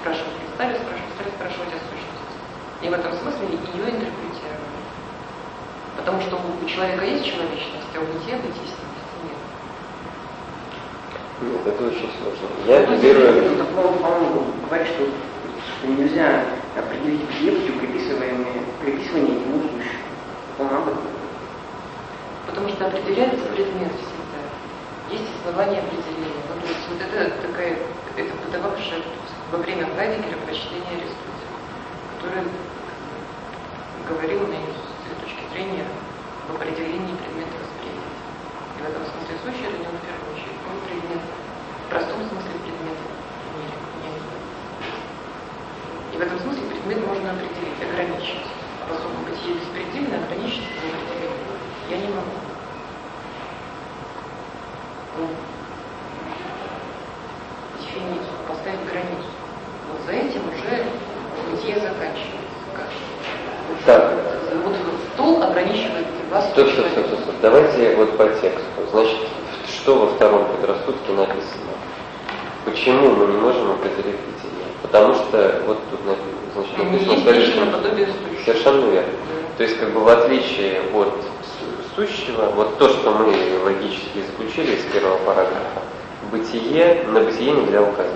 спрашивают, 0.00 0.36
стали 0.56 0.76
спрашивать, 0.76 1.12
стали 1.16 1.30
спрашивать 1.32 1.72
о 1.72 1.80
сущности. 1.88 2.36
И 2.80 2.86
в 2.88 2.92
этом 2.92 3.12
смысле 3.16 3.48
ее 3.48 3.84
интерпретировали. 3.88 4.80
Потому 5.98 6.22
что 6.22 6.36
у 6.36 6.64
человека 6.78 7.04
есть 7.04 7.24
человечность, 7.26 7.90
а 7.94 7.98
у 7.98 8.06
бытия 8.06 8.36
бытийственности 8.36 9.14
нет. 9.26 9.38
Нет, 11.42 11.66
это 11.66 11.86
очень 11.88 12.10
сложно. 12.22 12.46
Я 12.66 12.86
ну, 12.86 12.96
верую... 12.98 13.66
По-моему, 13.74 14.46
говорит, 14.68 14.86
что, 14.86 15.08
что 15.66 15.86
нельзя 15.88 16.44
определить 16.76 17.22
бытие 17.26 17.52
путем 17.52 17.78
приписывания, 17.80 18.62
приписывания 18.80 19.34
ему 19.34 19.62
сущего. 19.62 20.06
По-моему, 20.56 20.78
об 20.78 20.88
этом. 20.88 21.02
Потому 22.46 22.68
что 22.68 22.86
определяется 22.86 23.44
предмет 23.46 23.92
всегда. 23.98 24.40
Есть 25.10 25.30
основание 25.40 25.80
определения. 25.80 26.42
Ну, 26.46 26.62
то 26.62 26.68
есть 26.68 26.86
вот 26.90 27.00
это 27.02 27.30
такая, 27.42 27.76
это 28.16 28.32
подававшая 28.46 29.02
во 29.50 29.58
время 29.58 29.88
Хайдегера 29.96 30.38
прочтение 30.46 30.94
Аристотеля, 30.94 31.58
который 32.20 32.44
говорил 34.08 34.46
на 34.46 34.58
зрения 35.52 35.84
в 36.48 36.56
определении 36.56 37.12
предмета 37.20 37.60
восприятия. 37.60 38.08
И 38.08 38.80
в 38.80 38.88
этом 38.88 39.04
смысле 39.04 39.36
сущий 39.44 39.68
не 39.68 39.84
в 39.84 40.00
первую 40.00 40.32
очередь, 40.32 40.60
он 40.64 40.80
предмет, 40.88 41.20
в 41.20 41.90
простом 41.92 42.24
смысле 42.24 42.56
предмет 42.64 42.96
в 42.96 43.52
мире. 43.60 43.76
И 46.12 46.16
в 46.16 46.20
этом 46.24 46.38
смысле 46.40 46.64
предмет 46.72 47.06
можно 47.06 47.36
определить, 47.36 47.76
ограничить. 47.84 48.48
Поскольку 48.88 49.20
бытие 49.28 49.60
беспредельно, 49.60 50.24
ограничить 50.24 50.64
его 50.80 50.96
определение 50.96 51.48
я 51.90 51.96
не 51.98 52.08
могу. 52.08 52.36
Ну, 55.18 55.28
дефиницию, 57.80 58.38
поставить 58.46 58.84
границу. 58.88 59.28
Вот 59.92 60.00
за 60.06 60.12
этим 60.12 60.42
уже 60.48 60.84
бытие 61.50 61.74
заканчивается. 61.80 62.56
Как? 62.74 62.88
Так. 63.84 64.12
Вот 64.64 64.76
стол 65.14 65.42
ограничивает. 65.42 65.97
Стоп, 66.28 66.68
стоп, 66.68 66.86
стоп, 66.92 67.06
стоп, 67.06 67.20
стоп. 67.20 67.34
Давайте 67.40 67.96
вот 67.96 68.18
по 68.18 68.28
тексту. 68.28 68.60
Значит, 68.90 69.16
что 69.66 69.94
во 69.94 70.06
втором 70.08 70.44
предрассудке 70.52 71.12
написано? 71.12 71.72
Почему 72.66 73.08
мы 73.14 73.26
не 73.28 73.38
можем 73.38 73.70
определить 73.70 74.20
бытие? 74.20 74.66
Потому 74.82 75.14
что 75.14 75.62
вот 75.66 75.78
тут 75.90 76.00
значит, 76.04 76.76
написано 76.76 77.24
совершенно, 77.24 77.80
совершенно 78.44 78.90
верно. 78.90 79.12
То 79.56 79.62
есть, 79.62 79.78
как 79.78 79.90
бы 79.94 80.00
в 80.00 80.08
отличие 80.08 80.82
от 80.92 81.14
сущего, 81.96 82.50
вот 82.54 82.76
то, 82.76 82.90
что 82.90 83.10
мы 83.10 83.32
логически 83.64 84.22
заключили 84.30 84.76
из 84.76 84.84
первого 84.92 85.16
параграфа, 85.24 85.80
бытие, 86.30 87.04
на 87.08 87.20
бытие 87.20 87.52
нельзя 87.52 87.80
указать. 87.80 88.12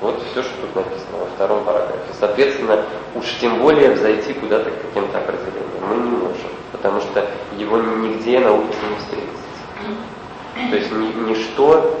Вот 0.00 0.22
все, 0.30 0.44
что 0.44 0.52
тут 0.62 0.76
написано 0.76 1.18
во 1.18 1.26
втором 1.34 1.64
параграфе. 1.64 2.14
Соответственно, 2.18 2.84
уж 3.16 3.24
тем 3.40 3.58
более 3.58 3.90
взойти 3.90 4.34
куда-то 4.34 4.70
к 4.70 4.82
каким-то 4.82 5.18
определениям 5.18 5.88
мы 5.88 5.96
не 5.96 6.10
можем, 6.10 6.50
потому 6.72 7.00
что 7.00 7.26
его 7.56 7.78
нигде 7.78 8.40
на 8.40 8.52
опыте 8.52 8.78
не 8.88 8.96
встретится. 8.96 10.70
То 10.70 10.76
есть 10.76 10.92
ни, 10.92 11.30
ничто 11.30 12.00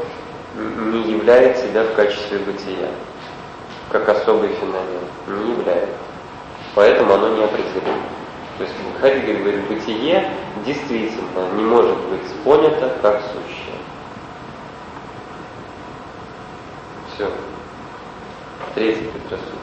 не 0.56 1.12
является 1.12 1.66
себя 1.66 1.84
в 1.84 1.94
качестве 1.94 2.38
бытия, 2.38 2.88
как 3.90 4.08
особый 4.08 4.50
феномен. 4.54 5.44
Не 5.44 5.52
является. 5.52 5.96
Поэтому 6.74 7.14
оно 7.14 7.28
не 7.36 7.44
определено. 7.44 7.98
То 8.58 8.64
есть 8.64 8.76
Хайдегер 9.00 9.38
говорит, 9.40 9.66
бытие 9.68 10.30
действительно 10.66 11.50
не 11.56 11.62
может 11.62 11.96
быть 11.96 12.26
понято 12.44 12.92
как 13.00 13.22
сущее. 13.22 13.76
Все. 17.14 17.30
Третий 18.74 19.08
предрассудок. 19.08 19.58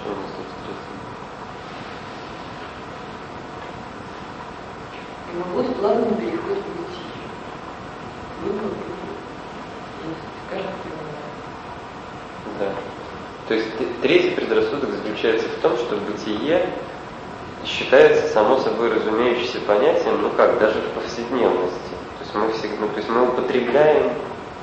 Что 0.00 0.10
у 0.10 0.14
нас 0.14 0.30
тут 0.36 0.46
с 0.46 0.90
Ну 5.32 5.44
вот 5.52 5.69
плавный 5.80 6.14
переход 6.16 6.58
в 6.58 6.78
бытие. 6.78 7.26
Выбор 8.44 8.70
Да. 12.58 12.72
То 13.48 13.54
есть 13.54 13.68
третий 14.02 14.30
предрассудок 14.30 14.90
заключается 14.90 15.48
в 15.48 15.60
том, 15.62 15.76
что 15.76 15.96
бытие 15.96 16.68
считается 17.64 18.28
само 18.28 18.58
собой 18.58 18.92
разумеющимся 18.92 19.60
понятием, 19.60 20.22
ну 20.22 20.30
как, 20.30 20.58
даже 20.58 20.80
в 20.80 20.88
повседневности 20.90 21.90
есть 22.30 22.34
мы 22.34 22.52
всегда, 22.52 22.76
ну, 22.80 22.88
то 22.88 22.96
есть 22.96 23.08
мы 23.08 23.28
употребляем 23.28 24.12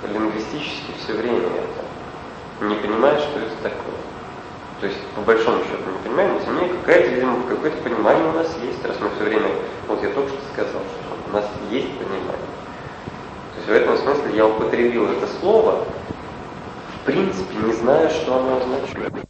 лингвистически 0.07 0.91
все 1.03 1.13
время 1.13 1.47
это, 1.47 2.65
не 2.65 2.75
понимая, 2.75 3.17
что 3.19 3.39
это 3.39 3.55
такое. 3.63 3.97
То 4.79 4.87
есть, 4.87 4.99
по 5.15 5.21
большому 5.21 5.63
счету, 5.63 5.83
не 5.91 6.07
понимаем, 6.07 6.33
но 6.35 6.39
тем 6.39 6.55
не 6.55 6.61
менее, 6.61 6.77
какая-то, 6.79 7.09
видимо, 7.09 7.43
какое-то 7.47 7.77
понимание 7.81 8.29
у 8.29 8.33
нас 8.33 8.47
есть, 8.63 8.85
раз 8.85 8.95
мы 9.01 9.09
все 9.15 9.23
время, 9.23 9.49
вот 9.87 10.01
я 10.03 10.09
только 10.11 10.29
что 10.29 10.39
сказал, 10.53 10.81
что 10.81 11.06
у 11.29 11.33
нас 11.33 11.45
есть 11.69 11.91
понимание. 11.97 12.47
То 13.53 13.57
есть 13.57 13.67
в 13.67 13.71
этом 13.71 13.97
смысле 13.97 14.35
я 14.35 14.47
употребил 14.47 15.09
это 15.09 15.27
слово, 15.39 15.85
в 16.95 17.05
принципе, 17.05 17.55
не 17.63 17.73
зная, 17.73 18.09
что 18.09 18.37
оно 18.37 18.57
означает. 18.57 19.26